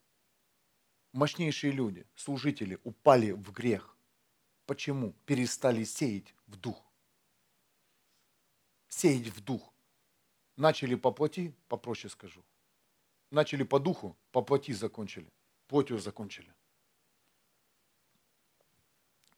Мощнейшие 1.13 1.73
люди, 1.73 2.07
служители, 2.17 2.79
упали 2.85 3.31
в 3.31 3.51
грех. 3.51 3.97
Почему? 4.67 5.15
Перестали 5.25 5.85
сеять 5.85 6.35
в 6.47 6.57
дух. 6.57 6.86
Сеять 8.97 9.29
в 9.29 9.41
дух. 9.45 9.73
Начали 10.57 10.97
по 10.97 11.13
плоти, 11.13 11.55
попроще 11.69 12.11
скажу. 12.11 12.43
Начали 13.31 13.65
по 13.65 13.79
духу, 13.79 14.17
по 14.31 14.43
плоти 14.43 14.73
закончили. 14.73 15.29
Плотью 15.67 15.99
закончили. 15.99 16.55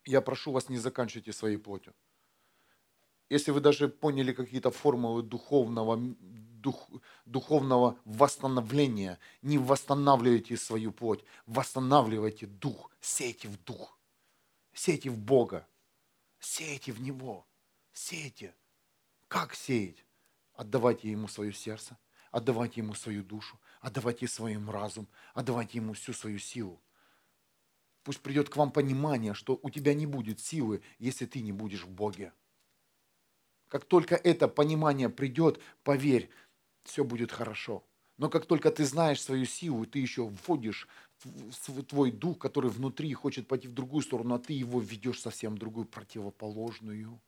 Я 0.05 0.21
прошу 0.21 0.53
вас, 0.53 0.69
не 0.69 0.79
заканчивайте 0.79 1.33
своей 1.33 1.57
плотью 1.57 1.95
если 3.31 3.51
вы 3.51 3.61
даже 3.61 3.89
поняли 3.89 4.33
какие-то 4.33 4.71
формулы 4.71 5.23
духовного, 5.23 5.99
дух, 5.99 6.89
духовного 7.27 7.99
восстановления, 8.05 9.19
не 9.43 9.59
восстанавливайте 9.59 10.57
свою 10.57 10.93
плоть, 10.93 11.25
восстанавливайте 11.47 12.47
дух, 12.47 12.91
сейте 13.01 13.49
в 13.49 13.63
дух, 13.65 13.99
сейте 14.73 15.11
в 15.11 15.19
Бога, 15.19 15.67
сейте 16.41 16.93
в 16.93 17.01
Него, 17.01 17.47
сейте. 17.93 18.55
Как 19.29 19.55
сеять? 19.55 20.05
Отдавайте 20.55 21.11
Ему 21.11 21.29
свое 21.29 21.53
сердце, 21.53 21.99
отдавайте 22.31 22.81
Ему 22.81 22.95
свою 22.95 23.23
душу, 23.23 23.61
отдавайте 23.81 24.27
своим 24.27 24.71
разум, 24.71 25.07
отдавайте 25.35 25.79
Ему 25.79 25.93
всю 25.93 26.13
свою 26.13 26.39
силу. 26.39 26.83
Пусть 28.03 28.21
придет 28.21 28.49
к 28.49 28.57
вам 28.57 28.73
понимание, 28.73 29.35
что 29.35 29.61
у 29.63 29.71
тебя 29.71 29.93
не 29.95 30.07
будет 30.07 30.41
силы, 30.41 30.83
если 30.99 31.27
ты 31.27 31.43
не 31.43 31.53
будешь 31.53 31.85
в 31.85 31.91
Боге. 31.91 32.33
Как 33.69 33.85
только 33.85 34.15
это 34.17 34.49
понимание 34.49 35.11
придет, 35.11 35.61
поверь, 35.85 36.31
все 36.85 37.05
будет 37.05 37.31
хорошо. 37.31 37.85
Но 38.17 38.31
как 38.31 38.47
только 38.47 38.71
ты 38.71 38.85
знаешь 38.85 39.23
свою 39.23 39.45
силу, 39.45 39.85
ты 39.85 39.99
еще 39.99 40.27
вводишь 40.27 40.89
твой 41.87 42.11
дух, 42.11 42.39
который 42.39 42.71
внутри 42.71 43.13
хочет 43.13 43.47
пойти 43.47 43.69
в 43.69 43.75
другую 43.75 44.03
сторону, 44.03 44.35
а 44.35 44.39
ты 44.39 44.55
его 44.55 44.81
ведешь 44.81 45.21
совсем 45.21 45.55
в 45.55 45.59
другую, 45.59 45.87
противоположную. 45.87 47.21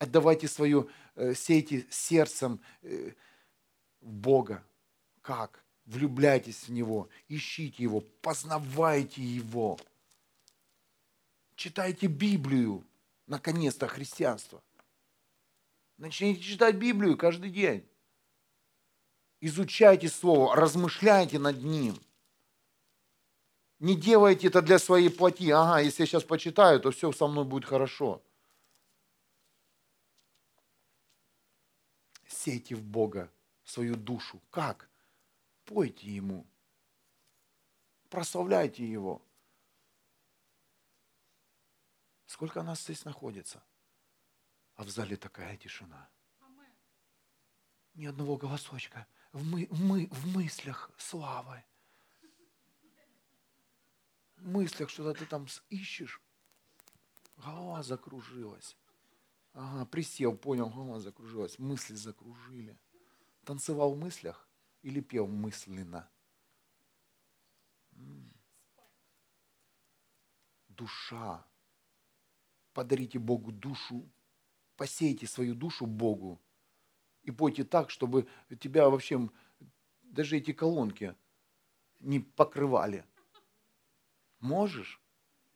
Отдавайте 0.00 0.48
свое, 0.48 0.86
э, 1.14 1.34
сейте 1.34 1.86
сердцем 1.90 2.58
э, 2.80 3.12
в 4.00 4.10
Бога. 4.10 4.64
Как? 5.20 5.62
Влюбляйтесь 5.84 6.64
в 6.64 6.72
Него, 6.72 7.10
ищите 7.28 7.82
Его, 7.82 8.00
познавайте 8.22 9.20
Его. 9.22 9.78
Читайте 11.54 12.06
Библию, 12.06 12.82
наконец-то 13.26 13.88
христианство. 13.88 14.62
Начните 15.98 16.40
читать 16.40 16.76
Библию 16.76 17.18
каждый 17.18 17.50
день. 17.50 17.86
Изучайте 19.42 20.08
Слово, 20.08 20.56
размышляйте 20.56 21.38
над 21.38 21.62
ним. 21.62 22.00
Не 23.80 23.94
делайте 23.94 24.46
это 24.46 24.62
для 24.62 24.78
своей 24.78 25.10
плоти. 25.10 25.50
Ага, 25.50 25.80
если 25.80 26.04
я 26.04 26.06
сейчас 26.06 26.24
почитаю, 26.24 26.80
то 26.80 26.90
все 26.90 27.12
со 27.12 27.26
мной 27.26 27.44
будет 27.44 27.66
хорошо. 27.66 28.22
Сейте 32.40 32.74
в 32.74 32.82
Бога 32.82 33.30
свою 33.64 33.96
душу. 33.96 34.40
Как? 34.50 34.88
Пойте 35.66 36.06
Ему. 36.06 36.46
Прославляйте 38.08 38.90
Его. 38.90 39.22
Сколько 42.24 42.62
нас 42.62 42.82
здесь 42.82 43.04
находится? 43.04 43.62
А 44.76 44.84
в 44.84 44.88
зале 44.88 45.18
такая 45.18 45.54
тишина. 45.58 46.08
Ни 47.92 48.06
одного 48.06 48.38
голосочка. 48.38 49.06
В, 49.32 49.44
мы, 49.44 49.68
мы, 49.70 50.06
в 50.06 50.34
мыслях 50.34 50.90
славы. 50.96 51.62
В 54.36 54.48
мыслях 54.48 54.88
что-то 54.88 55.18
ты 55.18 55.26
там 55.26 55.46
ищешь. 55.68 56.22
Голова 57.36 57.82
закружилась. 57.82 58.78
Ага, 59.52 59.84
присел, 59.86 60.36
понял, 60.36 60.70
голова 60.70 61.00
закружилась. 61.00 61.58
Мысли 61.58 61.94
закружили. 61.94 62.78
Танцевал 63.44 63.94
в 63.94 63.98
мыслях 63.98 64.48
или 64.82 65.00
пел 65.00 65.26
мысленно? 65.26 66.08
Душа 70.68 71.44
подарите 72.72 73.18
Богу 73.18 73.52
душу, 73.52 74.08
посейте 74.76 75.26
свою 75.26 75.54
душу 75.54 75.86
Богу 75.86 76.40
и 77.22 77.30
пойте 77.30 77.64
так, 77.64 77.90
чтобы 77.90 78.26
тебя 78.60 78.88
вообще 78.88 79.28
даже 80.02 80.38
эти 80.38 80.52
колонки 80.52 81.14
не 81.98 82.20
покрывали. 82.20 83.04
Можешь? 84.38 85.00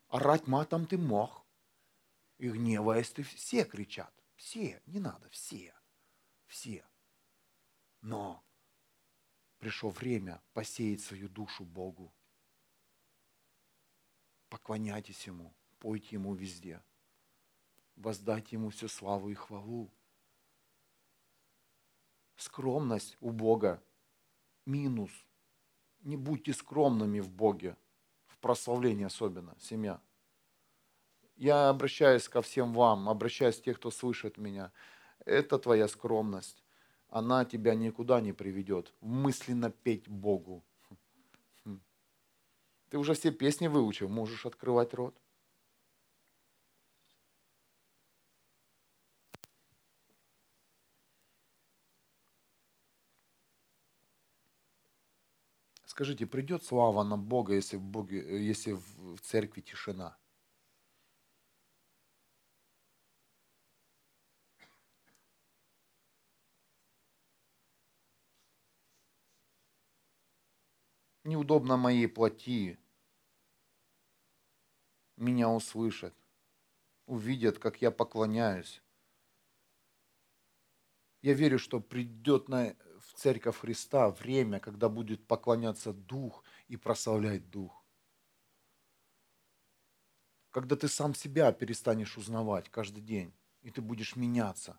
Орать 0.09 0.47
матом 0.47 0.87
ты 0.87 0.99
мог. 0.99 1.44
И 2.45 2.51
гневаясь 2.51 3.11
ты 3.11 3.23
все 3.23 3.65
кричат. 3.65 4.13
Все, 4.37 4.83
не 4.85 5.01
надо, 5.01 5.31
все. 5.31 5.75
Все. 6.45 6.87
Но 8.03 8.45
пришло 9.57 9.89
время 9.89 10.43
посеять 10.53 11.01
свою 11.01 11.31
душу 11.31 11.65
Богу. 11.65 12.15
Поклоняйтесь 14.51 15.27
Ему, 15.27 15.55
пойте 15.79 16.17
Ему 16.17 16.35
везде 16.35 16.83
воздать 17.97 18.53
Ему 18.53 18.69
всю 18.69 18.89
славу 18.89 19.31
и 19.31 19.35
хвалу. 19.35 19.91
Скромность 22.37 23.17
у 23.21 23.31
Бога– 23.31 23.83
минус. 24.67 25.11
Не 26.01 26.19
будьте 26.19 26.53
скромными 26.53 27.21
в 27.21 27.31
Боге, 27.31 27.75
в 28.27 28.37
прославлении 28.37 29.07
особенно, 29.07 29.57
семья. 29.59 30.03
Я 31.37 31.68
обращаюсь 31.68 32.28
ко 32.28 32.43
всем 32.43 32.72
вам, 32.72 33.09
обращаюсь 33.09 33.59
к 33.59 33.64
тех, 33.64 33.78
кто 33.78 33.91
слышит 33.91 34.39
меня. 34.39 34.72
Это 35.24 35.59
твоя 35.59 35.89
скромность. 35.89 36.62
Она 37.09 37.45
тебя 37.45 37.74
никуда 37.74 38.20
не 38.20 38.32
приведет. 38.32 38.93
Мысленно 39.01 39.70
петь 39.70 40.09
Богу. 40.09 40.64
Ты 42.91 42.99
уже 42.99 43.14
все 43.14 43.32
песни 43.32 43.66
выучил, 43.66 44.09
можешь 44.09 44.47
открывать 44.47 44.95
рот. 44.95 45.18
Скажите, 55.87 56.26
придет 56.26 56.64
слава 56.64 57.03
на 57.03 57.16
Бога, 57.16 57.55
если 57.55 57.76
в, 57.76 57.82
Боге, 57.82 58.45
если 58.45 58.72
в 58.72 59.18
церкви 59.22 59.61
тишина? 59.61 60.16
Неудобно 71.35 71.76
моей 71.76 72.07
плоти. 72.07 72.78
Меня 75.16 75.51
услышат, 75.51 76.14
увидят, 77.07 77.59
как 77.59 77.82
я 77.82 77.91
поклоняюсь. 77.91 78.80
Я 81.22 81.35
верю, 81.35 81.59
что 81.59 81.80
придет 81.80 82.49
на, 82.49 82.76
в 83.01 83.14
церковь 83.14 83.59
Христа 83.59 84.11
время, 84.11 84.61
когда 84.61 84.89
будет 84.89 85.26
поклоняться 85.26 85.93
Дух 85.93 86.45
и 86.68 86.76
прославлять 86.76 87.51
Дух. 87.51 87.85
Когда 90.53 90.76
ты 90.76 90.87
сам 90.87 91.16
себя 91.16 91.51
перестанешь 91.51 92.16
узнавать 92.16 92.68
каждый 92.70 93.03
день, 93.03 93.35
и 93.62 93.72
ты 93.72 93.82
будешь 93.82 94.14
меняться. 94.14 94.78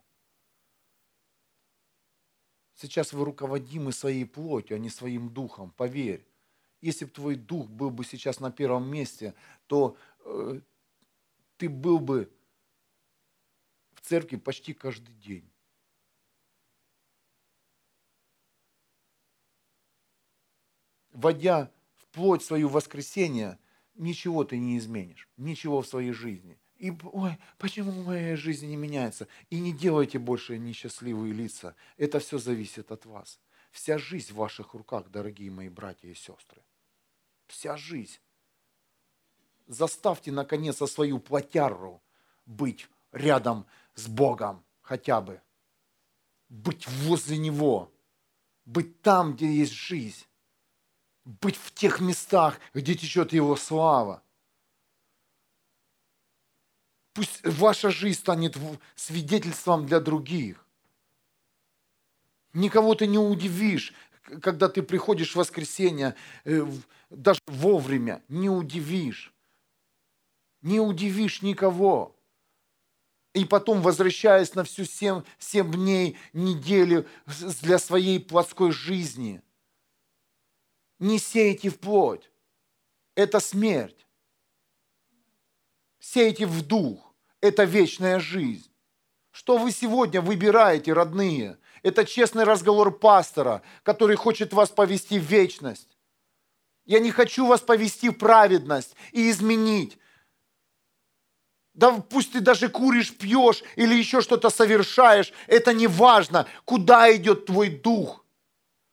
Сейчас 2.75 3.11
вы 3.11 3.25
руководимы 3.25 3.91
своей 3.91 4.23
плотью, 4.23 4.77
а 4.77 4.79
не 4.79 4.89
своим 4.89 5.29
духом, 5.33 5.71
поверь. 5.71 6.25
Если 6.85 7.05
бы 7.05 7.11
твой 7.11 7.35
дух 7.35 7.67
был 7.67 7.89
бы 7.89 8.05
сейчас 8.05 8.39
на 8.39 8.51
первом 8.51 8.87
месте, 8.87 9.33
то 9.65 9.97
э, 10.25 10.59
ты 11.57 11.67
был 11.67 11.99
бы 11.99 12.31
в 13.95 14.01
церкви 14.01 14.35
почти 14.35 14.73
каждый 14.73 15.15
день. 15.15 15.49
вводя 21.15 21.71
в 21.95 22.05
плоть 22.07 22.43
свою 22.43 22.67
воскресение, 22.67 23.57
ничего 23.95 24.43
ты 24.43 24.57
не 24.57 24.77
изменишь, 24.77 25.29
ничего 25.37 25.81
в 25.81 25.87
своей 25.87 26.11
жизни. 26.11 26.59
И, 26.77 26.91
ой, 27.03 27.37
почему 27.57 28.03
моя 28.03 28.35
жизнь 28.35 28.67
не 28.67 28.75
меняется? 28.75 29.27
И 29.49 29.59
не 29.59 29.71
делайте 29.71 30.19
больше 30.19 30.57
несчастливые 30.57 31.33
лица. 31.33 31.73
Это 31.97 32.19
все 32.19 32.37
зависит 32.37 32.91
от 32.91 33.05
вас. 33.05 33.39
Вся 33.71 33.97
жизнь 33.97 34.33
в 34.33 34.35
ваших 34.35 34.73
руках, 34.73 35.09
дорогие 35.09 35.49
мои 35.49 35.69
братья 35.69 36.09
и 36.09 36.13
сестры. 36.13 36.61
Вся 37.47 37.77
жизнь. 37.77 38.19
Заставьте, 39.67 40.31
наконец, 40.31 40.77
свою 40.89 41.19
плотяру 41.19 42.01
быть 42.45 42.87
рядом 43.11 43.65
с 43.95 44.07
Богом 44.07 44.63
хотя 44.81 45.21
бы. 45.21 45.41
Быть 46.49 46.87
возле 46.87 47.37
Него. 47.37 47.91
Быть 48.65 49.01
там, 49.01 49.35
где 49.35 49.51
есть 49.51 49.73
жизнь 49.73 50.25
быть 51.25 51.57
в 51.57 51.73
тех 51.73 51.99
местах, 51.99 52.59
где 52.73 52.95
течет 52.95 53.33
Его 53.33 53.55
слава. 53.55 54.23
Пусть 57.13 57.43
ваша 57.43 57.89
жизнь 57.89 58.19
станет 58.19 58.57
свидетельством 58.95 59.85
для 59.85 59.99
других. 59.99 60.65
Никого 62.53 62.95
ты 62.95 63.07
не 63.07 63.17
удивишь, 63.17 63.93
когда 64.41 64.69
ты 64.69 64.81
приходишь 64.81 65.33
в 65.33 65.35
воскресенье, 65.35 66.15
э, 66.43 66.65
даже 67.09 67.39
вовремя, 67.47 68.21
не 68.27 68.49
удивишь. 68.49 69.33
Не 70.61 70.79
удивишь 70.79 71.41
никого. 71.41 72.15
И 73.33 73.45
потом, 73.45 73.81
возвращаясь 73.81 74.55
на 74.55 74.63
всю 74.63 74.85
семь, 74.85 75.21
семь 75.37 75.71
дней, 75.71 76.17
неделю 76.33 77.05
для 77.61 77.79
своей 77.79 78.19
плотской 78.19 78.71
жизни– 78.71 79.41
не 80.99 81.19
сейте 81.19 81.69
в 81.69 81.79
плоть. 81.79 82.31
Это 83.15 83.39
смерть. 83.39 84.05
Сейте 85.99 86.45
в 86.45 86.65
дух. 86.65 87.13
Это 87.41 87.63
вечная 87.63 88.19
жизнь. 88.19 88.71
Что 89.31 89.57
вы 89.57 89.71
сегодня 89.71 90.21
выбираете, 90.21 90.93
родные? 90.93 91.57
Это 91.85 92.03
честный 92.03 92.45
разговор 92.45 92.97
пастора, 92.97 93.61
который 93.83 94.15
хочет 94.15 94.53
вас 94.53 94.69
повести 94.69 95.19
в 95.19 95.23
вечность. 95.23 95.87
Я 96.83 96.99
не 96.99 97.11
хочу 97.11 97.45
вас 97.45 97.61
повести 97.61 98.09
в 98.09 98.13
праведность 98.13 98.95
и 99.11 99.29
изменить. 99.29 99.99
Да 101.75 101.91
пусть 101.91 102.33
ты 102.33 102.39
даже 102.39 102.69
куришь, 102.69 103.15
пьешь 103.15 103.61
или 103.75 103.93
еще 103.93 104.21
что-то 104.21 104.49
совершаешь, 104.49 105.31
это 105.45 105.73
не 105.73 105.85
важно, 105.85 106.47
куда 106.63 107.15
идет 107.15 107.45
твой 107.45 107.69
дух 107.69 108.25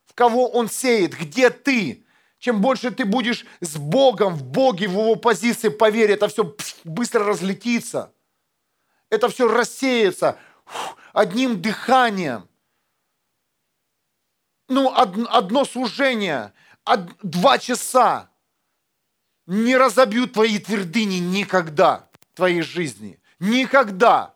в 0.04 0.12
кого 0.12 0.50
он 0.50 0.68
сеет, 0.68 1.18
где 1.18 1.48
ты. 1.48 2.04
Чем 2.38 2.60
больше 2.60 2.90
ты 2.90 3.06
будешь 3.06 3.46
с 3.62 3.78
Богом, 3.78 4.34
в 4.34 4.42
Боге, 4.42 4.86
в 4.86 4.92
Его 4.92 5.16
позиции, 5.16 5.70
поверь, 5.70 6.10
это 6.10 6.28
все 6.28 6.54
быстро 6.84 7.24
разлетится. 7.24 8.12
Это 9.08 9.30
все 9.30 9.48
рассеется 9.48 10.36
одним 11.14 11.62
дыханием. 11.62 12.50
Ну, 14.72 14.90
одно 14.96 15.66
служение, 15.66 16.54
два 17.22 17.58
часа 17.58 18.30
не 19.44 19.76
разобьют 19.76 20.32
твои 20.32 20.58
твердыни 20.58 21.16
никогда 21.16 22.08
в 22.32 22.36
твоей 22.36 22.62
жизни. 22.62 23.20
Никогда. 23.38 24.34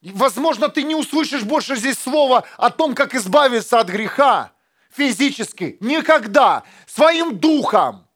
Возможно, 0.00 0.70
ты 0.70 0.84
не 0.84 0.94
услышишь 0.94 1.42
больше 1.42 1.76
здесь 1.76 1.98
слова 1.98 2.44
о 2.56 2.70
том, 2.70 2.94
как 2.94 3.14
избавиться 3.14 3.78
от 3.78 3.90
греха 3.90 4.54
физически. 4.90 5.76
Никогда. 5.80 6.64
Своим 6.86 7.38
духом. 7.38 8.08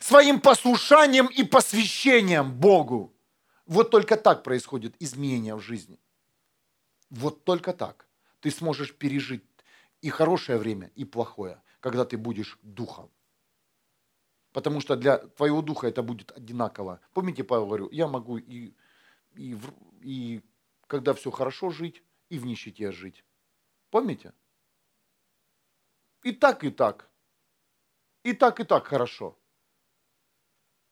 Своим 0.00 0.40
послушанием 0.40 1.26
и 1.26 1.44
посвящением 1.44 2.50
Богу. 2.50 3.14
Вот 3.66 3.92
только 3.92 4.16
так 4.16 4.42
происходит 4.42 4.96
изменение 4.98 5.54
в 5.54 5.60
жизни. 5.60 5.99
Вот 7.10 7.44
только 7.44 7.72
так. 7.72 8.08
Ты 8.40 8.50
сможешь 8.50 8.94
пережить 8.94 9.44
и 10.00 10.08
хорошее 10.08 10.58
время, 10.58 10.90
и 10.94 11.04
плохое, 11.04 11.62
когда 11.80 12.04
ты 12.04 12.16
будешь 12.16 12.58
духом. 12.62 13.10
Потому 14.52 14.80
что 14.80 14.96
для 14.96 15.18
твоего 15.18 15.62
духа 15.62 15.86
это 15.86 16.02
будет 16.02 16.32
одинаково. 16.32 17.00
Помните, 17.12 17.44
Павел 17.44 17.66
говорил, 17.66 17.90
я 17.90 18.08
могу 18.08 18.38
и 18.38 18.74
и, 19.34 19.56
и 20.00 20.42
когда 20.86 21.14
все 21.14 21.30
хорошо 21.30 21.70
жить, 21.70 22.02
и 22.28 22.38
в 22.38 22.46
нищете 22.46 22.92
жить. 22.92 23.24
Помните? 23.90 24.32
И 26.22 26.32
так, 26.32 26.64
и 26.64 26.70
так. 26.70 27.10
И 28.22 28.32
так, 28.32 28.60
и 28.60 28.64
так 28.64 28.86
хорошо. 28.86 29.38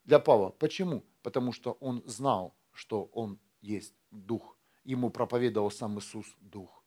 Для 0.05 0.19
Павла. 0.19 0.51
Почему? 0.51 1.05
Потому 1.23 1.53
что 1.53 1.73
он 1.73 2.03
знал, 2.07 2.57
что 2.73 3.05
он 3.13 3.39
есть 3.61 3.95
Дух. 4.11 4.58
Ему 4.89 5.11
проповедовал 5.11 5.71
сам 5.71 5.99
Иисус 5.99 6.27
Дух. 6.41 6.83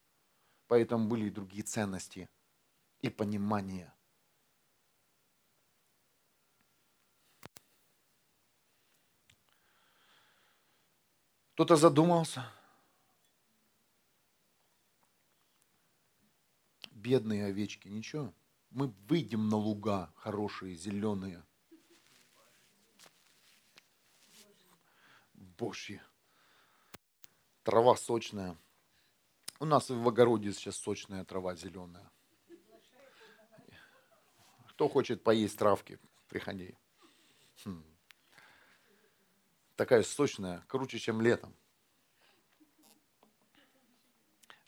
Поэтому 0.68 1.08
были 1.08 1.28
и 1.28 1.30
другие 1.30 1.64
ценности 1.64 2.30
и 3.02 3.10
понимание– 3.10 3.94
Кто-то 11.62 11.76
задумался. 11.76 12.52
Бедные 16.90 17.46
овечки, 17.46 17.88
ничего. 17.88 18.34
Мы 18.72 18.88
выйдем 19.08 19.48
на 19.48 19.58
луга 19.58 20.12
хорошие, 20.16 20.76
зеленые. 20.76 21.46
Божьи. 25.36 26.02
Трава 27.64 27.96
сочная. 27.96 28.58
У 29.60 29.66
нас 29.66 29.90
в 29.90 30.08
огороде 30.08 30.52
сейчас 30.54 30.78
сочная 30.78 31.24
трава 31.24 31.56
зеленая. 31.56 32.10
Кто 34.70 34.90
хочет 34.90 35.24
поесть 35.24 35.60
травки, 35.60 36.00
приходи. 36.28 36.76
Хм 37.64 37.84
такая 39.82 40.04
сочная, 40.04 40.64
круче, 40.68 41.00
чем 41.00 41.22
летом. 41.22 41.56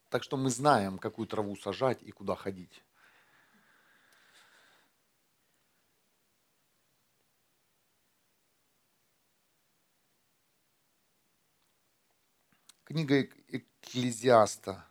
Так 0.08 0.24
что 0.24 0.36
мы 0.36 0.50
знаем, 0.50 0.98
какую 0.98 1.28
траву 1.28 1.54
сажать 1.54 2.02
и 2.02 2.10
куда 2.10 2.34
ходить. 2.34 2.82
Книга 12.94 13.22
Экклезиаста, 13.48 14.84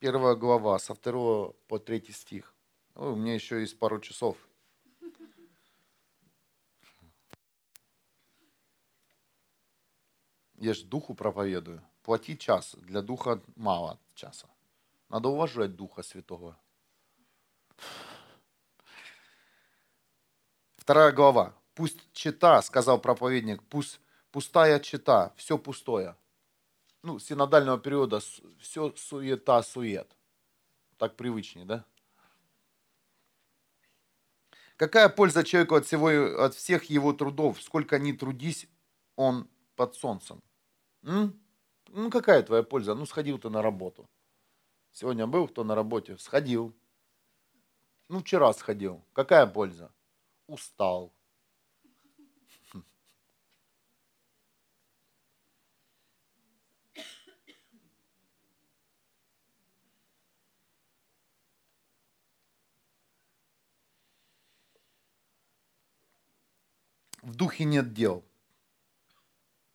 первая 0.00 0.34
глава, 0.34 0.76
со 0.80 0.92
второго 0.92 1.52
по 1.68 1.78
третий 1.78 2.10
стих. 2.10 2.52
Ой, 2.96 3.12
у 3.12 3.14
меня 3.14 3.32
еще 3.32 3.60
есть 3.60 3.78
пару 3.78 4.00
часов. 4.00 4.36
Я 10.56 10.74
же 10.74 10.84
духу 10.84 11.14
проповедую. 11.14 11.80
Плати 12.02 12.36
час. 12.36 12.74
Для 12.74 13.02
духа 13.02 13.40
мало 13.54 14.00
часа. 14.16 14.48
Надо 15.08 15.28
уважать 15.28 15.76
Духа 15.76 16.02
Святого. 16.02 16.58
Вторая 20.74 21.12
глава. 21.12 21.54
Пусть 21.76 22.00
чита, 22.12 22.60
сказал 22.62 23.00
проповедник, 23.00 23.62
пусть 23.62 24.00
пустая 24.32 24.80
чита, 24.80 25.32
все 25.36 25.56
пустое. 25.56 26.16
Ну, 27.04 27.18
синодального 27.18 27.78
периода 27.78 28.20
все 28.58 28.90
суета, 28.96 29.62
сует. 29.62 30.16
Так 30.96 31.16
привычнее, 31.16 31.66
да? 31.66 31.84
Какая 34.76 35.10
польза 35.10 35.44
человеку 35.44 35.74
от, 35.74 35.84
всего, 35.84 36.08
от 36.42 36.54
всех 36.54 36.84
его 36.84 37.12
трудов, 37.12 37.60
сколько 37.60 37.98
ни 37.98 38.12
трудись 38.12 38.66
он 39.16 39.50
под 39.76 39.94
солнцем? 39.94 40.42
М? 41.02 41.38
Ну, 41.88 42.10
какая 42.10 42.42
твоя 42.42 42.62
польза? 42.62 42.94
Ну, 42.94 43.04
сходил 43.04 43.38
ты 43.38 43.50
на 43.50 43.60
работу. 43.60 44.08
Сегодня 44.90 45.26
был 45.26 45.46
кто 45.46 45.62
на 45.62 45.74
работе? 45.74 46.16
Сходил. 46.16 46.74
Ну, 48.08 48.20
вчера 48.20 48.50
сходил. 48.54 49.04
Какая 49.12 49.46
польза? 49.46 49.92
Устал. 50.46 51.13
В 67.24 67.34
духе 67.36 67.64
нет 67.64 67.94
дел. 67.94 68.22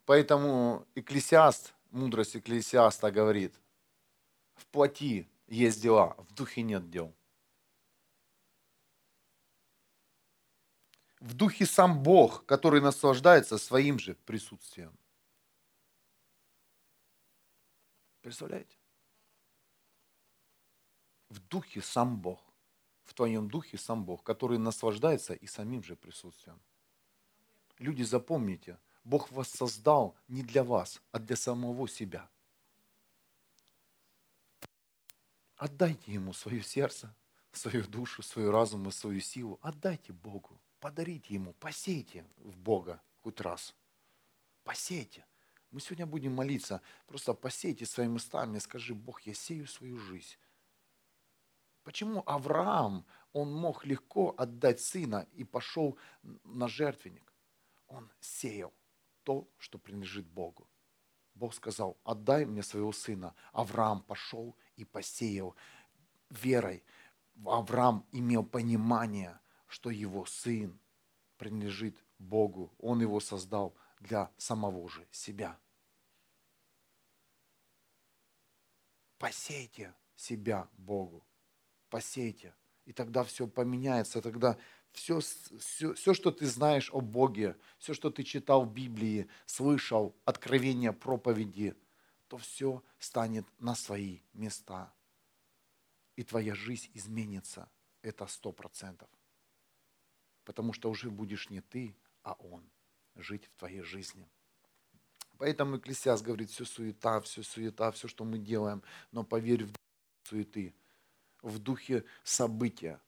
Поэтому 0.06 0.88
Экклесиаст, 0.94 1.74
мудрость 1.90 2.38
Экклесиаста 2.38 3.12
говорит, 3.12 3.60
в 4.54 4.68
плоти 4.68 5.28
есть 5.48 5.82
дела, 5.82 6.16
в 6.20 6.34
духе 6.36 6.62
нет 6.62 6.92
дел. 6.92 7.12
В 11.20 11.34
духе 11.34 11.66
сам 11.66 12.04
Бог, 12.04 12.46
который 12.46 12.82
наслаждается 12.82 13.58
своим 13.58 13.98
же 13.98 14.14
присутствием. 14.14 14.96
Представляете? 18.22 18.78
В 21.30 21.40
духе 21.40 21.82
сам 21.82 22.16
Бог. 22.22 22.40
В 23.06 23.16
твоем 23.16 23.50
духе 23.50 23.80
сам 23.80 24.06
Бог, 24.06 24.22
который 24.22 24.60
наслаждается 24.60 25.34
и 25.34 25.48
самим 25.48 25.82
же 25.84 25.96
присутствием. 25.96 26.62
Люди, 27.80 28.04
запомните, 28.04 28.78
Бог 29.06 29.32
вас 29.32 29.50
создал 29.50 30.16
не 30.28 30.44
для 30.44 30.64
вас, 30.64 31.02
а 31.12 31.20
для 31.20 31.38
самого 31.38 31.88
себя. 31.88 32.30
Отдайте 35.56 36.14
Ему 36.14 36.34
свое 36.34 36.62
сердце, 36.62 37.16
свою 37.54 37.86
душу, 37.86 38.22
свой 38.22 38.50
разум 38.50 38.88
и 38.88 38.92
свою 38.92 39.22
силу. 39.22 39.60
Отдайте 39.62 40.12
Богу, 40.12 40.60
подарите 40.80 41.34
Ему, 41.34 41.54
посейте 41.54 42.26
в 42.38 42.58
Бога 42.58 43.02
хоть 43.24 43.40
раз. 43.42 43.74
Посейте. 44.64 45.26
Мы 45.72 45.80
сегодня 45.80 46.06
будем 46.06 46.34
молиться, 46.34 46.82
просто 47.08 47.34
посейте 47.34 47.86
своими 47.86 48.16
устами, 48.16 48.60
скажи, 48.60 48.94
Бог, 48.94 49.22
я 49.22 49.34
сею 49.34 49.68
свою 49.68 49.98
жизнь. 50.00 50.36
Почему 51.84 52.24
Авраам, 52.26 53.06
он 53.32 53.54
мог 53.54 53.86
легко 53.86 54.34
отдать 54.38 54.82
сына 54.82 55.28
и 55.34 55.44
пошел 55.44 55.98
на 56.44 56.68
жертвенник? 56.68 57.29
Он 57.90 58.10
сеял 58.22 58.74
то, 59.24 59.48
что 59.58 59.78
принадлежит 59.78 60.26
Богу. 60.26 60.70
Бог 61.34 61.54
сказал, 61.54 61.98
отдай 62.04 62.46
мне 62.46 62.64
своего 62.64 62.92
сына. 62.92 63.36
Авраам 63.52 64.02
пошел 64.02 64.56
и 64.76 64.86
посеял 64.86 65.56
верой. 66.30 66.84
Авраам 67.46 68.06
имел 68.12 68.44
понимание, 68.46 69.40
что 69.68 69.90
его 69.90 70.26
сын 70.26 70.80
принадлежит 71.38 72.04
Богу. 72.18 72.74
Он 72.78 73.02
его 73.02 73.20
создал 73.20 73.76
для 74.00 74.32
самого 74.38 74.90
же 74.90 75.08
себя. 75.12 75.58
Посейте 79.18 79.94
себя 80.16 80.70
Богу. 80.74 81.26
Посейте. 81.90 82.56
И 82.86 82.94
тогда 82.94 83.24
все 83.24 83.48
поменяется. 83.48 84.22
Тогда 84.22 84.58
все, 84.92 85.20
все, 85.20 85.94
все, 85.94 86.14
что 86.14 86.32
ты 86.32 86.46
знаешь 86.46 86.90
о 86.92 87.02
Боге, 87.02 87.58
все, 87.78 87.94
что 87.94 88.10
ты 88.10 88.24
читал 88.24 88.66
в 88.66 88.74
Библии, 88.74 89.30
слышал, 89.46 90.16
откровения, 90.26 90.92
проповеди, 90.92 91.76
то 92.28 92.38
все 92.38 92.84
станет 93.00 93.46
на 93.60 93.76
свои 93.76 94.22
места. 94.34 94.94
И 96.16 96.24
твоя 96.24 96.54
жизнь 96.54 96.90
изменится. 96.94 97.70
Это 98.02 98.28
сто 98.28 98.52
процентов. 98.52 99.10
Потому 100.44 100.74
что 100.74 100.90
уже 100.90 101.10
будешь 101.10 101.50
не 101.50 101.62
ты, 101.62 101.96
а 102.24 102.34
Он 102.34 102.70
жить 103.16 103.46
в 103.46 103.60
твоей 103.60 103.82
жизни. 103.82 104.30
Поэтому 105.38 105.78
Экклесиас 105.78 106.22
говорит, 106.22 106.50
все 106.50 106.66
суета, 106.66 107.22
все 107.22 107.44
суета, 107.44 107.92
все, 107.92 108.08
что 108.08 108.26
мы 108.26 108.38
делаем, 108.38 108.84
но 109.12 109.24
поверь 109.24 109.66
в 109.66 109.74
суеты, 110.28 110.76
в 111.42 111.60
духе 111.60 112.04
события, 112.24 113.00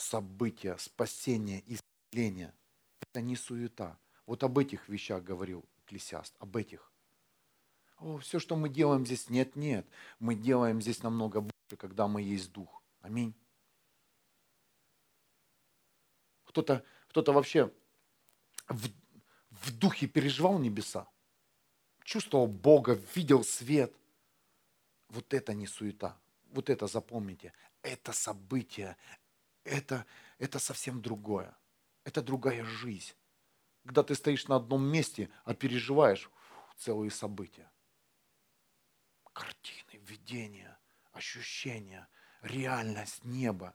события, 0.00 0.76
спасения, 0.78 1.62
исцеления. 1.66 2.54
Это 3.00 3.20
не 3.20 3.36
суета. 3.36 3.98
Вот 4.26 4.42
об 4.42 4.58
этих 4.58 4.88
вещах 4.88 5.22
говорил 5.22 5.64
Экклесиаст, 5.84 6.34
об 6.38 6.56
этих. 6.56 6.92
О, 7.98 8.18
все, 8.18 8.38
что 8.38 8.56
мы 8.56 8.68
делаем 8.68 9.04
здесь, 9.04 9.28
нет, 9.28 9.56
нет. 9.56 9.86
Мы 10.18 10.34
делаем 10.34 10.80
здесь 10.80 11.02
намного 11.02 11.40
больше, 11.40 11.76
когда 11.76 12.08
мы 12.08 12.22
есть 12.22 12.52
Дух. 12.52 12.82
Аминь. 13.02 13.34
Кто-то 16.44 16.84
кто 17.10 17.32
вообще 17.32 17.72
в, 18.68 18.88
в 19.50 19.76
духе 19.76 20.06
переживал 20.06 20.58
небеса, 20.58 21.08
чувствовал 22.04 22.46
Бога, 22.46 23.00
видел 23.14 23.42
свет. 23.42 23.92
Вот 25.08 25.34
это 25.34 25.54
не 25.54 25.66
суета. 25.66 26.16
Вот 26.52 26.70
это 26.70 26.86
запомните. 26.86 27.52
Это 27.82 28.12
событие, 28.12 28.96
это, 29.64 30.06
это 30.38 30.58
совсем 30.58 31.02
другое. 31.02 31.56
Это 32.04 32.22
другая 32.22 32.64
жизнь. 32.64 33.14
Когда 33.84 34.02
ты 34.02 34.14
стоишь 34.14 34.48
на 34.48 34.56
одном 34.56 34.84
месте, 34.84 35.30
а 35.44 35.54
переживаешь 35.54 36.30
целые 36.76 37.10
события. 37.10 37.70
Картины, 39.32 40.02
видения, 40.02 40.78
ощущения, 41.12 42.08
реальность 42.42 43.24
неба. 43.24 43.74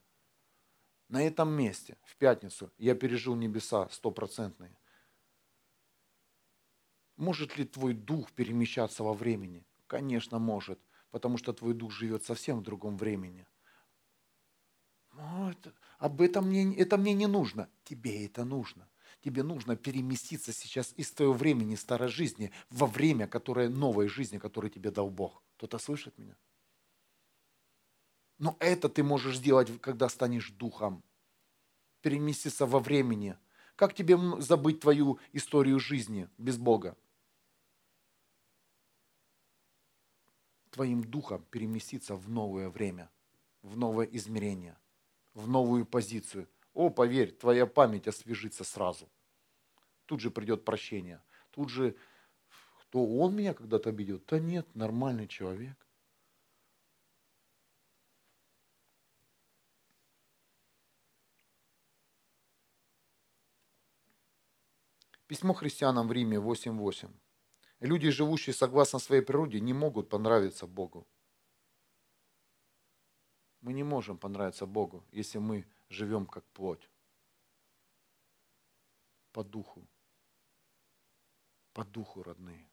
На 1.08 1.24
этом 1.24 1.52
месте, 1.52 1.98
в 2.04 2.16
пятницу, 2.18 2.72
я 2.78 2.96
пережил 2.96 3.36
небеса 3.36 3.88
стопроцентные. 3.90 4.78
Может 7.16 7.58
ли 7.58 7.66
твой 7.66 7.94
дух 7.94 8.32
перемещаться 8.32 9.04
во 9.04 9.14
времени? 9.14 9.66
Конечно, 9.88 10.40
может, 10.40 10.80
потому 11.12 11.38
что 11.38 11.54
твой 11.54 11.74
дух 11.74 11.92
живет 11.92 12.26
совсем 12.26 12.60
в 12.60 12.64
другом 12.64 12.98
времени– 12.98 13.48
ну, 15.16 15.49
это, 15.49 15.74
об 15.97 16.22
этом 16.22 16.47
мне, 16.47 16.76
это 16.76 16.97
мне 16.97 17.13
не 17.13 17.28
нужно. 17.28 17.70
Тебе 17.84 18.26
это 18.26 18.43
нужно. 18.43 18.88
Тебе 19.22 19.43
нужно 19.43 19.76
переместиться 19.76 20.53
сейчас 20.53 20.93
из 20.97 21.11
твоего 21.11 21.34
времени 21.34 21.76
старой 21.76 22.09
жизни 22.09 22.51
во 22.70 22.86
время, 22.86 23.28
которое 23.28 23.70
новой 23.70 24.07
жизни, 24.07 24.38
которую 24.38 24.72
тебе 24.72 24.91
дал 24.91 25.09
Бог. 25.09 25.41
Кто-то 25.57 25.78
слышит 25.80 26.18
меня? 26.18 26.36
Но 28.38 28.57
это 28.59 28.89
ты 28.89 29.03
можешь 29.03 29.38
сделать, 29.38 29.70
когда 29.82 30.09
станешь 30.09 30.51
духом. 30.51 31.03
Переместиться 32.01 32.66
во 32.66 32.80
времени. 32.80 33.38
Как 33.76 33.93
тебе 33.93 34.18
забыть 34.41 34.82
твою 34.82 35.20
историю 35.32 35.80
жизни 35.80 36.30
без 36.38 36.57
Бога? 36.57 36.97
Твоим 40.72 41.03
духом 41.03 41.45
переместиться 41.49 42.16
в 42.16 42.30
новое 42.30 42.70
время, 42.70 43.09
в 43.61 43.78
новое 43.78 44.05
измерение– 44.05 44.78
в 45.36 45.48
новую 45.48 45.86
позицию. 45.86 46.50
О, 46.74 46.90
поверь, 46.90 47.32
твоя 47.32 47.68
память 47.68 48.08
освежится 48.08 48.64
сразу. 48.64 49.10
Тут 50.06 50.22
же 50.22 50.32
придет 50.32 50.66
прощение. 50.66 51.22
Тут 51.52 51.70
же, 51.70 51.96
кто 52.80 53.06
он 53.06 53.36
меня 53.36 53.54
когда-то 53.54 53.90
обидел? 53.90 54.22
Да 54.28 54.40
нет, 54.40 54.68
нормальный 54.76 55.28
человек. 55.28 55.78
Письмо 65.28 65.54
христианам 65.54 66.08
в 66.08 66.12
Риме 66.12 66.38
8.8. 66.38 67.10
Люди, 67.80 68.10
живущие 68.10 68.54
согласно 68.54 69.00
своей 69.00 69.22
природе, 69.22 69.60
не 69.60 69.74
могут 69.74 70.08
понравиться 70.08 70.68
Богу. 70.68 71.08
Мы 73.66 73.74
не 73.74 73.82
можем 73.82 74.20
понравиться 74.20 74.68
Богу, 74.68 75.03
если 75.11 75.39
мы 75.39 75.66
живем 75.89 76.28
как 76.28 76.45
плоть. 76.53 76.88
По 79.32 79.43
духу. 79.43 79.88
По 81.74 81.84
духу, 81.84 82.22
родные. 82.22 82.70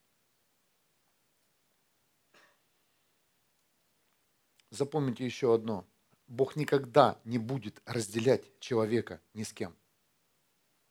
Запомните 4.68 5.24
еще 5.24 5.54
одно. 5.54 5.86
Бог 6.26 6.56
никогда 6.56 7.18
не 7.24 7.38
будет 7.38 7.80
разделять 7.86 8.60
человека 8.60 9.22
ни 9.32 9.44
с 9.44 9.54
кем. 9.54 9.74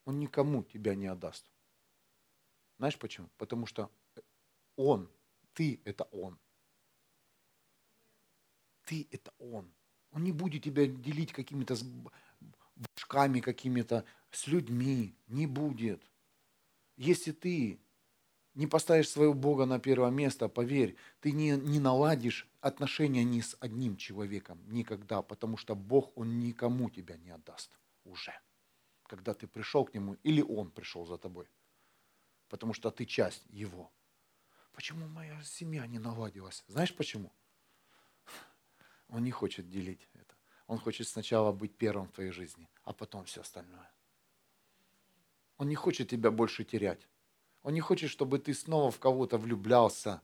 Он 0.05 0.19
никому 0.19 0.63
тебя 0.63 0.95
не 0.95 1.05
отдаст. 1.05 1.45
Знаешь 2.79 2.97
почему? 2.97 3.29
Потому 3.37 3.67
что 3.67 3.91
Он, 4.77 5.07
ты– 5.53 5.79
это 5.85 6.05
Он. 6.05 6.39
Ты– 8.85 9.07
это 9.11 9.31
Он. 9.37 9.71
Он 10.11 10.23
не 10.23 10.31
будет 10.31 10.63
тебя 10.63 10.85
делить 10.85 11.31
какими-то 11.31 11.75
башками 12.75 13.39
какими-то, 13.39 14.05
с 14.31 14.47
людьми. 14.47 15.15
Не 15.27 15.47
будет. 15.47 16.01
Если 16.97 17.31
ты 17.31 17.79
не 18.53 18.67
поставишь 18.67 19.09
своего 19.09 19.33
Бога 19.33 19.65
на 19.65 19.79
первое 19.79 20.11
место, 20.11 20.49
поверь, 20.49 20.95
ты 21.19 21.31
не, 21.31 21.51
не 21.51 21.79
наладишь 21.79 22.47
отношения 22.59 23.23
ни 23.23 23.41
с 23.41 23.55
одним 23.59 23.97
человеком 23.97 24.61
никогда, 24.67 25.21
потому 25.21 25.57
что 25.57 25.75
Бог, 25.75 26.11
Он 26.17 26.39
никому 26.39 26.89
тебя 26.89 27.17
не 27.17 27.31
отдаст 27.31 27.71
уже, 28.03 28.33
когда 29.07 29.33
ты 29.33 29.47
пришел 29.47 29.85
к 29.85 29.93
Нему 29.93 30.15
или 30.23 30.41
Он 30.41 30.69
пришел 30.69 31.05
за 31.05 31.17
тобой, 31.17 31.47
потому 32.49 32.73
что 32.73 32.91
ты 32.91 33.05
часть 33.05 33.43
Его. 33.49 33.91
Почему 34.73 35.07
моя 35.07 35.41
семья 35.43 35.87
не 35.87 35.99
наладилась? 35.99 36.63
Знаешь 36.67 36.95
почему? 36.95 37.31
Он 39.11 39.23
не 39.23 39.31
хочет 39.31 39.69
делить 39.69 40.07
это. 40.13 40.35
Он 40.67 40.79
хочет 40.79 41.07
сначала 41.07 41.51
быть 41.51 41.75
первым 41.75 42.07
в 42.07 42.11
твоей 42.11 42.31
жизни, 42.31 42.67
а 42.83 42.93
потом 42.93 43.25
все 43.25 43.41
остальное. 43.41 43.91
Он 45.57 45.67
не 45.67 45.75
хочет 45.75 46.09
тебя 46.09 46.31
больше 46.31 46.63
терять. 46.63 47.07
Он 47.61 47.73
не 47.73 47.81
хочет, 47.81 48.09
чтобы 48.09 48.39
ты 48.39 48.53
снова 48.53 48.89
в 48.89 48.99
кого-то 48.99 49.37
влюблялся 49.37 50.21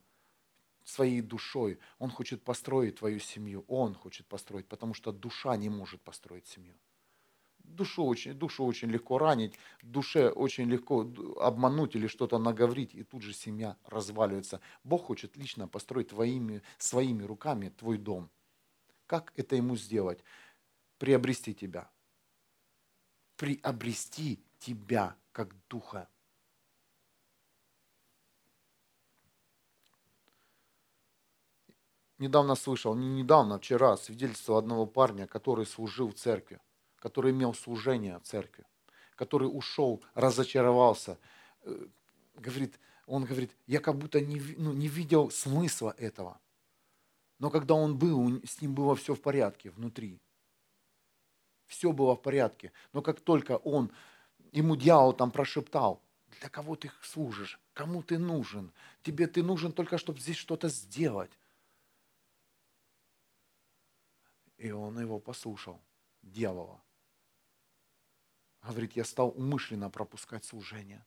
своей 0.86 1.22
душой. 1.22 1.80
Он 2.00 2.10
хочет 2.10 2.44
построить 2.44 2.96
твою 2.96 3.20
семью. 3.20 3.66
Он 3.68 3.94
хочет 3.94 4.26
построить, 4.26 4.68
потому 4.68 4.94
что 4.94 5.12
душа 5.12 5.58
не 5.58 5.70
может 5.70 6.02
построить 6.02 6.48
семью. 6.48 6.76
Душу 7.60 8.06
очень, 8.06 8.34
душу 8.34 8.64
очень 8.64 8.90
легко 8.90 9.18
ранить, 9.18 9.60
душе 9.84 10.30
очень 10.30 10.70
легко 10.70 11.02
обмануть 11.42 11.96
или 11.96 12.08
что-то 12.08 12.40
наговорить, 12.40 12.96
и 12.96 13.04
тут 13.04 13.22
же 13.22 13.34
семья 13.34 13.76
разваливается. 13.84 14.62
Бог 14.86 15.08
хочет 15.08 15.36
лично 15.36 15.68
построить 15.68 16.08
твоими, 16.08 16.62
своими 16.78 17.24
руками 17.24 17.68
твой 17.68 17.98
дом. 17.98 18.30
Как 19.08 19.34
это 19.36 19.56
ему 19.56 19.76
сделать? 19.76 20.20
Приобрести 21.00 21.54
тебя. 21.54 21.90
Приобрести 23.36 24.40
тебя 24.60 25.16
как 25.32 25.56
духа 25.68 26.08
недавно 32.20 32.56
слышал, 32.56 32.96
не 32.96 33.08
недавно, 33.08 33.60
вчера, 33.60 33.98
свидетельство 33.98 34.58
одного 34.58 34.86
парня, 34.86 35.28
который 35.28 35.66
служил 35.66 36.10
в 36.10 36.16
церкви, 36.16 36.60
который 37.00 37.32
имел 37.32 37.54
служение 37.54 38.20
в 38.20 38.24
церкви, 38.24 38.66
который 39.16 39.46
ушел, 39.46 40.02
разочаровался. 40.14 41.18
Э, 41.64 41.86
говорит, 42.36 42.80
он 43.06 43.26
говорит, 43.26 43.52
я 43.68 43.80
как 43.80 43.98
будто 43.98 44.20
не, 44.22 44.42
ну, 44.58 44.74
не 44.74 44.88
видел 44.88 45.30
смысла 45.32 45.94
этого. 45.98 46.40
Но 47.40 47.50
когда 47.50 47.76
он 47.76 47.98
был, 47.98 48.42
с 48.44 48.62
ним 48.62 48.74
было 48.74 48.96
все 48.96 49.14
в 49.14 49.22
порядке 49.22 49.70
внутри. 49.70 50.20
Все 51.68 51.92
было 51.92 52.16
в 52.16 52.22
порядке. 52.22 52.72
Но 52.94 53.02
как 53.02 53.20
только 53.20 53.58
он, 53.58 53.92
ему 54.52 54.76
дьявол 54.76 55.14
там 55.14 55.32
прошептал, 55.32 56.02
для 56.40 56.50
кого 56.50 56.76
ты 56.76 56.92
служишь, 57.02 57.60
кому 57.74 58.02
ты 58.02 58.18
нужен, 58.18 58.74
тебе 59.04 59.28
ты 59.28 59.44
нужен 59.44 59.72
только, 59.72 59.98
чтобы 59.98 60.20
здесь 60.20 60.38
что-то 60.38 60.70
сделать. 60.70 61.32
И 64.58 64.72
он 64.72 65.00
его 65.00 65.20
послушал, 65.20 65.80
дьявола. 66.24 66.82
Говорит, 68.64 68.94
я 68.94 69.06
стал 69.06 69.30
умышленно 69.30 69.90
пропускать 69.90 70.44
служение. 70.44 71.06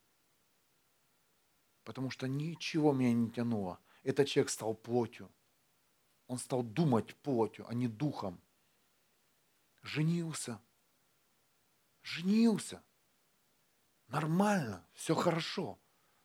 Потому 1.84 2.10
что 2.10 2.28
ничего 2.28 2.92
меня 2.92 3.12
не 3.12 3.30
тянуло. 3.30 3.80
Этот 4.02 4.28
человек 4.28 4.50
стал 4.50 4.74
плотью. 4.74 5.30
Он 6.30 6.38
стал 6.38 6.62
думать 6.62 7.16
плотью, 7.22 7.66
а 7.68 7.74
не 7.74 7.88
духом. 7.88 8.40
Женился. 9.82 10.62
Женился. 12.02 12.84
Нормально, 14.06 14.86
все 14.92 15.16
хорошо. 15.16 15.76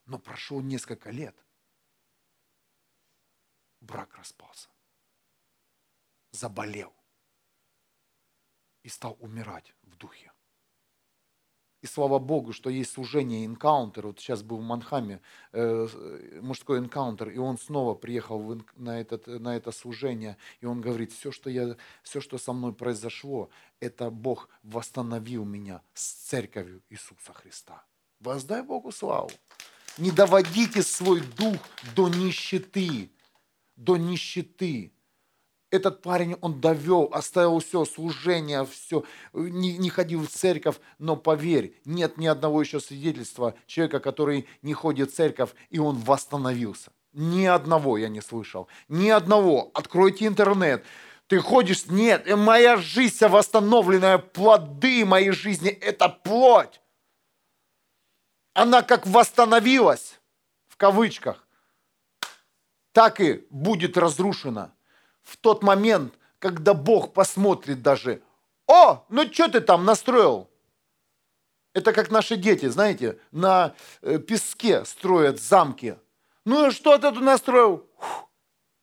Но 0.06 0.20
прошло 0.20 0.62
несколько 0.62 1.10
лет. 1.10 1.36
Брак 3.80 4.14
распался. 4.14 4.70
Заболел 6.30 6.96
и 8.84 8.90
стал 8.90 9.18
умирать 9.20 9.74
в 9.82 9.96
духе. 9.96 10.35
И 11.86 11.88
слава 11.88 12.18
Богу, 12.18 12.52
что 12.52 12.72
есть 12.72 12.94
служение 12.94 13.46
энкаунтер. 13.46 14.08
Вот 14.08 14.20
сейчас 14.20 14.42
был 14.42 14.58
в 14.58 14.64
Манхаме 14.64 15.22
э, 15.52 15.88
мужской 16.42 16.80
энкаунтер, 16.80 17.30
и 17.30 17.38
он 17.38 17.60
снова 17.60 17.94
приехал 17.94 18.40
в, 18.40 18.64
на, 18.76 19.00
этот, 19.00 19.28
на 19.28 19.56
это 19.56 19.72
служение, 19.72 20.36
и 20.62 20.66
он 20.66 20.82
говорит, 20.82 21.12
все 21.12 21.32
что, 21.32 21.48
я, 21.48 21.76
все, 22.02 22.22
что 22.22 22.40
со 22.40 22.54
мной 22.54 22.74
произошло, 22.74 23.52
это 23.80 24.10
Бог 24.10 24.50
восстановил 24.64 25.46
меня 25.46 25.84
с 25.94 26.14
церковью 26.28 26.82
Иисуса 26.90 27.34
Христа. 27.34 27.84
Воздай 28.20 28.64
Богу 28.64 28.92
славу. 28.92 29.30
Не 30.00 30.10
доводите 30.10 30.82
свой 30.82 31.22
дух 31.22 31.60
до 31.96 32.08
нищеты, 32.08 33.12
до 33.76 33.98
нищеты 33.98 34.92
этот 35.76 36.02
парень, 36.02 36.38
он 36.42 36.60
довел, 36.62 37.10
оставил 37.12 37.60
все, 37.60 37.86
служение, 37.86 38.66
все, 38.66 39.04
не, 39.34 39.78
не 39.78 39.90
ходил 39.90 40.26
в 40.26 40.30
церковь, 40.30 40.78
но 41.00 41.16
поверь, 41.16 41.80
нет 41.86 42.18
ни 42.18 42.28
одного 42.28 42.62
еще 42.62 42.80
свидетельства 42.80 43.56
человека, 43.68 44.00
который 44.00 44.48
не 44.62 44.74
ходит 44.74 45.12
в 45.12 45.16
церковь, 45.16 45.52
и 45.70 45.80
он 45.80 45.98
восстановился. 45.98 46.92
Ни 47.14 47.46
одного 47.46 47.98
я 47.98 48.10
не 48.10 48.22
слышал. 48.22 48.68
Ни 48.90 49.10
одного. 49.10 49.72
Откройте 49.74 50.28
интернет. 50.28 50.84
Ты 51.28 51.40
ходишь, 51.40 51.88
нет, 51.88 52.28
моя 52.36 52.78
жизнь 52.78 53.26
восстановленная, 53.26 54.18
плоды 54.18 55.06
моей 55.06 55.32
жизни– 55.32 55.70
это 55.82 56.10
плоть. 56.10 56.82
Она 58.54 58.84
как 58.84 59.08
восстановилась, 59.08 60.20
в 60.68 60.78
кавычках, 60.78 61.48
так 62.92 63.20
и 63.20 63.46
будет 63.50 63.98
разрушена 63.98 64.74
в 65.26 65.38
тот 65.38 65.64
момент, 65.64 66.18
когда 66.40 66.74
Бог 66.74 67.14
посмотрит 67.14 67.82
даже, 67.82 68.22
о, 68.68 69.04
ну 69.10 69.32
что 69.34 69.50
ты 69.50 69.60
там 69.60 69.84
настроил? 69.84 70.50
Это 71.74 71.92
как 71.92 72.10
наши 72.10 72.38
дети, 72.38 72.68
знаете, 72.68 73.20
на 73.32 73.76
э, 74.02 74.20
песке 74.20 74.86
строят 74.86 75.42
замки. 75.42 75.98
Ну 76.46 76.68
и 76.68 76.72
что 76.72 76.98
ты 76.98 77.12
тут 77.12 77.24
настроил? 77.24 77.90
Фух, 77.98 78.30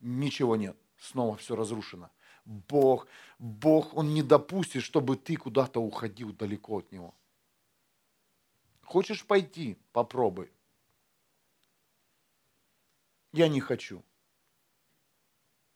ничего 0.01 0.57
нет, 0.57 0.77
снова 0.99 1.37
все 1.37 1.57
разрушено. 1.57 2.11
Бог, 2.45 3.07
Бог, 3.39 3.95
Он 3.95 4.13
не 4.13 4.23
допустит, 4.23 4.83
чтобы 4.83 5.17
ты 5.17 5.37
куда-то 5.37 5.81
уходил 5.81 6.33
далеко 6.33 6.79
от 6.79 6.91
Него. 6.91 7.15
Хочешь 8.83 9.25
пойти? 9.25 9.79
Попробуй. 9.93 10.51
Я 13.33 13.49
не 13.49 13.61
хочу 13.61 14.03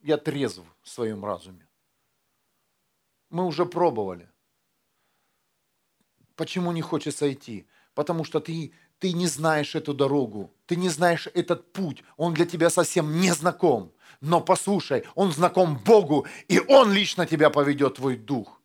я 0.01 0.16
трезв 0.16 0.62
в 0.82 0.89
своем 0.89 1.24
разуме. 1.24 1.66
Мы 3.31 3.44
уже 3.44 3.66
пробовали. 3.66 4.28
Почему 6.36 6.73
не 6.73 6.82
хочется 6.82 7.32
идти? 7.32 7.66
Потому 7.94 8.24
что 8.24 8.40
ты, 8.40 8.73
ты 8.98 9.12
не 9.12 9.27
знаешь 9.27 9.74
эту 9.74 9.94
дорогу, 9.94 10.52
ты 10.66 10.77
не 10.77 10.90
знаешь 10.90 11.28
этот 11.35 11.73
путь, 11.73 12.05
он 12.16 12.35
для 12.35 12.44
тебя 12.44 12.70
совсем 12.70 13.20
не 13.20 13.32
знаком. 13.32 13.93
Но 14.20 14.40
послушай, 14.40 15.05
он 15.14 15.32
знаком 15.32 15.78
Богу, 15.78 16.27
и 16.48 16.60
он 16.60 16.93
лично 16.93 17.27
тебя 17.27 17.51
поведет, 17.51 17.97
твой 17.97 18.16
дух. 18.16 18.60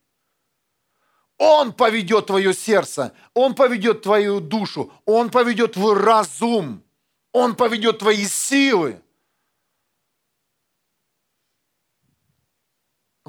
Он 1.38 1.74
поведет 1.74 2.28
твое 2.28 2.54
сердце, 2.54 3.14
он 3.34 3.56
поведет 3.56 4.04
твою 4.04 4.40
душу, 4.40 4.92
он 5.06 5.30
поведет 5.30 5.74
твой 5.74 5.98
разум, 5.98 6.84
он 7.32 7.56
поведет 7.56 8.00
твои 8.00 8.26
силы. 8.26 9.02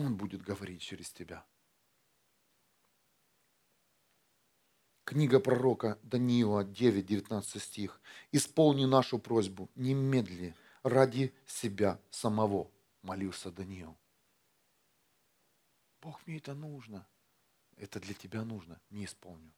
Он 0.04 0.16
будет 0.16 0.42
говорить 0.42 0.82
через 0.82 1.12
тебя. 1.12 1.46
Книга 5.04 5.38
пророка 5.38 5.96
Даниила 6.02 6.64
9, 6.64 7.06
19 7.06 7.62
стих. 7.62 8.00
«Исполни 8.32 8.84
нашу 8.84 9.20
просьбу 9.20 9.70
немедли 9.76 10.56
ради 10.82 11.32
себя 11.46 12.00
самого», 12.10 12.68
молился 13.02 13.52
Даниил. 13.52 13.96
Бог, 16.00 16.26
мне 16.26 16.38
это 16.38 16.52
нужно. 16.52 17.06
Это 17.76 18.00
для 18.00 18.14
тебя 18.14 18.42
нужно. 18.42 18.80
Не 18.90 19.04
исполню. 19.04 19.54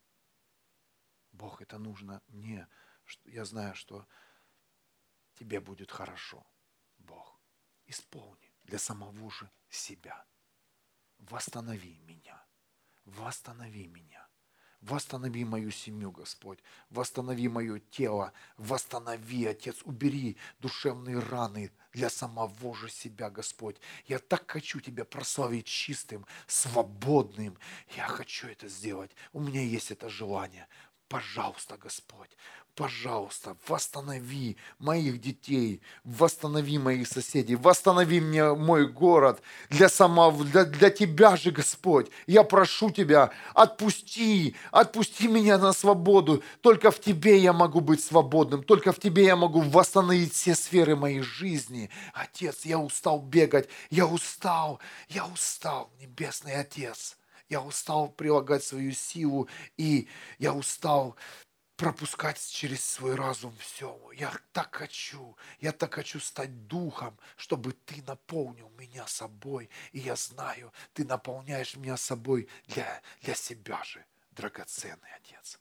Бог, 1.32 1.62
это 1.62 1.78
нужно 1.78 2.22
мне. 2.28 2.68
Я 3.24 3.46
знаю, 3.46 3.74
что 3.74 4.06
тебе 5.38 5.58
будет 5.60 5.90
хорошо. 5.90 6.46
Бог, 6.98 7.40
исполни 7.86 8.52
для 8.64 8.78
самого 8.78 9.30
же 9.30 9.50
себя. 9.70 10.26
Восстанови 11.30 11.98
меня, 12.06 12.42
восстанови 13.05 13.86
меня. 13.86 14.24
Восстанови 14.84 15.46
мою 15.46 15.70
семью, 15.70 16.12
Господь. 16.12 16.59
Восстанови 16.90 17.48
мое 17.48 17.78
тело. 17.78 18.34
Восстанови, 18.59 19.46
Отец. 19.46 19.80
Убери 19.84 20.36
душевные 20.59 21.20
раны 21.20 21.72
для 21.94 22.10
самого 22.10 22.74
же 22.74 22.90
себя, 22.90 23.30
Господь. 23.30 23.80
Я 24.05 24.18
так 24.18 24.51
хочу 24.51 24.80
Тебя 24.80 25.06
прославить 25.06 25.64
чистым, 25.64 26.26
свободным. 26.46 27.56
Я 27.96 28.06
хочу 28.09 28.46
это 28.46 28.68
сделать. 28.68 29.10
У 29.32 29.40
меня 29.40 29.62
есть 29.62 29.90
это 29.90 30.10
желание. 30.10 30.68
Пожалуйста, 31.09 31.78
Господь, 31.78 32.36
пожалуйста, 32.74 33.56
восстанови 33.68 34.56
моих 34.78 35.20
детей, 35.20 35.80
восстанови 36.05 36.78
моих 36.78 37.09
соседей, 37.09 37.56
восстанови 37.56 38.20
мне 38.20 38.52
мой 38.55 38.86
город 38.88 39.40
для, 39.70 39.88
самого, 39.88 40.44
для, 40.44 40.64
для 40.64 40.90
Тебя 40.90 41.36
же, 41.36 41.51
Господь. 41.51 42.10
Я 42.26 42.42
прошу 42.42 42.90
Тебя, 42.90 43.30
отпусти, 43.55 44.56
отпусти 44.70 45.28
меня 45.28 45.59
на 45.59 45.72
свободу. 45.72 46.42
Только 46.60 46.90
в 46.90 47.01
Тебе 47.01 47.38
я 47.38 47.52
могу 47.52 47.80
быть 47.80 48.02
свободным, 48.02 48.62
только 48.62 48.92
в 48.92 48.98
Тебе 48.98 49.24
я 49.24 49.36
могу 49.36 49.60
восстановить 49.60 50.34
все 50.34 50.55
сферы 50.55 50.96
моей 50.96 51.20
жизни. 51.20 51.90
Отец, 52.12 52.64
я 52.64 52.78
устал 52.78 53.20
бегать, 53.20 53.68
я 53.90 54.06
устал, 54.06 54.80
я 55.09 55.26
устал, 55.26 55.90
Небесный 56.01 56.56
Отец. 56.56 57.16
Я 57.48 57.60
устал 57.60 58.09
прилагать 58.09 58.64
свою 58.64 58.92
силу, 58.92 59.48
и 59.76 60.09
я 60.38 60.55
устал 60.55 61.14
пропускать 61.76 62.40
через 62.51 62.84
свой 62.84 63.14
разум 63.14 63.55
все. 63.59 64.10
Я 64.14 64.32
так 64.52 64.74
хочу, 64.74 65.36
я 65.60 65.72
так 65.72 65.94
хочу 65.94 66.20
стать 66.20 66.66
духом, 66.66 67.18
чтобы 67.36 67.72
ты 67.72 68.02
наполнил 68.02 68.68
меня 68.70 69.06
собой. 69.06 69.70
И 69.92 69.98
я 69.98 70.16
знаю, 70.16 70.72
ты 70.92 71.05
наполняешь 71.05 71.76
меня 71.76 71.96
собой 71.96 72.48
для, 72.66 73.02
для 73.22 73.34
себя 73.34 73.82
же, 73.84 74.05
драгоценный 74.30 75.12
Отец. 75.16 75.59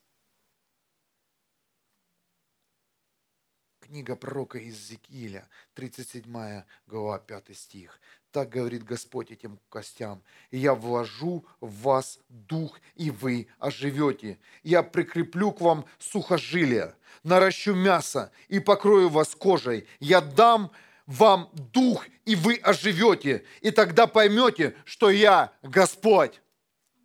Книга 3.80 4.15
пророка 4.15 4.60
Иезекииля, 4.60 5.49
37 5.73 6.64
глава, 6.88 7.19
5 7.19 7.57
стих. 7.57 7.99
Так 8.34 8.49
говорит 8.49 8.84
Господь 8.84 9.30
этим 9.30 9.60
костям. 9.69 10.23
Я 10.49 10.73
вложу 10.73 11.45
в 11.61 11.84
вас 11.84 12.19
дух, 12.30 12.80
и 12.95 13.11
вы 13.11 13.47
оживете. 13.60 14.39
Я 14.64 14.81
прикреплю 14.81 15.51
к 15.51 15.61
вам 15.61 15.85
сухожилия, 15.99 16.95
наращу 17.22 17.76
мясо 17.76 18.31
и 18.47 18.60
покрою 18.60 19.10
вас 19.10 19.35
кожей. 19.35 19.88
Я 19.99 20.19
дам 20.19 20.72
вам 21.05 21.51
дух, 21.53 22.07
и 22.26 22.35
вы 22.35 22.55
оживете. 22.55 23.45
И 23.61 23.69
тогда 23.69 24.07
поймете, 24.07 24.76
что 24.84 25.11
я 25.11 25.53
Господь. 25.61 26.41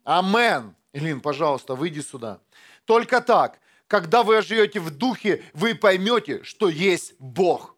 Амен. 0.04 0.74
Илин, 0.94 1.20
пожалуйста, 1.20 1.74
выйди 1.74 2.00
сюда. 2.00 2.40
Только 2.86 3.20
так 3.20 3.60
когда 3.86 4.22
вы 4.22 4.36
оживете 4.36 4.80
в 4.80 4.90
духе, 4.90 5.42
вы 5.54 5.74
поймете, 5.74 6.42
что 6.44 6.68
есть 6.68 7.14
Бог. 7.18 7.74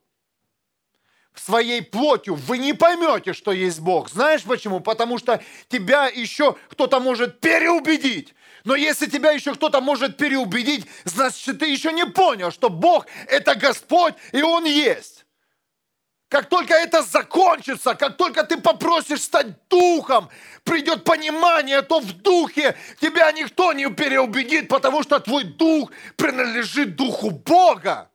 Своей 1.35 1.83
плотью 1.83 2.35
вы 2.35 2.59
не 2.59 2.75
поймете, 2.75 3.33
что 3.33 3.53
есть 3.53 3.81
Бог. 3.81 4.11
Знаешь 4.11 4.43
почему? 4.43 4.81
Потому 4.81 5.19
что 5.19 5.43
тебя 5.69 6.07
еще 6.07 6.57
кто-то 6.69 7.01
может 7.01 7.41
переубедить. 7.41 8.35
Но 8.65 8.75
если 8.75 9.07
тебя 9.07 9.31
еще 9.31 9.55
кто-то 9.55 9.81
может 9.81 10.17
переубедить, 10.17 10.87
значит, 11.05 11.61
ты 11.61 11.67
еще 11.67 11.93
не 11.93 12.05
понял, 12.05 12.51
что 12.51 12.69
Бог– 12.69 13.07
это 13.29 13.55
Господь, 13.55 14.15
и 14.33 14.43
Он 14.43 14.65
есть. 14.65 15.25
Как 16.29 16.49
только 16.49 16.75
это 16.75 17.03
закончится, 17.03 17.97
как 17.97 18.17
только 18.17 18.45
ты 18.45 18.57
попросишь 18.57 19.23
стать 19.23 19.69
духом, 19.69 20.29
придет 20.63 21.03
понимание, 21.03 21.83
то 21.83 21.99
в 21.99 22.13
духе 22.13 22.77
тебя 23.01 23.33
никто 23.33 23.73
не 23.73 23.91
переубедит, 23.91 24.69
потому 24.69 25.03
что 25.03 25.19
твой 25.19 25.43
дух 25.43 25.91
принадлежит 26.17 26.95
духу 26.95 27.31
Бога. 27.31 28.11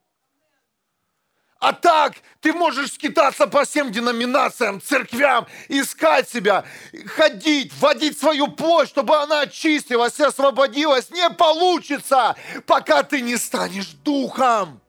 А 1.66 1.74
так 1.74 2.14
ты 2.42 2.54
можешь 2.54 2.94
скитаться 2.94 3.48
по 3.48 3.66
всем 3.66 3.92
деноминациям, 3.92 4.80
церквям, 4.80 5.48
искать 5.68 6.30
себя, 6.30 6.64
ходить, 7.08 7.74
вводить 7.80 8.20
свою 8.20 8.50
плоть, 8.50 8.88
чтобы 8.88 9.18
она 9.18 9.40
очистилась 9.42 10.20
и 10.20 10.24
освободилась. 10.26 11.10
Не 11.10 11.28
получится, 11.32 12.36
пока 12.68 13.02
ты 13.02 13.22
не 13.22 13.36
станешь 13.36 13.88
духом 13.88 14.80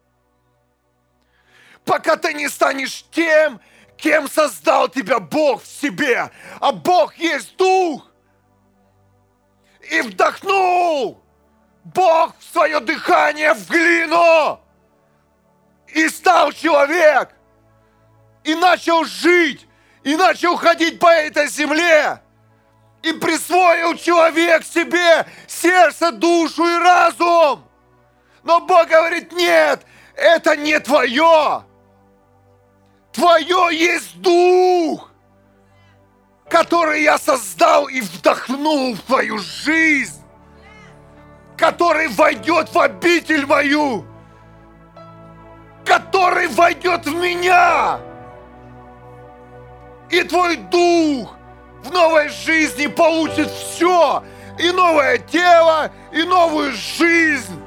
пока 1.86 2.16
ты 2.16 2.34
не 2.34 2.48
станешь 2.48 3.06
тем, 3.10 3.58
кем 3.96 4.28
создал 4.28 4.88
тебя 4.88 5.18
Бог 5.18 5.62
в 5.62 5.66
себе. 5.66 6.30
А 6.60 6.72
Бог 6.72 7.16
есть 7.16 7.56
Дух. 7.56 8.06
И 9.88 10.02
вдохнул 10.02 11.22
Бог 11.84 12.34
в 12.38 12.52
свое 12.52 12.80
дыхание 12.80 13.54
в 13.54 13.66
глину. 13.70 14.65
И 15.94 16.08
стал 16.08 16.52
человек. 16.52 17.30
И 18.44 18.54
начал 18.54 19.04
жить. 19.04 19.66
И 20.02 20.16
начал 20.16 20.56
ходить 20.56 20.98
по 20.98 21.08
этой 21.08 21.48
земле. 21.48 22.20
И 23.02 23.12
присвоил 23.12 23.96
человек 23.96 24.64
себе 24.64 25.26
сердце, 25.46 26.12
душу 26.12 26.66
и 26.66 26.78
разум. 26.78 27.64
Но 28.42 28.60
Бог 28.60 28.88
говорит, 28.88 29.32
нет, 29.32 29.84
это 30.14 30.56
не 30.56 30.78
твое. 30.80 31.64
Твое 33.12 33.68
есть 33.72 34.20
дух, 34.20 35.10
который 36.48 37.02
я 37.02 37.18
создал 37.18 37.88
и 37.88 38.00
вдохнул 38.00 38.94
в 38.94 39.00
твою 39.00 39.38
жизнь, 39.38 40.22
который 41.56 42.08
войдет 42.08 42.72
в 42.72 42.78
обитель 42.78 43.46
мою, 43.46 44.04
который 45.86 46.48
войдет 46.48 47.06
в 47.06 47.14
меня. 47.14 47.98
И 50.10 50.22
твой 50.22 50.56
дух 50.56 51.34
в 51.82 51.92
новой 51.92 52.28
жизни 52.28 52.86
получит 52.86 53.48
все, 53.48 54.22
и 54.58 54.70
новое 54.70 55.18
тело, 55.18 55.90
и 56.12 56.22
новую 56.22 56.72
жизнь. 56.72 57.62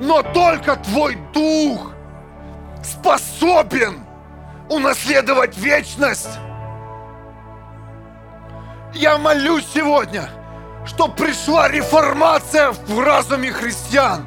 Но 0.00 0.22
только 0.22 0.76
твой 0.76 1.16
дух– 1.32 1.92
способен 2.84 4.04
унаследовать 4.68 5.56
вечность. 5.56 6.38
Я 8.94 9.18
молюсь 9.18 9.66
сегодня, 9.72 10.28
что 10.86 11.08
пришла 11.08 11.68
реформация 11.68 12.72
в 12.72 13.00
разуме 13.00 13.52
христиан, 13.52 14.26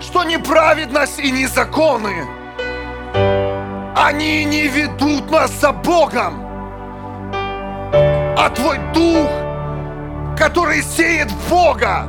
что 0.00 0.24
неправедность 0.24 1.18
и 1.18 1.30
незаконы, 1.30 2.26
они 3.96 4.44
не 4.44 4.68
ведут 4.68 5.30
нас 5.30 5.50
за 5.52 5.72
Богом, 5.72 6.44
а 8.38 8.50
Твой 8.54 8.78
Дух, 8.94 9.30
который 10.38 10.82
сеет 10.82 11.30
в 11.30 11.50
Бога, 11.50 12.06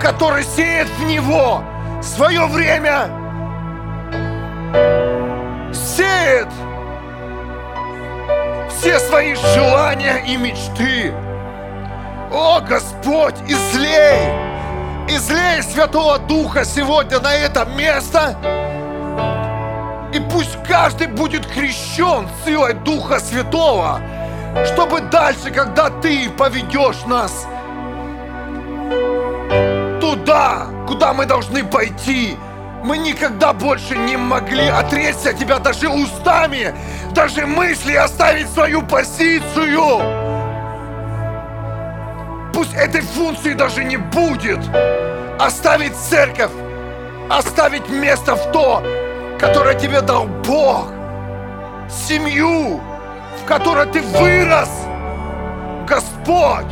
который 0.00 0.44
сеет 0.44 0.88
в 0.88 1.04
Него 1.04 1.62
свое 2.02 2.46
время– 2.46 3.08
сеет 5.74 6.48
все 8.68 8.98
свои 8.98 9.34
желания 9.34 10.24
и 10.26 10.36
мечты. 10.36 11.12
О, 12.32 12.60
Господь, 12.60 13.36
излей, 13.46 14.53
излей 15.08 15.62
Святого 15.62 16.18
Духа 16.18 16.64
сегодня 16.64 17.20
на 17.20 17.34
это 17.34 17.64
место. 17.64 18.36
И 20.12 20.20
пусть 20.30 20.56
каждый 20.66 21.08
будет 21.08 21.46
крещен 21.46 22.28
силой 22.44 22.74
Духа 22.74 23.18
Святого, 23.18 24.00
чтобы 24.66 25.00
дальше, 25.00 25.50
когда 25.50 25.90
Ты 25.90 26.30
поведешь 26.30 27.04
нас 27.06 27.46
туда, 30.00 30.66
куда 30.86 31.12
мы 31.12 31.26
должны 31.26 31.64
пойти, 31.64 32.36
мы 32.82 32.98
никогда 32.98 33.52
больше 33.52 33.96
не 33.96 34.16
могли 34.16 34.68
отречься 34.68 35.30
от 35.30 35.38
тебя 35.38 35.58
даже 35.58 35.88
устами, 35.88 36.74
даже 37.12 37.46
мысли 37.46 37.94
оставить 37.94 38.48
свою 38.50 38.82
позицию. 38.82 40.33
Пусть 42.54 42.72
этой 42.74 43.00
функции 43.00 43.52
даже 43.52 43.82
не 43.82 43.96
будет. 43.96 44.60
Оставить 45.40 45.96
церковь, 45.96 46.52
оставить 47.28 47.88
место 47.88 48.36
в 48.36 48.52
то, 48.52 48.82
которое 49.40 49.74
тебе 49.74 50.00
дал 50.00 50.26
Бог. 50.26 50.86
Семью, 51.90 52.80
в 53.42 53.44
которой 53.46 53.86
ты 53.86 54.00
вырос. 54.00 54.70
Господь. 55.86 56.66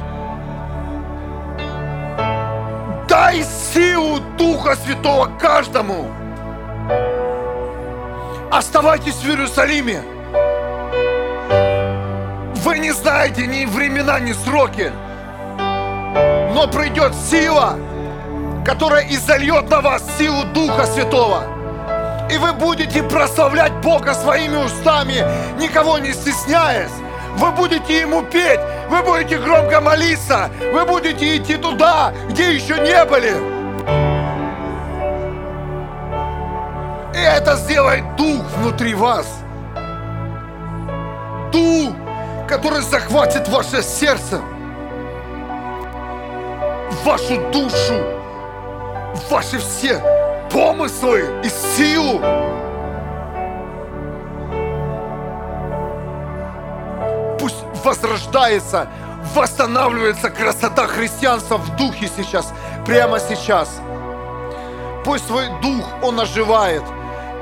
Дай 3.09 3.43
силу 3.75 4.21
Духа 4.39 4.77
Святого 4.77 5.27
каждому. 5.39 6.09
Оставайтесь 8.51 9.17
в 9.17 9.29
Иерусалиме. 9.29 10.03
Вы 12.65 12.79
не 12.79 12.93
знаете 12.93 13.47
ни 13.47 13.65
времена, 13.65 14.21
ни 14.21 14.33
сроки. 14.33 14.93
Но 16.55 16.69
придет 16.69 17.15
сила, 17.15 17.79
которая 18.65 19.07
изольет 19.09 19.71
на 19.71 19.81
вас 19.81 20.03
силу 20.19 20.45
Духа 20.53 20.87
Святого. 20.87 21.45
И 22.31 22.37
вы 22.37 22.53
будете 22.53 23.03
прославлять 23.03 23.73
Бога 23.83 24.15
своими 24.15 24.57
устами, 24.57 25.25
никого 25.59 25.99
не 25.99 26.13
стесняясь. 26.13 26.91
Вы 27.37 27.51
будете 27.53 28.01
Ему 28.01 28.23
петь, 28.23 28.61
вы 28.91 29.03
будете 29.03 29.39
громко 29.39 29.81
молиться, 29.81 30.51
вы 30.73 30.85
будете 30.85 31.37
идти 31.37 31.57
туда, 31.57 32.13
где 32.29 32.55
еще 32.55 32.79
не 32.79 33.05
были. 33.07 33.33
И 37.15 37.19
это 37.19 37.57
сделает 37.57 38.17
Дух 38.17 38.43
внутри 38.59 38.95
вас. 38.95 39.27
Дух, 41.51 41.95
который 42.47 42.83
захватит 42.83 43.49
ваше 43.49 43.83
сердце, 43.83 44.41
вашу 47.05 47.51
душу, 47.51 47.95
ваши 49.31 49.59
все 49.59 50.01
помыслы 50.51 51.25
и 51.43 51.49
силу. 51.49 52.21
Пусть 57.41 57.57
возрождается, 57.85 58.89
восстанавливается 59.35 60.31
красота 60.31 60.87
христианства 60.87 61.57
в 61.57 61.77
духе 61.77 62.09
сейчас, 62.17 62.53
прямо 62.87 63.19
сейчас. 63.19 63.81
Пусть 65.05 65.27
свой 65.27 65.49
дух 65.61 65.85
он 66.03 66.21
оживает. 66.21 66.83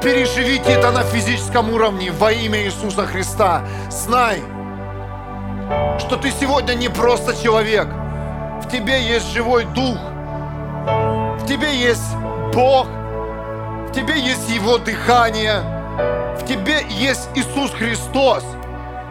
Переживите 0.02 0.72
это 0.72 0.90
на 0.92 1.02
физическом 1.02 1.70
уровне 1.70 2.10
во 2.10 2.32
имя 2.32 2.62
Иисуса 2.64 3.06
Христа. 3.06 3.62
Знай, 3.90 4.42
что 5.98 6.16
ты 6.16 6.30
сегодня 6.30 6.72
не 6.72 6.88
просто 6.88 7.36
человек. 7.36 7.86
В 8.62 8.68
тебе 8.70 9.02
есть 9.02 9.32
живой 9.32 9.64
дух. 9.64 9.98
В 11.38 11.46
тебе 11.46 11.74
есть 11.74 12.14
Бог. 12.54 12.86
В 12.86 13.92
тебе 13.92 14.20
есть 14.20 14.48
Его 14.48 14.78
дыхание. 14.78 15.60
В 16.38 16.44
тебе 16.46 16.84
есть 16.88 17.28
Иисус 17.34 17.70
Христос. 17.72 18.44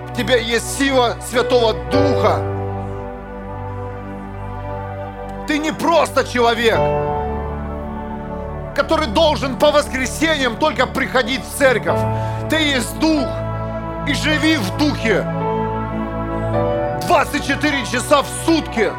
В 0.08 0.14
тебе 0.16 0.42
есть 0.44 0.78
сила 0.78 1.18
Святого 1.30 1.74
Духа. 1.92 2.40
Ты 5.48 5.58
не 5.58 5.72
просто 5.72 6.26
человек, 6.26 6.78
который 8.76 9.08
должен 9.08 9.58
по 9.58 9.72
воскресеньям 9.72 10.58
только 10.58 10.86
приходить 10.86 11.42
в 11.44 11.58
церковь. 11.58 12.00
Ты 12.50 12.58
есть 12.58 12.98
Дух. 13.00 13.28
И 14.08 14.14
живи 14.14 14.58
в 14.58 14.78
Духе. 14.78 15.26
24 17.08 17.86
часа 17.86 18.22
в 18.22 18.28
сутки. 18.46 18.92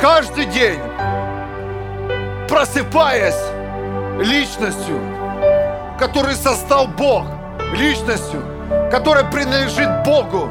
Каждый 0.00 0.46
день. 0.46 0.80
Просыпаясь 2.48 3.40
личностью, 4.18 5.00
который 5.98 6.34
создал 6.34 6.88
Бог, 6.88 7.26
личностью, 7.72 8.42
которая 8.90 9.24
принадлежит 9.24 10.04
Богу. 10.04 10.50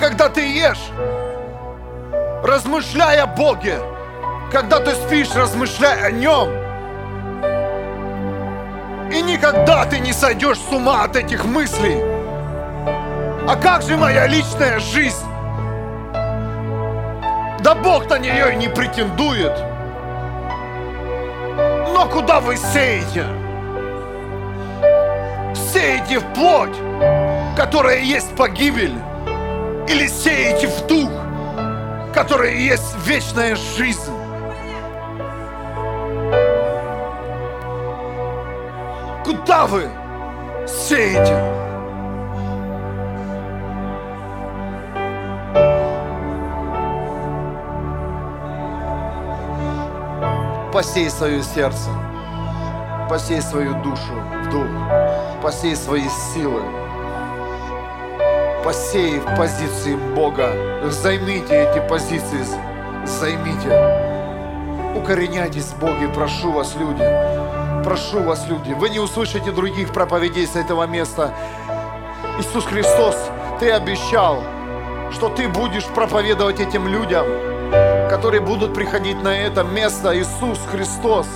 Когда 0.00 0.28
ты 0.28 0.40
ешь, 0.40 0.90
размышляя 2.42 3.24
о 3.24 3.26
Боге, 3.26 3.78
когда 4.52 4.80
ты 4.80 4.94
спишь, 4.94 5.34
размышляй 5.34 6.02
о 6.02 6.10
Нем. 6.10 6.48
И 9.12 9.22
никогда 9.22 9.84
ты 9.86 9.98
не 10.00 10.12
сойдешь 10.12 10.58
с 10.58 10.72
ума 10.72 11.04
от 11.04 11.16
этих 11.16 11.44
мыслей. 11.44 12.02
А 13.48 13.56
как 13.56 13.82
же 13.82 13.96
моя 13.96 14.26
личная 14.26 14.78
жизнь? 14.80 15.25
Да 17.66 17.74
Бог 17.74 18.08
на 18.08 18.16
нее 18.16 18.52
и 18.52 18.56
не 18.58 18.68
претендует. 18.68 19.52
Но 21.92 22.08
куда 22.08 22.38
вы 22.38 22.56
сеете? 22.56 23.26
Сеете 25.72 26.20
в 26.20 26.32
плоть, 26.32 26.76
которая 27.56 27.98
есть 27.98 28.36
погибель, 28.36 28.94
или 29.88 30.06
сеете 30.06 30.68
в 30.68 30.86
дух, 30.86 31.10
который 32.14 32.56
есть 32.56 32.94
вечная 33.04 33.56
жизнь? 33.56 34.12
Куда 39.24 39.66
вы 39.66 39.88
сеете? 40.68 41.65
Посей 50.76 51.08
свое 51.08 51.42
сердце, 51.42 51.88
посей 53.08 53.40
свою 53.40 53.82
душу 53.82 54.12
в 54.44 54.50
дух, 54.50 54.66
посей 55.42 55.74
свои 55.74 56.06
силы, 56.34 56.60
посей 58.62 59.18
в 59.18 59.36
позиции 59.38 59.94
Бога, 60.14 60.52
займите 60.90 61.62
эти 61.62 61.88
позиции, 61.88 62.44
займите. 63.06 63.72
Укореняйтесь 64.94 65.64
в 65.64 65.78
Боге, 65.78 66.08
прошу 66.08 66.52
вас, 66.52 66.76
люди. 66.76 67.82
Прошу 67.82 68.22
вас, 68.22 68.46
люди. 68.46 68.74
Вы 68.74 68.90
не 68.90 68.98
услышите 68.98 69.52
других 69.52 69.94
проповедей 69.94 70.46
с 70.46 70.56
этого 70.56 70.86
места. 70.86 71.32
Иисус 72.38 72.66
Христос, 72.66 73.16
Ты 73.60 73.70
обещал, 73.70 74.42
что 75.10 75.30
Ты 75.30 75.48
будешь 75.48 75.86
проповедовать 75.86 76.60
этим 76.60 76.86
людям– 76.86 77.24
которые 78.16 78.40
будут 78.40 78.72
приходить 78.72 79.22
на 79.22 79.28
это 79.28 79.62
место, 79.62 80.18
Иисус 80.18 80.58
Христос. 80.72 81.26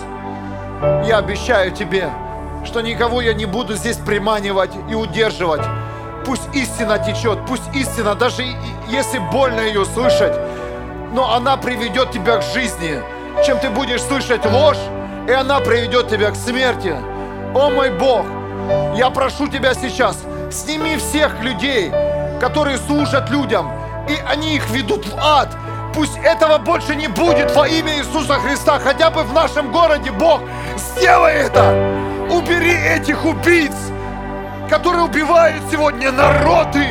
Я 1.05 1.19
обещаю 1.19 1.73
тебе, 1.73 2.09
что 2.65 2.81
никого 2.81 3.21
я 3.21 3.35
не 3.35 3.45
буду 3.45 3.77
здесь 3.77 3.99
приманивать 3.99 4.71
и 4.89 4.95
удерживать. 4.95 5.61
Пусть 6.25 6.49
истина 6.55 6.99
течет, 6.99 7.39
пусть 7.47 7.69
истина, 7.75 8.15
даже 8.15 8.45
если 8.89 9.19
больно 9.31 9.61
ее 9.61 9.85
слышать, 9.85 10.33
но 11.13 11.35
она 11.35 11.59
приведет 11.59 12.13
тебя 12.13 12.39
к 12.39 12.43
жизни, 12.43 13.03
чем 13.45 13.59
ты 13.59 13.69
будешь 13.69 14.01
слышать 14.01 14.47
ложь, 14.47 14.81
и 15.29 15.33
она 15.33 15.61
приведет 15.61 16.09
тебя 16.09 16.31
к 16.31 16.35
смерти. 16.35 16.97
О 17.55 17.69
мой 17.69 17.91
Бог, 17.91 18.25
я 18.97 19.11
прошу 19.11 19.49
тебя 19.49 19.75
сейчас, 19.75 20.17
сними 20.51 20.97
всех 20.97 21.43
людей, 21.43 21.93
которые 22.41 22.79
служат 22.79 23.29
людям, 23.29 23.71
и 24.09 24.17
они 24.27 24.57
их 24.57 24.71
ведут 24.71 25.07
в 25.07 25.19
ад, 25.19 25.55
Пусть 25.95 26.17
этого 26.19 26.59
больше 26.59 26.95
не 26.95 27.09
будет 27.09 27.55
во 27.55 27.67
имя 27.67 27.99
Иисуса 27.99 28.35
Христа. 28.35 28.79
Хотя 28.79 29.11
бы 29.11 29.23
в 29.23 29.33
нашем 29.33 29.73
городе, 29.73 30.11
Бог, 30.13 30.41
сделай 30.77 31.35
это. 31.35 31.65
Убери 32.31 32.75
этих 32.75 33.25
убийц, 33.25 33.75
которые 34.69 35.05
убивают 35.05 35.63
сегодня 35.71 36.13
народы. 36.13 36.87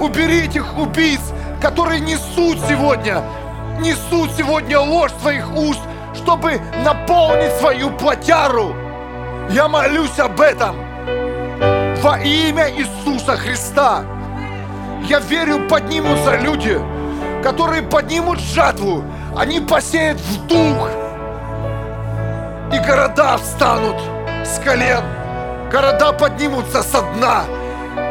Убери 0.00 0.46
этих 0.46 0.78
убийц, 0.78 1.20
которые 1.60 2.00
несут 2.00 2.58
сегодня, 2.68 3.22
несут 3.80 4.30
сегодня 4.36 4.80
ложь 4.80 5.12
своих 5.20 5.54
уст, 5.54 5.80
чтобы 6.14 6.60
наполнить 6.84 7.52
свою 7.54 7.90
плотяру. 7.90 8.74
Я 9.50 9.68
молюсь 9.68 10.18
об 10.18 10.40
этом 10.40 10.76
во 12.02 12.18
имя 12.18 12.70
Иисуса 12.70 13.36
Христа. 13.36 14.04
Я 15.08 15.18
верю, 15.20 15.68
поднимутся 15.68 16.36
люди, 16.36 16.80
которые 17.48 17.80
поднимут 17.80 18.38
жатву, 18.40 19.02
они 19.34 19.60
посеют 19.60 20.20
в 20.20 20.46
дух. 20.48 20.90
И 22.74 22.78
города 22.86 23.38
встанут 23.38 23.96
с 24.44 24.58
колен, 24.62 25.02
города 25.72 26.12
поднимутся 26.12 26.82
со 26.82 27.00
дна, 27.00 27.44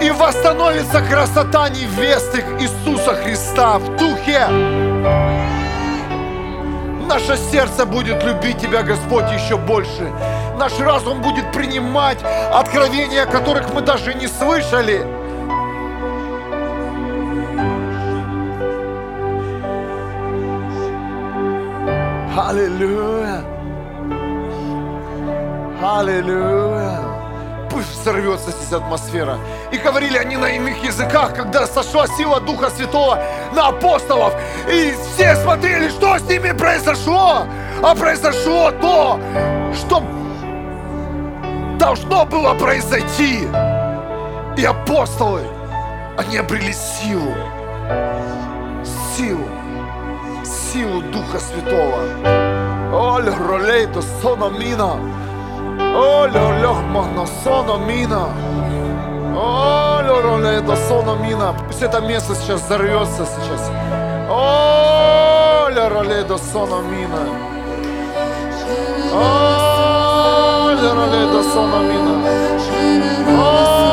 и 0.01 0.09
восстановится 0.09 1.03
красота 1.03 1.69
невесты 1.69 2.43
Иисуса 2.59 3.13
Христа 3.13 3.77
в 3.77 3.95
духе. 3.97 4.47
Наше 7.07 7.37
сердце 7.51 7.85
будет 7.85 8.23
любить 8.23 8.57
Тебя, 8.57 8.81
Господь, 8.81 9.31
еще 9.31 9.55
больше. 9.55 10.11
Наш 10.57 10.79
разум 10.79 11.21
будет 11.21 11.51
принимать 11.51 12.17
откровения, 12.51 13.27
которых 13.27 13.71
мы 13.71 13.81
даже 13.81 14.15
не 14.15 14.25
слышали. 14.27 15.16
Аллилуйя! 22.37 23.43
Аллилуйя! 25.81 26.99
Пусть 27.71 27.91
взорвется 27.99 28.51
здесь 28.51 28.71
атмосфера. 28.71 29.39
И 29.71 29.77
говорили 29.77 30.19
они 30.19 30.37
на 30.37 30.45
иных 30.45 30.83
языках, 30.83 31.33
когда 31.33 31.65
сошла 31.65 32.05
сила 32.05 32.39
Духа 32.39 32.69
Святого 32.69 33.19
на 33.55 33.69
апостолов. 33.69 34.35
И 34.71 34.93
все 35.15 35.35
смотрели, 35.37 35.89
что 35.89 36.19
с 36.19 36.29
ними 36.29 36.51
произошло. 36.51 37.47
А 37.81 37.95
произошло 37.95 38.69
то, 38.69 39.19
что 39.73 40.03
должно 41.79 42.23
было 42.25 42.53
произойти. 42.53 43.47
И 44.55 44.63
апостолы, 44.63 45.41
они 46.19 46.37
обрели 46.37 46.71
силу. 46.71 47.33
Силу. 49.15 49.56
Силу 50.77 51.01
Духа 51.11 51.39
Святого. 51.39 51.97
Оль 52.93 53.29
ролейто 53.49 53.99
сономина. 54.21 54.99
Оль 55.95 56.31
лехмано 56.61 57.25
сономина. 57.43 58.27
Оль 59.35 60.21
ролейто 60.21 60.75
сономина. 60.75 61.55
Пусть 61.65 61.81
это 61.81 61.99
место 62.01 62.35
сейчас 62.35 62.61
взорвется 62.61 63.25
сейчас. 63.25 63.71
Оль 64.29 65.79
ролейто 65.79 66.37
сономина. 66.37 67.21
Оль 69.15 70.87
ролейто 70.95 71.41
сономина. 71.41 72.13
Оль 73.29 73.86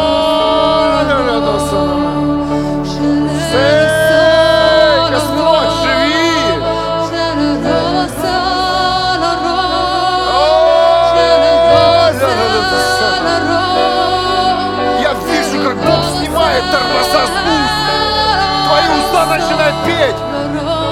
петь. 20.04 20.16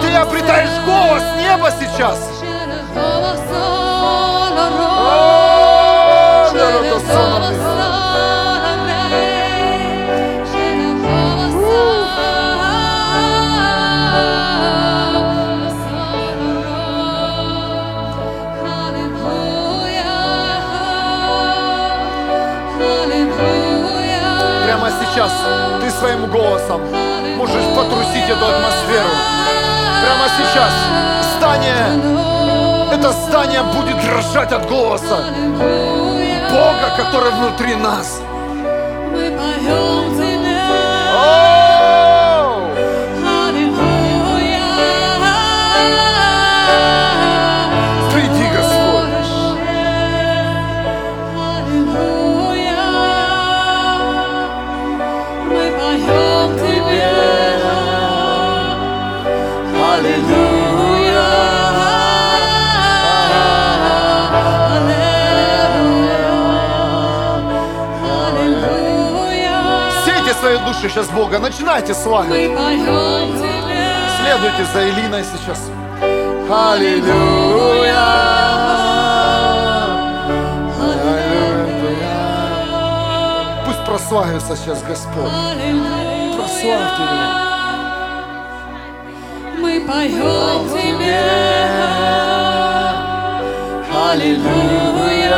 Ты 0.02 0.14
обретаешь 0.14 0.84
голос 0.84 1.22
неба 1.38 1.70
сейчас. 1.70 2.18
Своим 26.02 26.26
голосом 26.26 26.80
можешь 27.36 27.64
потрусить 27.76 28.28
эту 28.28 28.44
атмосферу. 28.44 29.12
Прямо 30.02 30.26
сейчас 30.36 30.72
здание, 31.36 31.86
это 32.92 33.12
здание 33.12 33.62
будет 33.62 34.02
дрожать 34.04 34.50
от 34.50 34.68
голоса 34.68 35.18
Бога, 36.50 36.96
который 36.96 37.30
внутри 37.30 37.76
нас. 37.76 38.20
Свои 70.52 70.66
души 70.66 70.88
сейчас 70.88 71.08
Бога, 71.08 71.38
начинайте 71.38 71.94
поем 72.48 73.32
тебе. 73.38 73.88
Следуйте 74.20 74.64
за 74.72 74.88
Элиной 74.88 75.24
сейчас. 75.24 75.70
Аллилуйя. 76.50 77.94
Аллилуйя. 80.80 82.20
Пусть 83.66 83.84
прославится 83.84 84.56
сейчас 84.56 84.82
Господь. 84.82 85.32
Прославьте 86.36 87.02
Его. 87.02 87.32
Мы 89.58 89.80
поем 89.86 90.68
тебе. 90.68 91.20
Аллилуйя. 94.10 95.31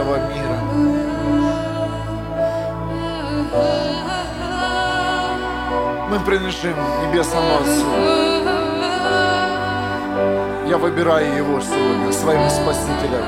Этого 0.00 0.16
мира. 0.16 0.56
Мы 6.08 6.18
принадлежим 6.20 6.74
Небесному 7.02 7.56
Отцу. 7.60 7.86
Я 10.68 10.78
выбираю 10.78 11.36
Его 11.36 11.60
сегодня 11.60 12.12
своим 12.12 12.48
Спасителем. 12.48 13.24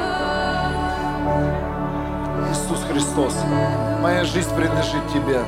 Иисус 2.50 2.84
Христос, 2.90 3.36
моя 4.00 4.24
жизнь 4.24 4.54
принадлежит 4.54 5.06
Тебе. 5.12 5.40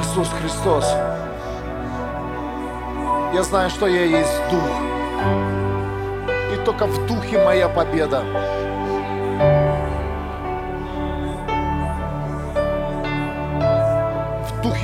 Иисус 0.00 0.28
Христос, 0.40 0.94
я 3.34 3.42
знаю, 3.42 3.70
что 3.70 3.86
я 3.86 4.04
есть 4.04 4.40
Дух. 4.50 4.60
И 6.54 6.64
только 6.64 6.86
в 6.86 7.06
Духе 7.06 7.42
моя 7.44 7.68
победа. 7.68 8.22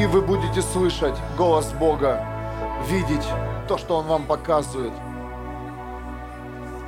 В 0.03 0.05
Духе 0.05 0.19
вы 0.19 0.23
будете 0.23 0.63
слышать 0.63 1.15
голос 1.39 1.71
Бога, 1.79 2.27
видеть 2.89 3.25
то, 3.69 3.79
что 3.79 3.99
Он 3.99 4.07
вам 4.07 4.25
показывает. 4.25 4.93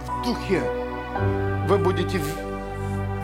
В 0.04 0.24
Духе 0.24 0.60
вы 1.68 1.78
будете 1.78 2.20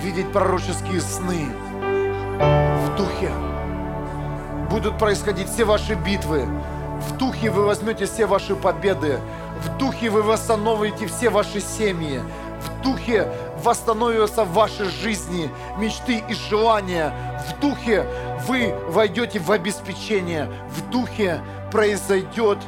видеть 0.00 0.30
пророческие 0.30 1.00
сны. 1.00 1.48
В 1.66 2.96
Духе 2.96 3.32
будут 4.70 4.96
происходить 4.96 5.48
все 5.48 5.64
ваши 5.64 5.94
битвы. 5.94 6.46
В 7.08 7.16
Духе 7.16 7.50
вы 7.50 7.64
возьмете 7.64 8.06
все 8.06 8.26
ваши 8.26 8.54
победы. 8.54 9.18
В 9.64 9.76
Духе 9.76 10.08
вы 10.08 10.22
восстановите 10.22 11.08
все 11.08 11.30
ваши 11.30 11.60
семьи. 11.60 12.20
В 12.60 12.82
Духе 12.82 13.26
восстановятся 13.64 14.44
ваши 14.44 14.84
жизни, 14.84 15.50
мечты 15.78 16.22
и 16.28 16.34
желания. 16.34 17.12
В 17.48 17.60
Духе 17.60 18.06
вы 18.46 18.74
войдете 18.88 19.38
в 19.38 19.50
обеспечение. 19.50 20.48
В 20.68 20.90
Духе 20.90 21.40
произойдет 21.70 22.58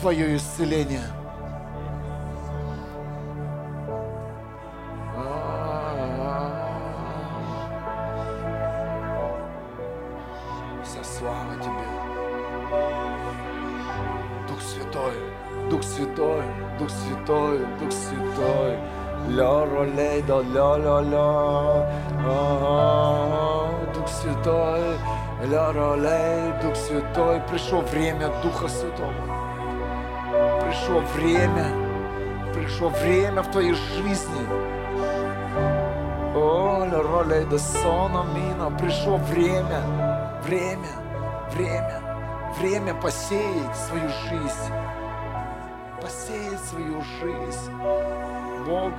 твое 0.00 0.36
исцеление. 0.36 1.04
Вся 10.84 11.02
слава 11.02 11.54
Тебе. 11.56 12.04
Дух 14.48 14.60
Святой, 14.60 15.14
Дух 15.70 15.82
Святой, 15.82 16.44
Дух 16.78 16.90
Святой, 16.90 17.58
Дух 17.80 17.92
Святой. 17.92 18.78
Ля 19.28 19.64
ролей 19.64 20.22
да 20.22 20.42
ля 20.42 20.76
ля 20.76 21.00
ля. 21.00 21.30
Дух 23.94 24.08
Святой, 24.08 24.98
ля 25.50 25.72
ролей, 25.72 26.52
Дух 26.62 26.76
Святой. 26.76 27.40
Пришло 27.50 27.80
время 27.80 28.30
Духа 28.42 28.68
Святого. 28.68 29.12
Пришло 30.62 31.00
время, 31.16 31.66
пришло 32.52 32.88
время 32.88 33.42
в 33.42 33.50
твоей 33.50 33.74
жизни. 33.74 34.46
О, 36.36 36.84
ля 36.84 37.02
ролей 37.02 37.44
да 37.50 37.58
сона 37.58 38.24
мина. 38.34 38.70
Пришло 38.78 39.16
время, 39.16 39.80
время, 40.44 40.88
время, 41.52 42.00
время 42.60 42.94
посеять 42.94 43.76
свою 43.76 44.08
жизнь. 44.28 44.72
Посеять 46.04 46.60
свою 46.60 47.00
жизнь. 47.00 47.72
Бог. 48.66 48.92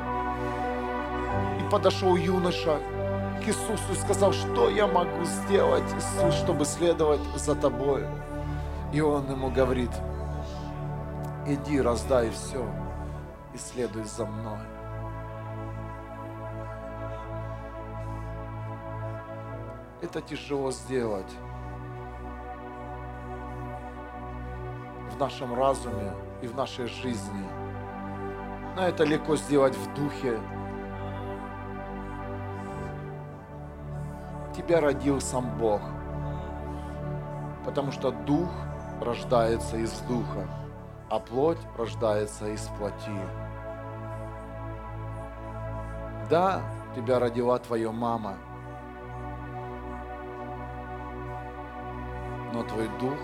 И 1.59 1.69
подошел 1.69 2.15
юноша 2.15 2.79
к 3.43 3.47
Иисусу 3.47 3.91
и 3.91 3.95
сказал, 3.95 4.33
что 4.33 4.71
я 4.71 4.87
могу 4.87 5.23
сделать, 5.23 5.83
Иисус, 5.95 6.33
чтобы 6.33 6.65
следовать 6.65 7.21
за 7.35 7.53
тобой. 7.53 8.07
И 8.91 9.01
он 9.01 9.29
ему 9.29 9.51
говорит, 9.51 9.91
иди, 11.45 11.79
раздай 11.79 12.31
все 12.31 12.65
и 13.53 13.57
следуй 13.59 14.05
за 14.05 14.25
мной. 14.25 14.57
Это 20.01 20.21
тяжело 20.21 20.71
сделать 20.71 21.31
в 25.11 25.19
нашем 25.19 25.53
разуме 25.53 26.11
и 26.41 26.47
в 26.47 26.55
нашей 26.55 26.87
жизни. 26.87 27.45
Но 28.75 28.83
это 28.83 29.03
легко 29.03 29.35
сделать 29.35 29.75
в 29.75 29.93
духе. 29.93 30.39
Тебя 34.55 34.81
родил 34.81 35.19
сам 35.21 35.57
Бог, 35.57 35.81
потому 37.65 37.91
что 37.91 38.11
дух 38.11 38.49
рождается 39.01 39.77
из 39.77 39.99
духа, 40.01 40.47
а 41.09 41.19
плоть 41.19 41.59
рождается 41.77 42.47
из 42.47 42.61
плоти. 42.77 43.11
Да, 46.29 46.61
тебя 46.95 47.19
родила 47.19 47.59
твоя 47.59 47.91
мама, 47.91 48.35
но 52.53 52.63
твой 52.63 52.87
дух 52.99 53.19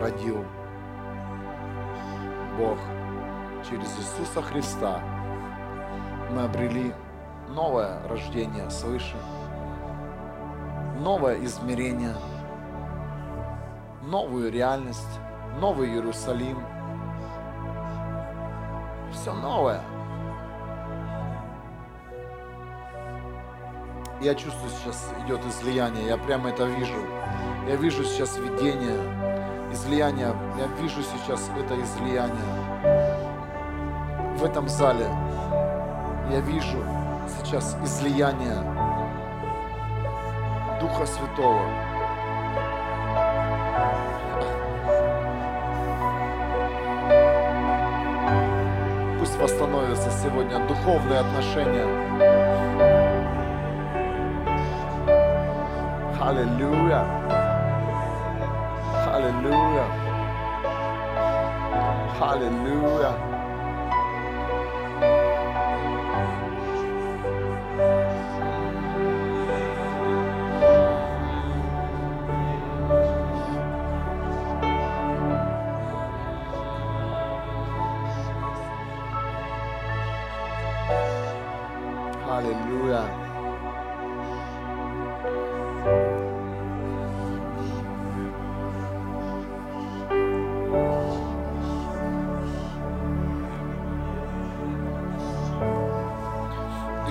родил 0.00 0.44
Бог 2.58 2.78
через 3.68 3.88
Иисуса 3.98 4.42
Христа. 4.42 5.00
Мы 6.30 6.42
обрели 6.42 6.92
новое 7.48 7.98
рождение 8.08 8.68
свыше, 8.70 9.16
новое 11.00 11.44
измерение, 11.44 12.14
новую 14.02 14.50
реальность, 14.50 15.20
новый 15.60 15.90
Иерусалим. 15.90 16.58
Все 19.12 19.32
новое. 19.34 19.82
Я 24.20 24.34
чувствую, 24.34 24.70
сейчас 24.70 25.12
идет 25.24 25.44
излияние, 25.44 26.06
я 26.06 26.16
прямо 26.16 26.48
это 26.48 26.64
вижу. 26.64 26.98
Я 27.68 27.76
вижу 27.76 28.02
сейчас 28.04 28.38
видение, 28.38 28.98
излияние. 29.72 30.34
Я 30.58 30.66
вижу 30.82 31.02
сейчас 31.02 31.50
это 31.58 31.80
излияние 31.80 32.30
в 34.36 34.44
этом 34.44 34.68
зале. 34.68 35.06
Я 36.30 36.40
вижу 36.40 36.78
сейчас 37.38 37.76
излияние 37.84 38.56
Духа 40.80 41.06
Святого. 41.06 41.62
Пусть 49.18 49.36
восстановятся 49.38 50.10
сегодня 50.10 50.58
духовные 50.66 51.20
отношения. 51.20 51.86
Аллилуйя. 56.20 57.45
Аллилуйя. 59.46 59.86
Аллилуйя. 62.20 63.35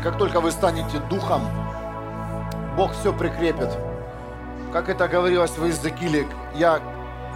Как 0.05 0.19
только 0.19 0.39
вы 0.39 0.51
станете 0.51 0.99
духом, 1.09 1.41
Бог 2.77 2.91
все 2.91 3.11
прикрепит. 3.11 3.75
Как 4.71 4.87
это 4.87 5.07
говорилось 5.07 5.57
в 5.57 5.65
Иезекииле, 5.65 6.27
я 6.53 6.79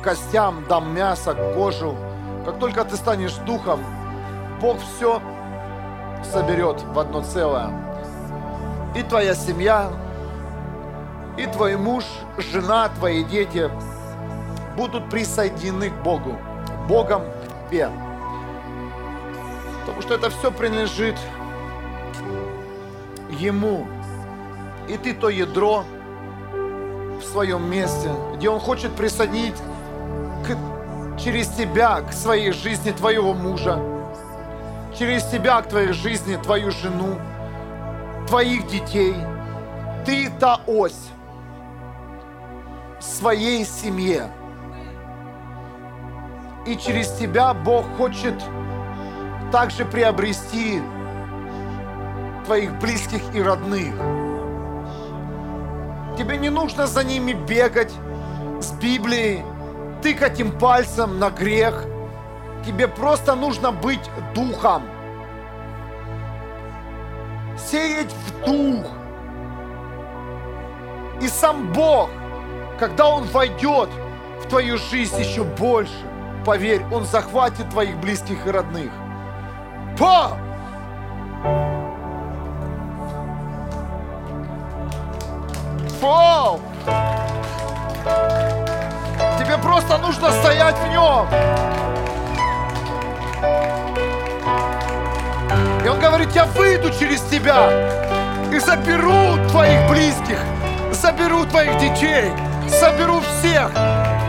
костям 0.04 0.64
дам 0.70 0.94
мясо, 0.94 1.34
кожу. 1.56 1.98
Как 2.46 2.60
только 2.60 2.86
ты 2.86 2.96
станешь 2.96 3.34
духом, 3.38 3.80
Бог 4.62 4.78
все 4.82 5.20
соберет 6.24 6.80
в 6.84 7.00
одно 7.00 7.24
целое. 7.24 7.72
И 8.96 9.02
твоя 9.02 9.34
семья, 9.34 9.90
и 11.38 11.48
твой 11.48 11.76
муж, 11.76 12.04
жена, 12.38 12.90
твои 12.90 13.24
дети 13.24 13.68
будут 14.78 15.10
присоединены 15.10 15.90
к 15.90 16.04
Богу, 16.04 16.38
Богом 16.88 17.24
к 17.24 17.72
тебе. 17.72 17.90
Потому 19.88 20.04
что 20.04 20.14
это 20.14 20.30
все 20.30 20.52
принадлежит 20.52 21.16
Ему. 23.40 23.88
И 24.88 24.98
ты 24.98 25.14
то 25.14 25.30
ядро 25.30 25.84
в 26.54 27.22
своем 27.24 27.70
месте, 27.70 28.10
где 28.36 28.50
Он 28.50 28.60
хочет 28.60 28.96
присоединить 28.96 29.56
к- 30.46 31.20
через 31.20 31.48
тебя 31.50 32.02
к 32.02 32.14
своей 32.14 32.52
жизни 32.52 32.92
твоего 32.92 33.34
мужа, 33.34 33.80
через 34.98 35.24
тебя 35.26 35.62
к 35.62 35.70
твоей 35.70 35.94
жизни 35.94 36.38
твою 36.38 36.72
жену, 36.72 37.16
твоих 38.28 38.68
детей. 38.68 39.16
Ты 40.06 40.30
та 40.40 40.60
ось 40.66 41.10
своей 43.00 43.66
семье. 43.66 44.30
И 46.66 46.76
через 46.76 47.12
тебя 47.14 47.54
Бог 47.54 47.86
хочет 47.98 48.34
также 49.52 49.86
приобрести 49.86 50.82
твоих 52.50 52.80
близких 52.80 53.22
и 53.36 53.44
родных. 53.44 53.94
Тебе 56.18 56.36
не 56.36 56.50
нужно 56.50 56.88
за 56.88 57.04
ними 57.04 57.34
бегать 57.34 57.94
с 58.60 58.72
Библией, 58.72 59.44
тыкать 60.02 60.40
им 60.40 60.58
пальцем 60.58 61.20
на 61.20 61.30
грех. 61.30 61.86
Тебе 62.66 62.88
просто 62.88 63.36
нужно 63.36 63.72
быть 63.72 64.10
духом. 64.34 64.82
Сеять 67.56 68.12
в 68.12 68.46
дух. 68.48 68.88
И 71.22 71.28
сам 71.28 71.72
Бог, 71.72 72.10
когда 72.80 73.10
Он 73.10 73.26
войдет 73.26 73.90
в 74.44 74.50
твою 74.50 74.80
жизнь 74.80 75.20
еще 75.20 75.44
больше, 75.44 75.94
поверь, 76.48 76.82
Он 76.92 77.06
захватит 77.06 77.70
твоих 77.70 77.96
близких 78.00 78.48
и 78.48 78.50
родных. 78.50 78.90
По! 80.00 80.49
Фу! 86.00 86.60
Тебе 89.38 89.58
просто 89.58 89.98
нужно 89.98 90.32
стоять 90.32 90.76
в 90.76 90.88
нем. 90.90 91.28
И 95.84 95.88
он 95.88 96.00
говорит, 96.00 96.30
я 96.36 96.46
выйду 96.46 96.90
через 96.92 97.22
тебя 97.24 97.70
и 98.54 98.60
заберу 98.60 99.38
твоих 99.50 99.90
близких, 99.90 100.40
заберу 100.92 101.46
твоих 101.46 101.78
детей, 101.78 102.32
соберу 102.68 103.22
всех. 103.22 103.72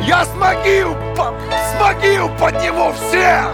Я 0.02 0.24
смогил, 0.24 0.94
по- 1.16 1.34
смогил 1.76 2.28
подниму 2.38 2.92
всех. 2.92 3.46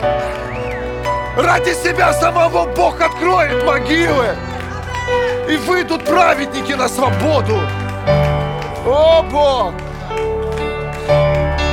Ради 1.36 1.74
себя 1.74 2.12
самого 2.14 2.66
Бог 2.74 3.00
откроет 3.00 3.64
могилы. 3.64 4.28
И 5.48 5.56
выйдут 5.58 6.04
праведники 6.04 6.72
на 6.72 6.88
свободу. 6.88 7.60
О, 8.88 9.20
Бог! 9.22 9.74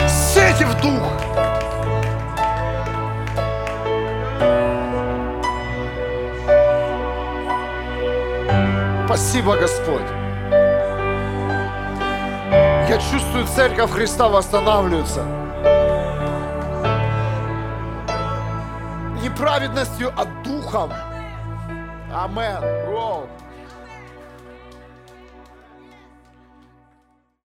Сети 0.10 0.64
в 0.64 0.82
дух! 0.82 1.12
Спасибо, 9.06 9.56
Господь! 9.58 10.02
Я 12.90 12.98
чувствую, 13.12 13.46
церковь 13.46 13.92
Христа 13.92 14.28
восстанавливается. 14.28 15.24
Не 19.22 19.30
праведностью, 19.30 20.12
а 20.18 20.26
духом. 20.44 20.92
Амен. 22.12 22.92
Воу. 22.92 23.28